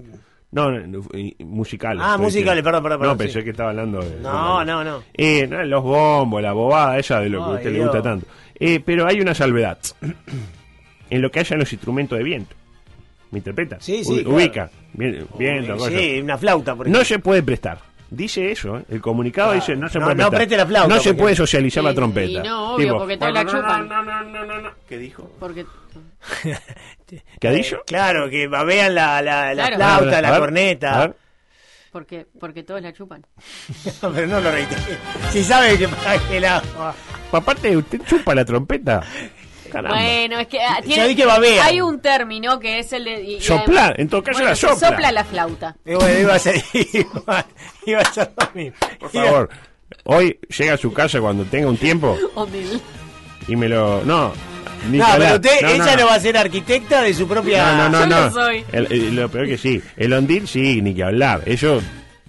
No, 0.51 0.69
no, 0.69 0.85
no, 0.85 1.01
musicales. 1.45 2.03
Ah, 2.05 2.17
musicales, 2.17 2.61
perdón, 2.63 2.83
perdón, 2.83 2.99
perdón, 2.99 3.13
No, 3.15 3.17
pensé 3.17 3.39
sí. 3.39 3.43
que 3.45 3.51
estaba 3.51 3.69
hablando 3.69 4.01
de... 4.01 4.19
No, 4.19 4.65
no, 4.65 4.83
no. 4.83 5.01
Eh, 5.13 5.47
no, 5.47 5.63
los 5.63 5.81
bombos, 5.81 6.41
la 6.41 6.51
bobada, 6.51 6.99
esa 6.99 7.21
de 7.21 7.29
lo 7.29 7.45
que 7.45 7.51
a 7.51 7.53
usted 7.55 7.71
le 7.71 7.81
gusta 7.83 8.01
tanto. 8.01 8.27
Eh, 8.59 8.81
pero 8.85 9.07
hay 9.07 9.21
una 9.21 9.33
salvedad. 9.33 9.77
en 11.09 11.21
lo 11.21 11.31
que 11.31 11.39
haya 11.39 11.53
en 11.53 11.59
los 11.59 11.71
instrumentos 11.71 12.17
de 12.17 12.23
viento. 12.23 12.55
¿Me 13.31 13.39
interpreta? 13.39 13.77
Sí, 13.79 14.03
sí, 14.03 14.11
U- 14.11 14.15
claro. 14.23 14.35
Ubica. 14.35 14.69
Viento, 14.93 15.77
cosas. 15.77 15.93
Sí, 15.93 16.19
una 16.21 16.37
flauta, 16.37 16.75
por 16.75 16.85
No 16.87 16.97
ejemplo. 16.99 17.05
se 17.05 17.19
puede 17.19 17.43
prestar. 17.43 17.79
Dice 18.13 18.51
eso, 18.51 18.77
¿eh? 18.77 18.83
el 18.89 19.01
comunicado 19.01 19.53
dice 19.53 19.73
no 19.75 19.87
se 19.87 19.97
No, 19.97 20.05
puede 20.05 20.15
no 20.17 20.57
la 20.57 20.65
flauta, 20.65 20.95
No 20.95 20.99
se 21.01 21.13
puede 21.13 21.33
socializar 21.33 21.81
la 21.81 21.93
trompeta. 21.93 22.29
y 22.45 22.47
no, 22.47 22.75
obvio, 22.75 22.97
porque 22.97 23.15
todos 23.17 23.33
la 23.33 23.45
chupan. 23.45 23.89
¿Qué 24.87 24.97
dijo? 24.97 25.31
Porque 25.39 25.65
¿Qué 27.39 27.47
ha 27.47 27.51
dicho? 27.51 27.81
Claro, 27.87 28.29
que 28.29 28.47
babean 28.47 28.95
la, 28.95 29.21
la, 29.21 29.53
la 29.53 29.67
Claro. 29.67 29.75
flauta, 29.77 30.11
ver, 30.11 30.21
la 30.23 30.39
corneta. 30.39 31.13
porque 31.93 32.27
porque 32.37 32.63
todos 32.63 32.81
la 32.81 32.91
chupan. 32.93 33.25
Pero 34.01 34.27
no 34.27 34.41
lo 34.41 34.51
reitero. 34.51 34.81
Si 35.31 35.43
sabe 35.43 35.77
que 35.77 35.87
para 35.87 36.17
que 36.27 36.39
la... 36.41 36.61
Aparte, 37.31 37.77
usted 37.77 38.01
chupa 38.05 38.35
la 38.35 38.43
trompeta. 38.43 39.01
Caramba. 39.71 39.95
Bueno, 39.97 40.39
es 40.39 40.47
que 40.47 40.59
ah, 40.61 40.77
Ya 40.79 40.85
tiene, 40.85 41.15
que 41.15 41.25
babea. 41.25 41.65
hay 41.65 41.81
un 41.81 41.99
término 42.01 42.59
que 42.59 42.79
es 42.79 42.91
el 42.93 43.05
de 43.05 43.21
y- 43.23 43.41
Soplar, 43.41 43.99
en 43.99 44.09
todo 44.09 44.21
caso 44.23 44.37
bueno, 44.39 44.49
la 44.49 44.55
sopla. 44.55 44.89
sopla 44.89 45.11
la 45.11 45.23
flauta. 45.23 45.75
Eh, 45.85 45.95
bueno, 45.95 46.19
iba 46.19 46.33
a 46.35 46.39
ser, 46.39 46.55
iba, 46.73 47.45
iba 47.85 48.01
a 48.01 48.13
ser 48.13 48.31
lo 48.37 48.49
mismo. 48.53 48.77
Por 48.99 49.09
favor, 49.11 49.49
hoy 50.05 50.39
llega 50.57 50.73
a 50.73 50.77
su 50.77 50.91
casa 50.93 51.19
cuando 51.21 51.43
tenga 51.45 51.67
un 51.67 51.77
tiempo 51.77 52.17
y 53.47 53.55
me 53.55 53.67
lo. 53.69 54.03
No, 54.03 54.33
No, 54.89 55.05
que 55.05 55.19
pero 55.19 55.35
usted, 55.35 55.61
No, 55.61 55.67
ella 55.69 55.95
no, 55.95 56.01
no. 56.01 56.05
va 56.07 56.15
a 56.15 56.19
ser 56.19 56.37
arquitecta 56.37 57.01
de 57.01 57.13
su 57.13 57.27
propia... 57.27 57.73
No, 57.75 57.89
no, 57.89 57.99
Yo 58.01 58.05
no. 58.07 58.15
lo 58.19 58.25
no. 58.25 58.31
soy. 58.33 58.65
El- 58.71 58.91
el- 58.91 59.15
lo 59.15 59.29
peor 59.29 59.45
que 59.47 59.57
sí. 59.57 59.81
El 59.97 60.13
ondil 60.13 60.47
sí, 60.47 60.81
ni 60.81 60.93
que 60.95 61.03
hablar. 61.03 61.41
Eso 61.45 61.81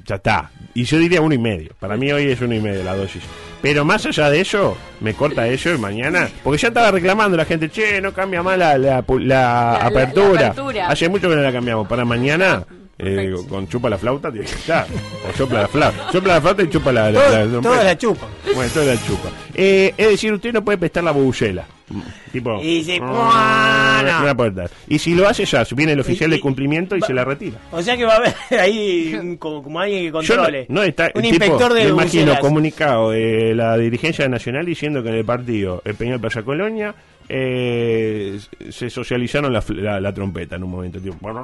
ya 0.04 0.16
está. 0.16 0.50
Y 0.74 0.84
yo 0.84 0.98
diría 0.98 1.20
uno 1.20 1.34
y 1.34 1.38
medio. 1.38 1.74
Para 1.80 1.96
mí 1.96 2.10
hoy 2.12 2.30
es 2.30 2.40
uno 2.40 2.54
y 2.54 2.60
medio 2.60 2.82
la 2.84 2.94
dosis. 2.96 3.22
Pero 3.62 3.84
más 3.84 4.04
allá 4.04 4.28
de 4.28 4.40
eso, 4.40 4.76
me 5.00 5.14
corta 5.14 5.46
eso 5.46 5.72
y 5.72 5.78
mañana. 5.78 6.28
Porque 6.42 6.60
ya 6.60 6.68
estaba 6.68 6.90
reclamando 6.90 7.36
la 7.36 7.44
gente, 7.44 7.70
che, 7.70 8.00
no 8.00 8.12
cambia 8.12 8.42
más 8.42 8.58
la, 8.58 8.76
la, 8.76 9.06
pu- 9.06 9.20
la 9.22 9.78
La- 9.80 9.86
apertura. 9.86 10.40
la 10.40 10.46
apertura. 10.48 10.88
Hace 10.88 11.08
mucho 11.08 11.28
que 11.28 11.36
no 11.36 11.42
la 11.42 11.52
cambiamos. 11.52 11.86
Para 11.86 12.04
mañana, 12.04 12.64
eh, 12.98 13.32
con 13.48 13.68
chupa 13.68 13.88
la 13.88 13.98
flauta, 13.98 14.30
tiene 14.32 14.46
que 14.46 14.52
estar. 14.54 14.86
O 15.32 15.36
sopla 15.38 15.62
la 15.62 15.68
flauta. 15.68 16.10
Sopla 16.12 16.34
la 16.34 16.40
flauta 16.40 16.62
y 16.64 16.68
chupa 16.70 16.90
la. 16.92 17.10
la- 17.12 17.20
Todo- 17.60 17.74
la- 17.84 17.96
chupan. 17.96 18.28
Bueno, 18.54 18.70
toda 18.74 18.86
la 18.86 19.02
chupa. 19.06 19.28
Eh, 19.54 19.94
es 19.96 20.08
decir, 20.08 20.32
usted 20.32 20.52
no 20.52 20.64
puede 20.64 20.78
prestar 20.78 21.04
la 21.04 21.12
bubucela. 21.12 21.64
Tipo. 22.32 22.60
Y 22.62 22.82
si- 22.84 22.98
no. 23.00 23.30
Y 24.88 24.98
si 24.98 25.14
lo 25.14 25.28
hace 25.28 25.44
ya, 25.44 25.64
viene 25.74 25.92
el 25.92 26.00
oficial 26.00 26.30
Y- 26.30 26.36
de 26.36 26.40
cumplimiento 26.40 26.96
y 26.96 27.00
va- 27.00 27.06
se 27.06 27.12
la 27.14 27.24
retira. 27.24 27.58
O 27.70 27.82
sea 27.82 27.96
que 27.96 28.04
va 28.04 28.14
a 28.14 28.16
haber 28.16 28.34
ahí 28.60 29.14
un- 29.14 29.36
como, 29.36 29.62
como 29.62 29.80
alguien 29.80 30.04
que 30.04 30.10
no, 30.10 30.18
controle. 30.18 30.66
no 30.68 30.82
está, 30.82 31.10
un 31.14 31.22
tipo, 31.22 31.34
inspector 31.34 31.72
de 31.72 31.84
me 31.84 31.90
imagino 31.90 32.38
comunicado 32.40 33.10
de 33.10 33.54
la 33.54 33.76
dirigencia 33.76 34.28
nacional 34.28 34.64
diciendo 34.66 35.02
que 35.02 35.08
en 35.10 35.14
el 35.16 35.24
partido 35.24 35.82
el 35.84 35.94
Peñol 35.94 36.20
Plaza 36.20 36.42
Colonia 36.42 36.94
eh, 37.28 38.38
se 38.70 38.90
socializaron 38.90 39.52
la, 39.52 39.62
la, 39.68 40.00
la 40.00 40.12
trompeta 40.12 40.56
en 40.56 40.64
un 40.64 40.70
momento. 40.70 41.00
Tipo, 41.00 41.16
Bueno, 41.20 41.42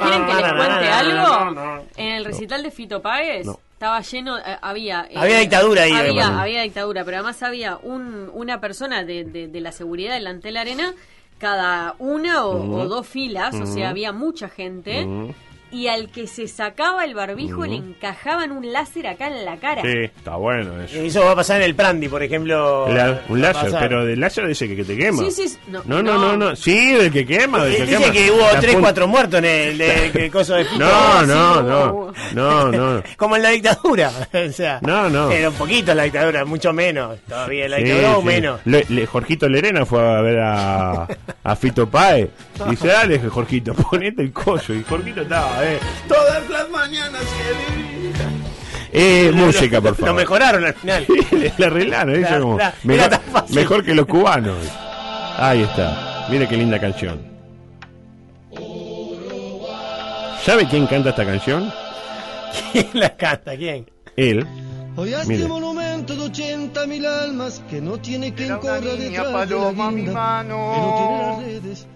¿quieren 0.00 0.26
que 0.26 0.34
les 0.34 0.52
cuente 0.52 0.88
algo? 0.88 1.84
En 1.96 2.08
el 2.16 2.24
recital 2.24 2.62
de 2.62 2.70
Fito 2.70 3.00
Páez 3.02 3.46
No. 3.46 3.58
Estaba 3.82 4.00
lleno, 4.00 4.38
eh, 4.38 4.42
había... 4.62 5.08
eh, 5.10 5.14
Había 5.16 5.38
dictadura 5.40 5.82
ahí, 5.82 5.90
Había, 5.92 6.40
había 6.40 6.62
dictadura, 6.62 7.04
pero 7.04 7.16
además 7.16 7.42
había 7.42 7.78
un, 7.78 8.30
una 8.32 8.60
persona 8.60 9.02
de, 9.02 9.24
de, 9.24 9.48
de 9.48 9.60
la 9.60 9.72
seguridad 9.72 10.14
delante 10.14 10.48
de 10.48 10.52
la 10.52 10.60
arena, 10.60 10.94
cada 11.38 11.96
una 11.98 12.44
o, 12.46 12.76
o 12.80 12.86
dos 12.86 13.08
filas, 13.08 13.52
o 13.56 13.66
sea, 13.66 13.88
había 13.90 14.12
mucha 14.12 14.48
gente, 14.48 15.04
y 15.72 15.88
al 15.88 16.08
que 16.10 16.26
se 16.26 16.46
sacaba 16.48 17.04
el 17.04 17.14
barbijo 17.14 17.64
le 17.64 17.76
encajaban 17.76 18.52
un 18.52 18.72
láser 18.72 19.06
acá 19.06 19.26
en 19.28 19.44
la 19.44 19.56
cara. 19.56 19.82
Sí, 19.82 19.88
está 20.04 20.36
bueno 20.36 20.80
eso. 20.82 20.96
Eso 20.96 21.24
va 21.24 21.32
a 21.32 21.36
pasar 21.36 21.56
en 21.60 21.62
el 21.68 21.74
Prandi, 21.74 22.08
por 22.08 22.22
ejemplo. 22.22 22.88
La- 22.92 23.22
un 23.28 23.40
láser, 23.40 23.72
pero 23.80 24.04
del 24.04 24.20
láser 24.20 24.46
dice 24.46 24.68
que, 24.68 24.76
que 24.76 24.84
te 24.84 24.96
quema. 24.96 25.22
Sí, 25.30 25.48
sí, 25.48 25.56
no, 25.68 25.82
No, 25.86 26.02
no, 26.02 26.18
no, 26.18 26.36
no. 26.36 26.54
Sí, 26.56 26.92
del 26.92 27.10
que 27.10 27.26
quema, 27.26 27.64
del 27.64 27.76
que 27.76 27.86
Dice 27.86 27.98
quema. 28.00 28.12
que 28.12 28.30
hubo 28.30 28.40
La 28.52 28.60
3, 28.60 28.76
pun- 28.76 28.80
4 28.80 29.08
muertos 29.08 29.38
en 29.38 29.44
el, 29.46 29.78
de- 29.78 30.10
que 30.12 30.24
el 30.26 30.30
coso 30.30 30.54
de. 30.54 30.64
No, 30.78 31.22
no, 31.26 31.54
Sí, 31.56 31.62
no. 31.64 32.12
No, 32.34 32.70
no. 32.72 33.02
Como 33.16 33.36
en 33.36 33.42
la 33.42 33.48
dictadura. 33.50 34.10
o 34.48 34.52
sea, 34.52 34.78
No, 34.82 35.08
no. 35.08 35.30
Era 35.30 35.48
un 35.48 35.54
poquito 35.54 35.94
la 35.94 36.02
dictadura, 36.04 36.44
mucho 36.44 36.72
menos. 36.72 37.18
Todavía 37.28 37.68
la 37.68 37.78
Sí, 37.78 37.84
dictadura 37.84 38.16
o 38.16 38.20
sí. 38.20 38.26
menos. 38.26 38.60
Le- 38.66 38.86
le- 38.88 39.06
Jorgito 39.06 39.48
Lerena 39.48 39.86
fue 39.86 40.00
a 40.00 40.20
ver 40.20 40.38
a, 40.40 41.08
a 41.44 41.56
Fito 41.56 41.88
Pae. 41.88 42.28
Dice, 42.68 42.88
dale, 42.88 43.18
Jorgito, 43.18 43.74
ponete 43.74 44.22
el 44.22 44.32
coso. 44.32 44.72
Y 44.74 44.82
Jorgito 44.84 45.22
estaba, 45.22 45.61
eh. 45.62 45.78
Todas 46.08 46.48
las 46.50 46.70
mañanas 46.70 47.22
que 47.22 48.92
Eh, 48.94 49.32
música, 49.32 49.80
por 49.80 49.94
favor. 49.94 50.08
Lo 50.08 50.14
mejoraron 50.14 50.64
al 50.66 50.74
final. 50.74 51.06
Le 51.56 51.64
arreglaron, 51.66 52.14
eso 52.24 52.40
como 52.40 52.58
la- 52.58 52.74
mejor, 52.84 53.00
era 53.06 53.08
tan 53.18 53.32
fácil. 53.32 53.56
mejor 53.56 53.84
que 53.84 53.94
los 53.94 54.06
cubanos. 54.06 54.58
Ahí 55.38 55.62
está. 55.62 56.26
Mire 56.30 56.46
qué 56.46 56.56
linda 56.56 56.78
canción. 56.78 57.20
¿Sabe 60.44 60.66
quién 60.68 60.86
canta 60.86 61.10
esta 61.10 61.24
canción? 61.24 61.72
¿Quién 62.72 62.88
la 62.94 63.16
canta? 63.16 63.56
¿Quién? 63.56 63.90
Él. 64.16 64.46
Hoy 64.96 65.14
a 65.14 65.22
este 65.22 65.46
monumento 65.48 66.14
de 66.14 66.22
80 66.24 66.86
mil 66.86 67.06
almas 67.06 67.62
que 67.70 67.80
no 67.80 67.96
tiene 67.98 68.34
quien 68.34 68.58
corra 68.58 68.74
detrás 68.80 68.98
de 68.98 69.10
la 69.10 69.32
paloma, 69.32 69.90
mi 69.90 70.02
guinda, 70.02 70.12
mano. 70.12 70.72
que 70.74 70.80
no 70.80 70.94
tiene 70.96 71.22
las 71.22 71.62
redes. 71.62 71.86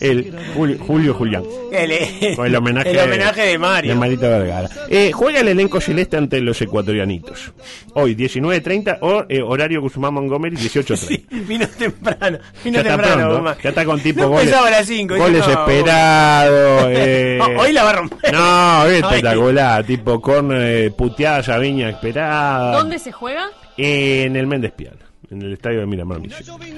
Él, 0.00 0.34
Julio, 0.54 0.76
Julio 0.86 1.14
Julián. 1.14 1.44
El, 1.72 1.92
eh, 1.92 2.32
Con 2.36 2.46
el 2.46 2.54
homenaje, 2.56 2.90
el 2.90 2.98
homenaje 2.98 3.42
de 3.42 3.58
Mario. 3.58 3.92
De 3.92 3.98
Marita 3.98 4.28
Vergara. 4.28 4.68
Eh, 4.88 5.10
juega 5.12 5.40
el 5.40 5.48
elenco 5.48 5.80
celeste 5.80 6.16
ante 6.16 6.40
los 6.40 6.60
ecuatorianitos. 6.62 7.52
Hoy, 7.94 8.14
19.30, 8.14 8.98
o 9.00 9.24
eh, 9.28 9.42
horario 9.42 9.80
Guzmán 9.80 10.14
Montgomery, 10.14 10.56
18.30. 10.56 11.46
Vino 11.46 11.66
temprano. 11.68 12.38
Vino 12.64 12.74
ya 12.76 12.80
está 12.80 12.90
temprano, 12.90 13.14
pronto, 13.16 13.34
Guzmán. 13.36 13.56
ya 13.62 13.68
está 13.68 13.84
con 13.84 14.00
tipo 14.00 14.20
No 14.22 14.28
goles, 14.30 14.50
las 14.50 14.86
cinco, 14.86 15.16
goles 15.16 15.46
no, 15.46 15.52
esperados. 15.52 16.84
eh, 16.90 17.38
No, 17.38 17.60
hoy 17.60 17.72
la 17.72 17.84
va 17.84 17.90
a 17.90 17.92
romper. 17.94 18.32
No, 18.32 18.84
es 18.86 19.02
Hoy. 19.02 19.08
espectacular. 19.10 19.84
Tipo 19.84 20.20
con 20.20 20.50
eh, 20.52 20.90
puteada, 20.96 21.42
Sabiña 21.42 21.88
esperada. 21.90 22.76
¿Dónde 22.78 22.98
se 22.98 23.12
juega? 23.12 23.50
En 23.76 24.36
el 24.36 24.46
Méndez 24.46 24.72
Pial, 24.72 24.96
en 25.30 25.42
el 25.42 25.52
estadio 25.54 25.80
de 25.80 25.86
Miramar. 25.86 26.20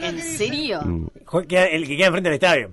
¿En 0.03 0.21
serio? 0.21 0.81
Mm. 0.83 1.07
El 1.51 1.87
que 1.87 1.97
queda 1.97 2.07
enfrente 2.07 2.29
del 2.31 2.35
estadio. 2.35 2.71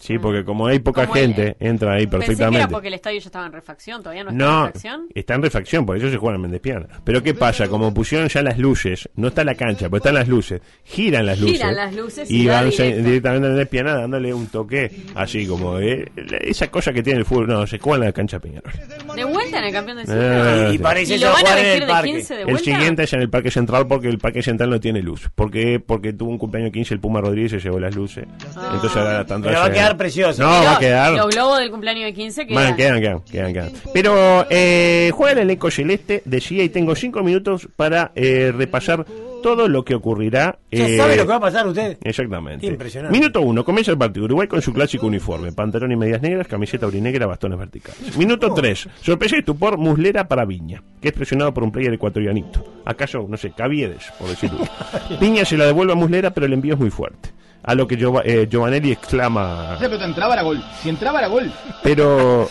Sí, 0.00 0.18
porque 0.18 0.44
como 0.44 0.66
hay 0.66 0.78
poca 0.78 1.02
Como 1.06 1.14
gente, 1.14 1.56
entra 1.60 1.94
ahí 1.94 2.06
Pensé 2.06 2.10
que 2.10 2.18
perfectamente. 2.26 2.58
era 2.60 2.68
porque 2.68 2.88
el 2.88 2.94
estadio 2.94 3.18
ya 3.20 3.26
estaba 3.26 3.46
en 3.46 3.52
refacción, 3.52 4.02
todavía 4.02 4.24
no 4.24 4.30
está 4.30 4.44
en 4.44 4.50
No, 4.50 4.66
refacción. 4.66 5.06
está 5.14 5.34
en 5.34 5.42
refacción, 5.42 5.86
por 5.86 5.96
eso 5.96 6.08
se 6.10 6.16
juega 6.16 6.36
en 6.36 6.42
Mendespiana. 6.42 6.86
Pero 7.04 7.22
¿qué 7.22 7.34
pasa? 7.34 7.68
Como 7.68 7.92
pusieron 7.92 8.28
ya 8.28 8.42
las 8.42 8.58
luces, 8.58 9.08
no 9.16 9.28
está 9.28 9.44
la 9.44 9.54
cancha, 9.54 9.86
pero 9.86 9.96
están 9.98 10.14
las 10.14 10.28
luces, 10.28 10.60
giran 10.84 11.26
las 11.26 11.38
luces. 11.40 11.56
Giran 11.56 11.74
las 11.76 11.94
luces 11.94 12.30
y 12.30 12.42
y 12.42 12.46
van 12.46 12.70
directamente 12.70 13.46
a 13.46 13.50
Mendespiana 13.50 13.94
dándole 13.94 14.32
un 14.32 14.46
toque, 14.46 14.90
así 15.14 15.46
como 15.46 15.78
eh, 15.80 16.10
esa 16.42 16.70
cosa 16.70 16.92
que 16.92 17.02
tiene 17.02 17.18
el 17.18 17.24
fútbol. 17.24 17.48
No, 17.48 17.66
se 17.66 17.78
juega 17.78 17.98
en 17.98 18.04
la 18.04 18.12
cancha 18.12 18.38
Peñarol. 18.38 18.72
De 19.16 19.24
vuelta 19.24 19.58
en 19.58 19.64
el 19.64 19.72
campeón 19.72 19.96
del 19.98 20.06
siglo. 20.06 20.20
Ah, 20.22 20.68
Y 20.68 20.72
sí. 20.72 20.78
parece 20.78 21.14
¿Y 21.14 21.18
que 21.18 21.24
lo 21.24 21.32
van 21.32 21.36
a 21.36 21.40
jugar 21.40 21.58
en 21.58 21.64
vestir 21.64 21.82
el 21.82 21.86
de 21.88 21.92
parque. 21.92 22.10
15 22.12 22.34
de 22.34 22.40
El 22.40 22.46
vuelta? 22.46 22.64
siguiente 22.64 23.02
es 23.02 23.12
en 23.12 23.20
el 23.20 23.30
Parque 23.30 23.50
Central 23.50 23.86
porque 23.88 24.08
el 24.08 24.18
Parque 24.18 24.42
Central 24.42 24.70
no 24.70 24.78
tiene 24.80 25.02
luz. 25.02 25.28
¿Por 25.34 25.50
qué? 25.50 25.80
Porque 25.84 26.12
tuvo 26.12 26.30
un 26.30 26.38
cumpleaños 26.38 26.72
15 26.72 26.94
el 26.94 27.00
Puma 27.00 27.20
Rodríguez 27.20 27.52
y 27.54 27.56
se 27.56 27.64
llevó 27.64 27.80
las 27.80 27.96
luces. 27.96 28.24
Entonces 28.46 28.96
ahora 28.96 29.26
tanto 29.26 29.48
Quedar 29.88 29.96
precioso. 29.96 30.42
No, 30.42 30.48
va 30.48 30.76
a 30.76 30.78
quedar. 30.78 31.12
Los 31.14 31.34
globos 31.34 31.58
del 31.58 31.70
cumpleaños 31.70 32.04
de 32.04 32.14
15 32.14 32.46
que 32.46 32.54
Bueno, 32.54 32.76
quedan, 32.76 33.00
quedan, 33.00 33.20
quedan, 33.20 33.52
quedan. 33.52 33.72
Pero 33.92 34.46
eh, 34.50 35.10
juega 35.14 35.32
el 35.32 35.38
elenco 35.38 35.70
celeste, 35.70 36.22
decía, 36.24 36.62
y 36.64 36.68
tengo 36.68 36.94
cinco 36.94 37.22
minutos 37.22 37.68
para 37.76 38.12
eh, 38.14 38.52
repasar 38.54 39.06
todo 39.42 39.68
lo 39.68 39.84
que 39.84 39.94
ocurrirá. 39.94 40.58
¿Ya 40.70 40.86
eh, 40.86 40.96
sabe 40.96 41.16
lo 41.16 41.22
que 41.22 41.28
va 41.28 41.36
a 41.36 41.40
pasar 41.40 41.66
usted? 41.66 41.98
Exactamente. 42.02 42.66
Impresionante. 42.66 43.16
Minuto 43.16 43.40
uno, 43.40 43.64
comienza 43.64 43.90
el 43.90 43.98
partido. 43.98 44.24
Uruguay 44.24 44.48
con 44.48 44.60
su 44.62 44.72
clásico 44.72 45.06
uniforme, 45.06 45.52
pantalón 45.52 45.92
y 45.92 45.96
medias 45.96 46.20
negras, 46.20 46.46
camiseta 46.46 46.86
urinegra, 46.86 47.26
bastones 47.26 47.58
verticales. 47.58 48.16
Minuto 48.16 48.52
tres, 48.52 48.88
sorpresa 49.00 49.36
y 49.36 49.40
estupor, 49.40 49.78
muslera 49.78 50.28
para 50.28 50.44
Viña, 50.44 50.82
que 51.00 51.08
es 51.08 51.14
presionado 51.14 51.54
por 51.54 51.62
un 51.62 51.72
player 51.72 51.92
ecuatorianito. 51.92 52.64
¿Acaso, 52.84 53.26
no 53.28 53.36
sé, 53.36 53.52
Caviedes, 53.52 54.12
por 54.18 54.28
decirlo? 54.28 54.60
Viña 55.20 55.44
se 55.44 55.56
la 55.56 55.66
devuelve 55.66 55.92
a 55.92 55.96
Muslera, 55.96 56.30
pero 56.30 56.46
el 56.46 56.52
envío 56.52 56.74
es 56.74 56.80
muy 56.80 56.90
fuerte. 56.90 57.30
A 57.68 57.74
lo 57.74 57.86
que 57.86 57.98
Giova- 57.98 58.22
eh, 58.24 58.46
Giovanelli 58.48 58.92
exclama, 58.92 59.74
Esa 59.74 59.90
pelota 59.90 60.06
entraba 60.06 60.32
era 60.32 60.42
gol. 60.42 60.64
Si 60.82 60.88
entraba 60.88 61.18
era 61.18 61.28
gol. 61.28 61.52
pero... 61.82 62.48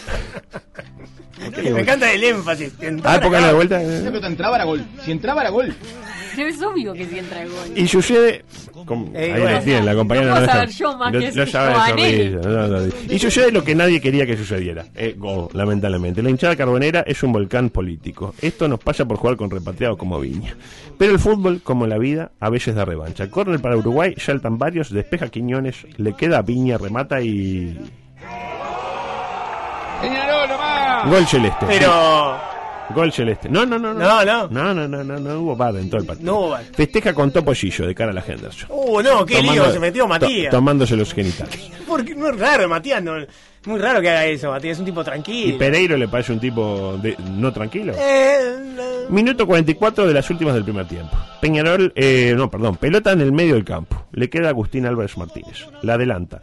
Me 1.74 1.82
encanta 1.82 2.12
el 2.14 2.24
énfasis. 2.24 2.74
Ah, 3.04 3.20
porque 3.20 3.42
la 3.42 3.52
vuelta... 3.54 3.82
Entraba 3.82 4.58
era 4.58 4.66
gol. 4.66 4.86
Si 5.04 5.12
entraba 5.12 5.42
era 5.42 5.50
gol. 5.50 5.76
Pero 6.38 6.48
es 6.56 6.62
obvio 6.62 6.94
que 6.94 7.06
si 7.06 7.20
entra 7.20 7.42
el 7.42 7.50
gol. 7.50 7.68
Y 7.76 7.86
sucede. 7.88 8.46
com- 8.86 9.10
Eh, 9.14 9.34
ahí 9.34 9.42
bueno. 9.42 9.58
lo 9.58 9.64
tienen, 9.64 9.86
la 9.86 9.96
compañera 9.96 10.28
No 10.34 10.38
está. 10.40 10.52
saber 10.54 10.70
yo 10.70 10.98
más 10.98 11.14
Lo- 11.14 11.20
que 11.20 11.46
sabe 11.48 12.30
no, 12.30 12.42
no, 12.50 12.68
no. 12.68 12.88
Y 13.10 13.20
sucede 13.20 13.52
lo 13.52 13.64
que 13.64 13.76
nadie 13.76 14.00
quería 14.00 14.26
que 14.26 14.38
sucediera. 14.38 14.86
Eh, 14.96 15.16
gol, 15.18 15.50
lamentablemente. 15.54 16.22
La 16.24 16.30
hinchada 16.30 16.56
carbonera 16.56 17.02
es 17.06 17.22
un 17.24 17.34
volcán 17.34 17.70
político. 17.70 18.34
Esto 18.42 18.68
nos 18.70 18.80
pasa 18.80 19.06
por 19.06 19.18
jugar 19.18 19.36
con 19.36 19.50
repatriados 19.50 19.98
como 19.98 20.20
Viña. 20.20 20.56
Pero 20.98 21.12
el 21.12 21.20
fútbol, 21.20 21.62
como 21.64 21.86
la 21.88 21.98
vida, 21.98 22.32
a 22.40 22.50
veces 22.50 22.76
da 22.76 22.86
revancha. 22.86 23.30
Corner 23.30 23.60
para 23.60 23.76
Uruguay, 23.78 24.14
saltan 24.18 24.58
varios, 24.58 24.90
despeja 24.92 25.28
Quiñones, 25.30 25.86
le 25.98 26.14
queda 26.14 26.38
a 26.38 26.42
Viña, 26.44 26.78
remata 26.78 27.22
y. 27.22 27.78
Gol 31.10 31.26
celeste. 31.28 31.66
Pero. 31.68 32.38
Gol 32.96 33.12
celeste. 33.12 33.50
No, 33.50 33.66
no, 33.66 33.78
no. 33.78 33.94
No, 33.94 34.24
No, 34.24 34.26
no. 34.26 34.48
No, 34.50 34.74
no, 34.74 34.88
no, 34.88 35.04
no, 35.04 35.20
no 35.20 35.40
hubo 35.42 35.56
bar 35.56 35.76
en 35.76 35.90
todo 35.90 36.02
el 36.02 36.08
partido. 36.08 36.32
No 36.32 36.40
hubo. 36.40 36.58
Festeja 36.74 37.14
con 37.14 37.32
topollillo 37.32 37.86
de 37.86 37.94
cara 37.94 38.12
a 38.12 38.14
la 38.14 38.24
Henderson. 38.26 38.70
Uh, 38.72 39.02
no, 39.02 39.26
qué 39.26 39.36
Tomando- 39.36 39.54
lío 39.54 39.72
se 39.72 39.80
metió 39.80 40.04
to- 40.04 40.08
Matías. 40.10 40.52
tomándose 40.52 40.96
los 40.96 41.14
genitales. 41.14 41.70
Porque 41.88 42.16
no 42.16 42.30
es 42.30 42.40
raro, 42.40 42.68
Matías. 42.70 43.04
No, 43.04 43.14
muy 43.66 43.80
raro 43.80 44.00
que 44.02 44.10
haga 44.10 44.26
eso, 44.26 44.50
Matías. 44.52 44.74
Es 44.78 44.80
un 44.80 44.86
tipo 44.86 45.02
¿Y 45.02 45.04
tranquilo. 45.04 45.58
Pereiro 45.58 45.98
le 45.98 46.08
parece 46.08 46.32
un 46.34 46.40
tipo 46.40 46.98
de, 47.02 47.16
no 47.32 47.52
tranquilo? 47.52 47.94
Eh, 47.98 48.56
no. 48.76 49.10
Minuto 49.10 49.46
44 49.46 50.08
de 50.08 50.14
las 50.14 50.30
últimas 50.30 50.54
del 50.54 50.64
primer 50.64 50.88
tiempo. 50.88 51.12
Peñarol, 51.42 51.92
eh, 51.96 52.34
no, 52.38 52.50
perdón, 52.50 52.76
pelota 52.78 53.12
en 53.12 53.22
el 53.22 53.32
medio 53.32 53.56
del 53.56 53.64
campo. 53.66 54.06
Le 54.14 54.30
queda 54.30 54.48
a 54.48 54.50
Agustín 54.52 54.86
Álvarez 54.86 55.18
Martínez. 55.18 55.66
La 55.82 55.94
adelanta. 55.96 56.42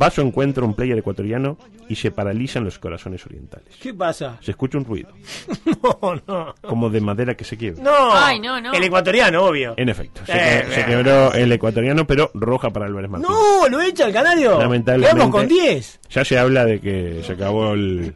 Va 0.00 0.08
a 0.08 0.10
su 0.10 0.20
encuentro 0.20 0.66
un 0.66 0.74
player 0.74 0.98
ecuatoriano 0.98 1.56
y 1.88 1.94
se 1.94 2.10
paralizan 2.10 2.64
los 2.64 2.78
corazones 2.78 3.24
orientales. 3.24 3.68
¿Qué 3.80 3.94
pasa? 3.94 4.36
Se 4.42 4.50
escucha 4.50 4.76
un 4.76 4.84
ruido, 4.84 5.08
No, 5.82 6.20
no. 6.26 6.54
como 6.60 6.90
de 6.90 7.00
madera 7.00 7.34
que 7.34 7.44
se 7.44 7.56
quiebra. 7.56 7.82
No. 7.82 8.12
Ay, 8.14 8.38
no, 8.38 8.60
no. 8.60 8.72
El 8.74 8.84
ecuatoriano, 8.84 9.44
obvio. 9.44 9.72
En 9.78 9.88
efecto, 9.88 10.20
se, 10.26 10.32
Eh, 10.32 10.64
que- 10.68 10.74
se 10.74 10.80
eh. 10.82 10.84
quebró 10.86 11.32
el 11.32 11.50
ecuatoriano, 11.50 12.06
pero 12.06 12.30
roja 12.34 12.68
para 12.70 12.86
Álvarez 12.86 13.08
Martínez. 13.10 13.34
No, 13.34 13.68
lo 13.68 13.80
echa 13.80 14.06
el 14.06 14.12
canario. 14.12 14.58
Lamentablemente. 14.58 15.14
Quedamos 15.16 15.34
con 15.34 15.48
10. 15.48 16.00
Ya 16.10 16.24
se 16.24 16.38
habla 16.38 16.64
de 16.66 16.80
que 16.80 17.22
se 17.24 17.32
acabó 17.32 17.72
el. 17.72 18.14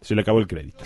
Se 0.00 0.14
le 0.14 0.22
acabó 0.22 0.38
el 0.38 0.46
crédito. 0.46 0.82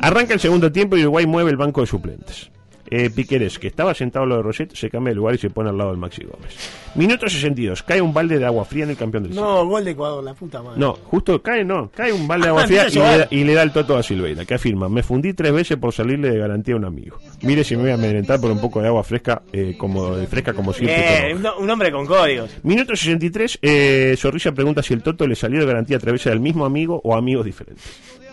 Arranca 0.00 0.34
el 0.34 0.40
segundo 0.40 0.72
tiempo 0.72 0.96
y 0.96 1.02
Uruguay 1.02 1.26
mueve 1.26 1.50
el 1.50 1.56
banco 1.56 1.80
de 1.82 1.86
suplentes. 1.86 2.50
Eh, 2.90 3.10
Piqueres, 3.10 3.58
que 3.58 3.68
estaba 3.68 3.94
sentado 3.94 4.24
al 4.24 4.28
lado 4.30 4.42
de 4.42 4.46
Roset, 4.46 4.74
se 4.74 4.90
cambia 4.90 5.10
de 5.10 5.16
lugar 5.16 5.34
y 5.34 5.38
se 5.38 5.50
pone 5.50 5.70
al 5.70 5.76
lado 5.78 5.90
del 5.90 5.98
Maxi 5.98 6.24
Gómez. 6.24 6.54
Minuto 6.94 7.28
62. 7.28 7.82
Cae 7.82 8.00
un 8.00 8.12
balde 8.14 8.38
de 8.38 8.44
agua 8.46 8.64
fría 8.64 8.84
en 8.84 8.90
el 8.90 8.96
campeón 8.96 9.24
del. 9.24 9.34
No, 9.34 9.66
gol 9.66 9.84
de 9.84 9.92
Ecuador, 9.92 10.22
la 10.24 10.34
puta 10.34 10.62
madre. 10.62 10.78
No, 10.80 10.94
justo 11.04 11.40
cae, 11.42 11.64
no. 11.64 11.90
Cae 11.94 12.12
un 12.12 12.26
balde 12.26 12.46
de 12.46 12.48
agua 12.50 12.66
fría 12.66 12.86
y 12.88 12.94
le, 12.94 13.00
da, 13.00 13.28
y 13.30 13.44
le 13.44 13.54
da 13.54 13.62
el 13.62 13.72
toto 13.72 13.96
a 13.96 14.02
Silveira, 14.02 14.44
que 14.44 14.54
afirma: 14.54 14.88
Me 14.88 15.02
fundí 15.02 15.34
tres 15.34 15.52
veces 15.52 15.76
por 15.76 15.92
salirle 15.92 16.30
de 16.30 16.38
garantía 16.38 16.74
a 16.74 16.78
un 16.78 16.84
amigo. 16.84 17.18
Mire 17.42 17.62
si 17.64 17.76
me 17.76 17.82
voy 17.82 17.90
a 17.90 17.94
amedrentar 17.94 18.40
por 18.40 18.50
un 18.50 18.60
poco 18.60 18.80
de 18.80 18.88
agua 18.88 19.04
fresca, 19.04 19.42
eh, 19.52 19.74
como 19.78 20.16
de 20.16 20.26
fresca 20.26 20.52
como 20.54 20.72
siempre. 20.72 21.26
Bien, 21.34 21.36
un, 21.38 21.64
un 21.64 21.70
hombre 21.70 21.92
con 21.92 22.06
códigos. 22.06 22.50
Minuto 22.62 22.96
63, 22.96 23.58
eh, 23.62 24.14
Zorrilla 24.18 24.52
pregunta 24.52 24.82
si 24.82 24.94
el 24.94 25.02
Toto 25.02 25.26
le 25.26 25.34
salió 25.34 25.60
de 25.60 25.66
garantía 25.66 25.96
a 25.98 26.00
través 26.00 26.24
del 26.24 26.40
mismo 26.40 26.64
amigo 26.64 27.00
o 27.04 27.14
amigos 27.14 27.44
diferentes. 27.44 27.84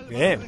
Bien. 0.09 0.39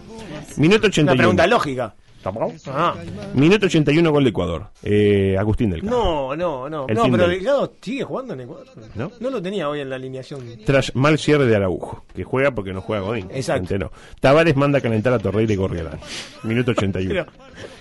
Minuto 0.57 0.87
81. 0.87 1.11
Una 1.11 1.17
pregunta 1.17 1.47
lógica. 1.47 1.95
¿Tampoco? 2.31 2.53
Ah. 2.67 2.95
Minuto 3.33 3.65
81, 3.65 4.11
gol 4.11 4.23
de 4.23 4.29
Ecuador. 4.29 4.67
Eh, 4.83 5.35
Agustín 5.39 5.69
del 5.69 5.81
Campo. 5.81 5.95
No, 5.95 6.35
no, 6.35 6.69
no. 6.69 6.87
El 6.87 6.95
no, 6.95 7.03
pero 7.03 7.27
del- 7.27 7.37
Delgado 7.37 7.73
sigue 7.81 8.03
jugando 8.03 8.33
en 8.33 8.41
Ecuador. 8.41 8.67
¿No? 8.95 9.11
lo 9.29 9.41
tenía 9.41 9.69
hoy 9.69 9.81
en 9.81 9.89
la 9.89 9.95
alineación. 9.97 10.41
Tras 10.65 10.95
mal 10.95 11.17
cierre 11.17 11.45
de 11.45 11.55
Araujo, 11.55 12.03
que 12.15 12.23
juega 12.23 12.51
porque 12.51 12.73
no 12.73 12.81
juega 12.81 13.03
Godín. 13.03 13.27
Exacto. 13.31 13.77
No. 13.77 13.91
Tavares 14.19 14.55
manda 14.55 14.79
a 14.79 14.81
calentar 14.81 15.13
a 15.13 15.19
Torreira 15.19 15.53
y 15.53 15.55
Gorriarán. 15.55 15.99
Minuto 16.43 16.71
81. 16.71 17.09
Pero- 17.09 17.25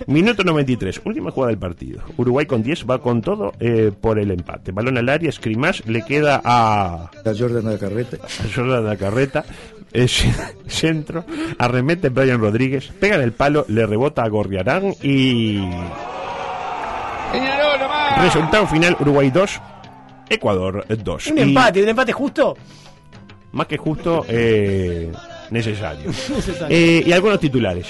Minuto 0.06 0.44
93, 0.44 1.00
última 1.04 1.30
jugada 1.30 1.50
del 1.50 1.58
partido. 1.58 2.02
Uruguay 2.16 2.46
con 2.46 2.62
10 2.62 2.84
va 2.88 3.00
con 3.00 3.20
todo 3.22 3.52
eh, 3.60 3.92
por 3.98 4.18
el 4.18 4.30
empate. 4.30 4.72
Balón 4.72 4.98
al 4.98 5.08
área, 5.08 5.30
scrimmage, 5.32 5.82
le 5.90 6.02
queda 6.04 6.40
a... 6.44 7.10
A 7.24 7.34
Jordan 7.38 7.64
de 7.66 7.78
Carrete. 7.78 8.16
a 8.16 8.54
Jordan 8.54 8.84
da 8.84 8.96
Carreta, 8.96 9.44
centro, 10.66 11.24
arremete 11.58 12.08
Brian 12.10 12.40
Rodríguez, 12.40 12.90
pega 13.00 13.16
en 13.16 13.22
el 13.22 13.32
palo, 13.32 13.64
le 13.68 13.86
rebota 13.86 14.22
a 14.22 14.28
Gorriarán 14.28 14.94
y... 15.02 15.60
Resultado 18.20 18.66
final, 18.66 18.96
Uruguay 19.00 19.30
2, 19.30 19.60
Ecuador 20.30 20.86
2. 20.88 21.26
Un 21.28 21.38
Y 21.38 21.40
empate, 21.42 21.82
un 21.82 21.88
empate 21.88 22.12
justo. 22.12 22.56
Más 23.52 23.66
que 23.66 23.76
justo, 23.76 24.24
eh, 24.28 25.10
necesario. 25.50 26.06
Necesario. 26.10 26.76
Eh, 26.76 27.02
y 27.06 27.12
algunos 27.12 27.40
titulares. 27.40 27.86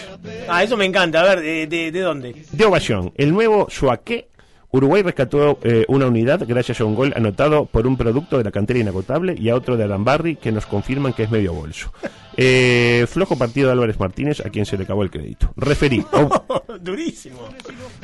Ah, 0.49 0.63
eso 0.63 0.77
me 0.77 0.85
encanta. 0.85 1.21
A 1.21 1.25
ver, 1.35 1.41
¿de, 1.41 1.67
de, 1.67 1.91
de 1.93 2.01
dónde? 2.01 2.45
De 2.51 2.65
ovación, 2.65 3.13
el 3.17 3.33
nuevo 3.33 3.67
Suaqué. 3.71 4.29
Uruguay 4.77 5.03
rescató 5.03 5.59
eh, 5.63 5.85
una 5.89 6.07
unidad 6.07 6.43
gracias 6.47 6.81
a 6.81 6.85
un 6.85 6.95
gol 6.95 7.13
anotado 7.17 7.67
por 7.67 7.87
un 7.87 7.97
producto 7.97 8.39
de 8.39 8.45
la 8.45 8.51
cantera 8.51 8.79
inagotable 8.79 9.35
y 9.39 9.49
a 9.49 9.57
otro 9.57 9.77
de 9.77 9.85
Arambarri 9.85 10.37
que 10.37 10.53
nos 10.53 10.67
confirman 10.67 11.13
que 11.13 11.25
es 11.25 11.31
medio 11.31 11.53
bolso. 11.53 11.93
Eh, 12.39 13.07
flojo 13.09 13.39
partido 13.39 13.69
de 13.69 13.73
Álvarez 13.73 13.99
Martínez 13.99 14.45
a 14.45 14.51
quien 14.51 14.67
se 14.67 14.77
le 14.77 14.85
acabó 14.85 15.03
el 15.03 15.11
crédito. 15.11 15.51
Referí, 15.57 16.05
Durísimo. 16.83 17.39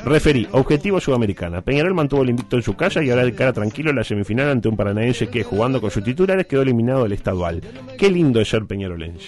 referí, 0.03 0.47
objetivo 0.53 0.99
sudamericana. 0.99 1.61
Peñarol 1.61 1.93
mantuvo 1.93 2.23
el 2.23 2.31
invicto 2.31 2.55
en 2.55 2.63
su 2.63 2.73
casa 2.73 3.03
y 3.03 3.11
ahora 3.11 3.25
de 3.25 3.35
cara 3.35 3.53
tranquilo 3.53 3.91
en 3.91 3.97
la 3.97 4.03
semifinal 4.03 4.49
ante 4.49 4.69
un 4.69 4.75
paranaense 4.75 5.27
que 5.27 5.43
jugando 5.43 5.79
con 5.79 5.91
sus 5.91 6.03
titulares 6.03 6.47
quedó 6.47 6.63
eliminado 6.63 7.03
del 7.03 7.11
estadual. 7.11 7.61
Qué 7.95 8.09
lindo 8.09 8.41
es 8.41 8.49
ser 8.49 8.65
peñarolense. 8.65 9.27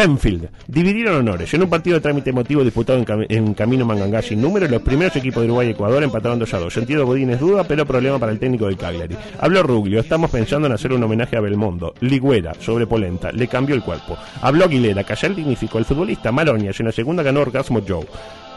Tenfield. 0.00 0.48
Dividieron 0.66 1.16
honores. 1.16 1.52
En 1.52 1.62
un 1.62 1.68
partido 1.68 1.96
de 1.96 2.00
trámite 2.00 2.30
emotivo 2.30 2.64
disputado 2.64 2.98
en, 2.98 3.04
cam- 3.04 3.26
en 3.28 3.52
Camino 3.52 3.84
Mangangá 3.84 4.22
sin 4.22 4.40
número, 4.40 4.66
los 4.66 4.80
primeros 4.80 5.14
equipos 5.16 5.42
de 5.42 5.46
Uruguay 5.48 5.68
y 5.68 5.70
Ecuador 5.72 6.02
empataron 6.02 6.38
2 6.38 6.54
a 6.54 6.58
2. 6.58 6.72
Sentido 6.72 7.04
Godín 7.04 7.36
duda, 7.38 7.64
pero 7.64 7.84
problema 7.84 8.18
para 8.18 8.32
el 8.32 8.38
técnico 8.38 8.64
del 8.64 8.78
Cagliari. 8.78 9.14
Habló 9.38 9.62
Ruglio, 9.62 10.00
estamos 10.00 10.30
pensando 10.30 10.66
en 10.68 10.72
hacer 10.72 10.94
un 10.94 11.02
homenaje 11.02 11.36
a 11.36 11.40
Belmondo. 11.40 11.92
Ligüera, 12.00 12.54
sobre 12.60 12.86
Polenta, 12.86 13.30
le 13.30 13.46
cambió 13.46 13.74
el 13.74 13.82
cuerpo. 13.82 14.16
Habló 14.40 14.64
Aguilera, 14.64 15.04
Cayal 15.04 15.36
dignificó 15.36 15.76
el 15.76 15.84
futbolista. 15.84 16.32
Maroñas, 16.32 16.80
en 16.80 16.86
la 16.86 16.92
segunda 16.92 17.22
ganó 17.22 17.40
Orgasmo 17.40 17.82
Joe. 17.86 18.06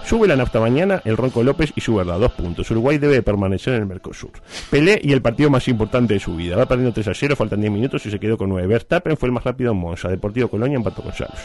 Sube 0.05 0.27
la 0.27 0.35
nafta 0.35 0.59
mañana, 0.59 1.01
el 1.05 1.15
Ronco 1.17 1.43
López 1.43 1.71
y 1.75 1.81
su 1.81 1.95
verdad, 1.95 2.19
dos 2.19 2.33
puntos. 2.33 2.69
Uruguay 2.71 2.97
debe 2.97 3.21
permanecer 3.21 3.73
en 3.75 3.81
el 3.81 3.85
Mercosur. 3.87 4.31
Pelé 4.69 4.99
y 5.01 5.13
el 5.13 5.21
partido 5.21 5.49
más 5.49 5.67
importante 5.67 6.13
de 6.13 6.19
su 6.19 6.35
vida. 6.35 6.55
Va 6.57 6.65
perdiendo 6.65 6.93
3 6.93 7.07
a 7.07 7.13
0, 7.13 7.35
faltan 7.35 7.61
10 7.61 7.71
minutos 7.71 8.05
y 8.05 8.11
se 8.11 8.19
quedó 8.19 8.37
con 8.37 8.49
9. 8.49 8.67
Verstappen 8.67 9.15
fue 9.17 9.27
el 9.27 9.33
más 9.33 9.43
rápido 9.43 9.71
en 9.71 9.77
Monza. 9.77 10.09
Deportivo 10.09 10.49
Colonia 10.49 10.75
empató 10.75 11.01
con 11.01 11.13
Charles. 11.13 11.39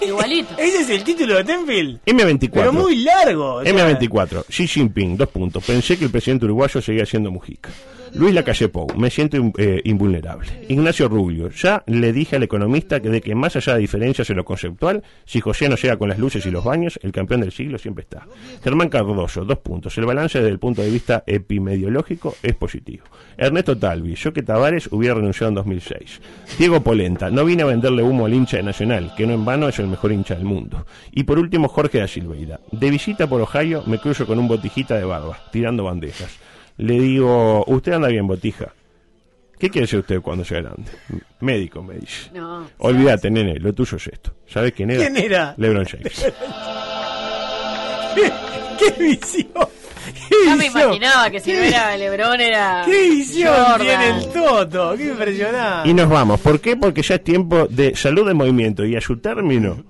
Igualito. 0.00 0.54
Ese 0.58 0.80
es 0.80 0.90
el 0.90 1.04
título 1.04 1.36
de 1.36 1.44
Tenfield. 1.44 2.00
M24. 2.06 2.50
Pero 2.52 2.72
muy 2.72 2.96
largo. 3.04 3.56
o 3.56 3.64
sea, 3.64 3.72
M24. 3.72 4.44
Xi 4.48 4.66
Jinping, 4.66 5.16
dos 5.16 5.28
puntos. 5.28 5.62
Pensé 5.64 5.98
que 5.98 6.06
el 6.06 6.10
presidente 6.10 6.46
uruguayo 6.46 6.80
seguía 6.80 7.04
siendo 7.06 7.30
Mujica. 7.30 7.70
Luis 8.14 8.34
Lacalle 8.34 8.68
Pou, 8.68 8.88
me 8.96 9.08
siento 9.08 9.36
eh, 9.56 9.80
invulnerable. 9.84 10.66
Ignacio 10.68 11.08
Rubio, 11.08 11.48
ya 11.50 11.84
le 11.86 12.12
dije 12.12 12.36
al 12.36 12.42
economista 12.42 13.00
que 13.00 13.08
de 13.08 13.20
que 13.20 13.34
más 13.34 13.54
allá 13.54 13.74
de 13.74 13.80
diferencias 13.80 14.28
en 14.30 14.36
lo 14.36 14.44
conceptual, 14.44 15.02
si 15.24 15.40
José 15.40 15.68
no 15.68 15.76
llega 15.76 15.96
con 15.96 16.08
las 16.08 16.18
luces 16.18 16.44
y 16.44 16.50
los 16.50 16.64
baños, 16.64 16.98
el 17.02 17.12
campeón 17.12 17.42
del 17.42 17.52
siglo 17.52 17.78
siempre 17.78 18.02
está. 18.02 18.26
Germán 18.62 18.88
Cardoso, 18.88 19.44
dos 19.44 19.58
puntos. 19.58 19.96
El 19.96 20.06
balance 20.06 20.38
desde 20.38 20.50
el 20.50 20.58
punto 20.58 20.82
de 20.82 20.90
vista 20.90 21.22
epimediológico 21.26 22.34
es 22.42 22.54
positivo. 22.54 23.04
Ernesto 23.36 23.78
Talvi, 23.78 24.16
yo 24.16 24.32
que 24.32 24.42
Tavares 24.42 24.88
hubiera 24.90 25.14
renunciado 25.14 25.50
en 25.50 25.54
2006. 25.54 26.20
Diego 26.58 26.82
Polenta, 26.82 27.30
no 27.30 27.44
vine 27.44 27.62
a 27.62 27.66
venderle 27.66 28.02
humo 28.02 28.26
al 28.26 28.34
hincha 28.34 28.56
de 28.56 28.64
Nacional, 28.64 29.12
que 29.16 29.26
no 29.26 29.34
en 29.34 29.44
vano 29.44 29.68
es 29.68 29.78
el 29.78 29.86
mejor 29.86 30.12
hincha 30.12 30.34
del 30.34 30.44
mundo. 30.44 30.84
Y 31.12 31.24
por 31.24 31.38
último, 31.38 31.68
Jorge 31.68 31.98
da 31.98 32.08
Silveira. 32.08 32.60
De 32.72 32.90
visita 32.90 33.28
por 33.28 33.40
Ohio, 33.40 33.84
me 33.86 33.98
cruzo 33.98 34.26
con 34.26 34.38
un 34.38 34.48
botijita 34.48 34.96
de 34.96 35.04
barba, 35.04 35.38
tirando 35.52 35.84
bandejas. 35.84 36.38
Le 36.80 36.98
digo, 36.98 37.62
usted 37.66 37.92
anda 37.92 38.08
bien, 38.08 38.26
botija. 38.26 38.72
¿Qué 39.58 39.68
quiere 39.68 39.86
ser 39.86 39.98
usted 39.98 40.22
cuando 40.22 40.46
sea 40.46 40.62
grande? 40.62 40.90
Médico, 41.40 41.82
me 41.82 41.96
dice. 41.96 42.30
No. 42.32 42.66
Olvídate, 42.78 43.30
nene, 43.30 43.58
lo 43.58 43.74
tuyo 43.74 43.98
es 43.98 44.06
esto. 44.06 44.32
¿Sabes 44.46 44.72
quién 44.72 44.90
era? 44.90 45.00
¿Quién 45.00 45.16
era? 45.18 45.54
LeBron 45.58 45.84
James. 45.84 46.32
¡Qué 48.78 48.90
visión! 48.98 49.68
¡Qué 50.28 50.34
Ya 50.46 50.56
me 50.56 50.66
imaginaba 50.66 51.30
que 51.30 51.40
si 51.40 51.52
no 51.52 51.60
¿Qué- 51.60 51.68
era 51.68 51.96
Lebron 51.96 52.40
era. 52.40 52.82
¡Qué 52.84 53.10
visión 53.10 53.54
Jordan. 53.54 53.78
tiene 53.80 54.08
el 54.10 54.28
Toto! 54.28 54.94
¡Qué 54.96 55.08
impresionante! 55.08 55.88
Y 55.88 55.94
nos 55.94 56.08
vamos. 56.08 56.40
¿Por 56.40 56.60
qué? 56.60 56.76
Porque 56.76 57.02
ya 57.02 57.16
es 57.16 57.24
tiempo 57.24 57.66
de 57.68 57.94
salud 57.96 58.26
de 58.26 58.34
movimiento 58.34 58.84
y 58.84 58.96
a 58.96 59.00
su 59.00 59.18
término, 59.18 59.84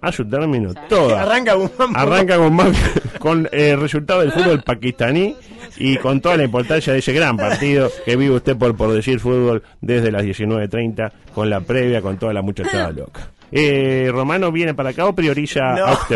a 0.00 0.12
su 0.12 0.28
término, 0.28 0.72
toda. 0.88 1.22
Arranca 1.22 1.54
Guzmán. 1.54 1.92
Arranca 1.96 2.36
con, 2.38 2.54
más- 2.54 2.76
con 3.18 3.48
el 3.52 3.80
resultado 3.80 4.20
del 4.20 4.32
fútbol 4.32 4.62
pakistaní 4.62 5.36
y 5.76 5.96
con 5.98 6.20
toda 6.20 6.36
la 6.36 6.44
importancia 6.44 6.92
de 6.92 6.98
ese 6.98 7.12
gran 7.12 7.36
partido 7.36 7.90
que 8.04 8.16
vive 8.16 8.34
usted 8.36 8.56
por, 8.56 8.76
por 8.76 8.92
decir 8.92 9.20
fútbol 9.20 9.62
desde 9.80 10.10
las 10.10 10.22
19.30 10.24 11.12
con 11.34 11.48
la 11.48 11.60
previa, 11.60 12.02
con 12.02 12.18
toda 12.18 12.32
la 12.32 12.42
muchachada 12.42 12.90
loca. 12.90 13.30
Eh, 13.52 14.08
¿Romano 14.12 14.52
viene 14.52 14.74
para 14.74 14.90
acá 14.90 15.06
o 15.06 15.14
prioriza 15.14 15.60
No, 15.74 15.86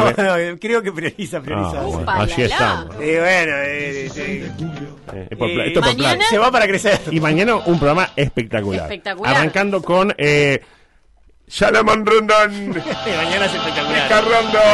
no, 0.52 0.58
creo 0.60 0.82
que 0.82 0.92
prioriza, 0.92 1.40
prioriza. 1.40 1.80
Ah, 1.80 1.82
bueno, 1.82 2.10
así 2.12 2.42
estamos. 2.42 2.94
Y 2.96 2.98
bueno, 3.16 3.52
eh, 3.56 4.10
eh, 4.16 4.50
Eh, 5.12 5.28
es 5.30 5.38
por 5.38 5.50
eh, 5.50 5.66
esto 5.68 5.80
por 5.80 5.96
plan. 5.96 6.18
se 6.28 6.38
va 6.38 6.50
para 6.50 6.66
crecer. 6.66 7.00
Y 7.10 7.20
mañana 7.20 7.56
un 7.56 7.78
programa 7.78 8.10
espectacular. 8.14 8.82
Espectacular. 8.82 9.34
Arrancando 9.34 9.82
con 9.82 10.14
eh, 10.16 10.62
Salaman 11.46 12.06
Rondón. 12.06 12.68
Mañana 13.16 13.46
es 13.46 13.54
espectacular. 13.54 14.24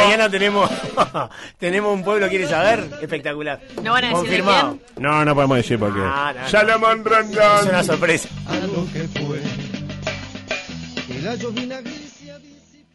Mañana 0.03 0.29
tenemos 0.29 0.69
tenemos 1.57 1.93
un 1.93 2.03
pueblo 2.03 2.29
quiere 2.29 2.47
saber 2.47 2.87
espectacular. 3.01 3.59
¿No 3.83 3.91
van 3.91 4.05
a 4.05 4.07
decir 4.09 4.21
de 4.21 4.37
Confirmado. 4.37 4.77
No, 4.97 5.25
no 5.25 5.35
podemos 5.35 5.57
decir 5.57 5.79
por 5.79 5.93
qué. 5.93 6.01
Ah, 6.03 6.31
no, 6.35 6.41
no. 6.41 6.47
Salomón 6.47 7.03
Rondón. 7.03 7.57
Es 7.59 7.65
una 7.69 7.83
sorpresa. 7.83 8.29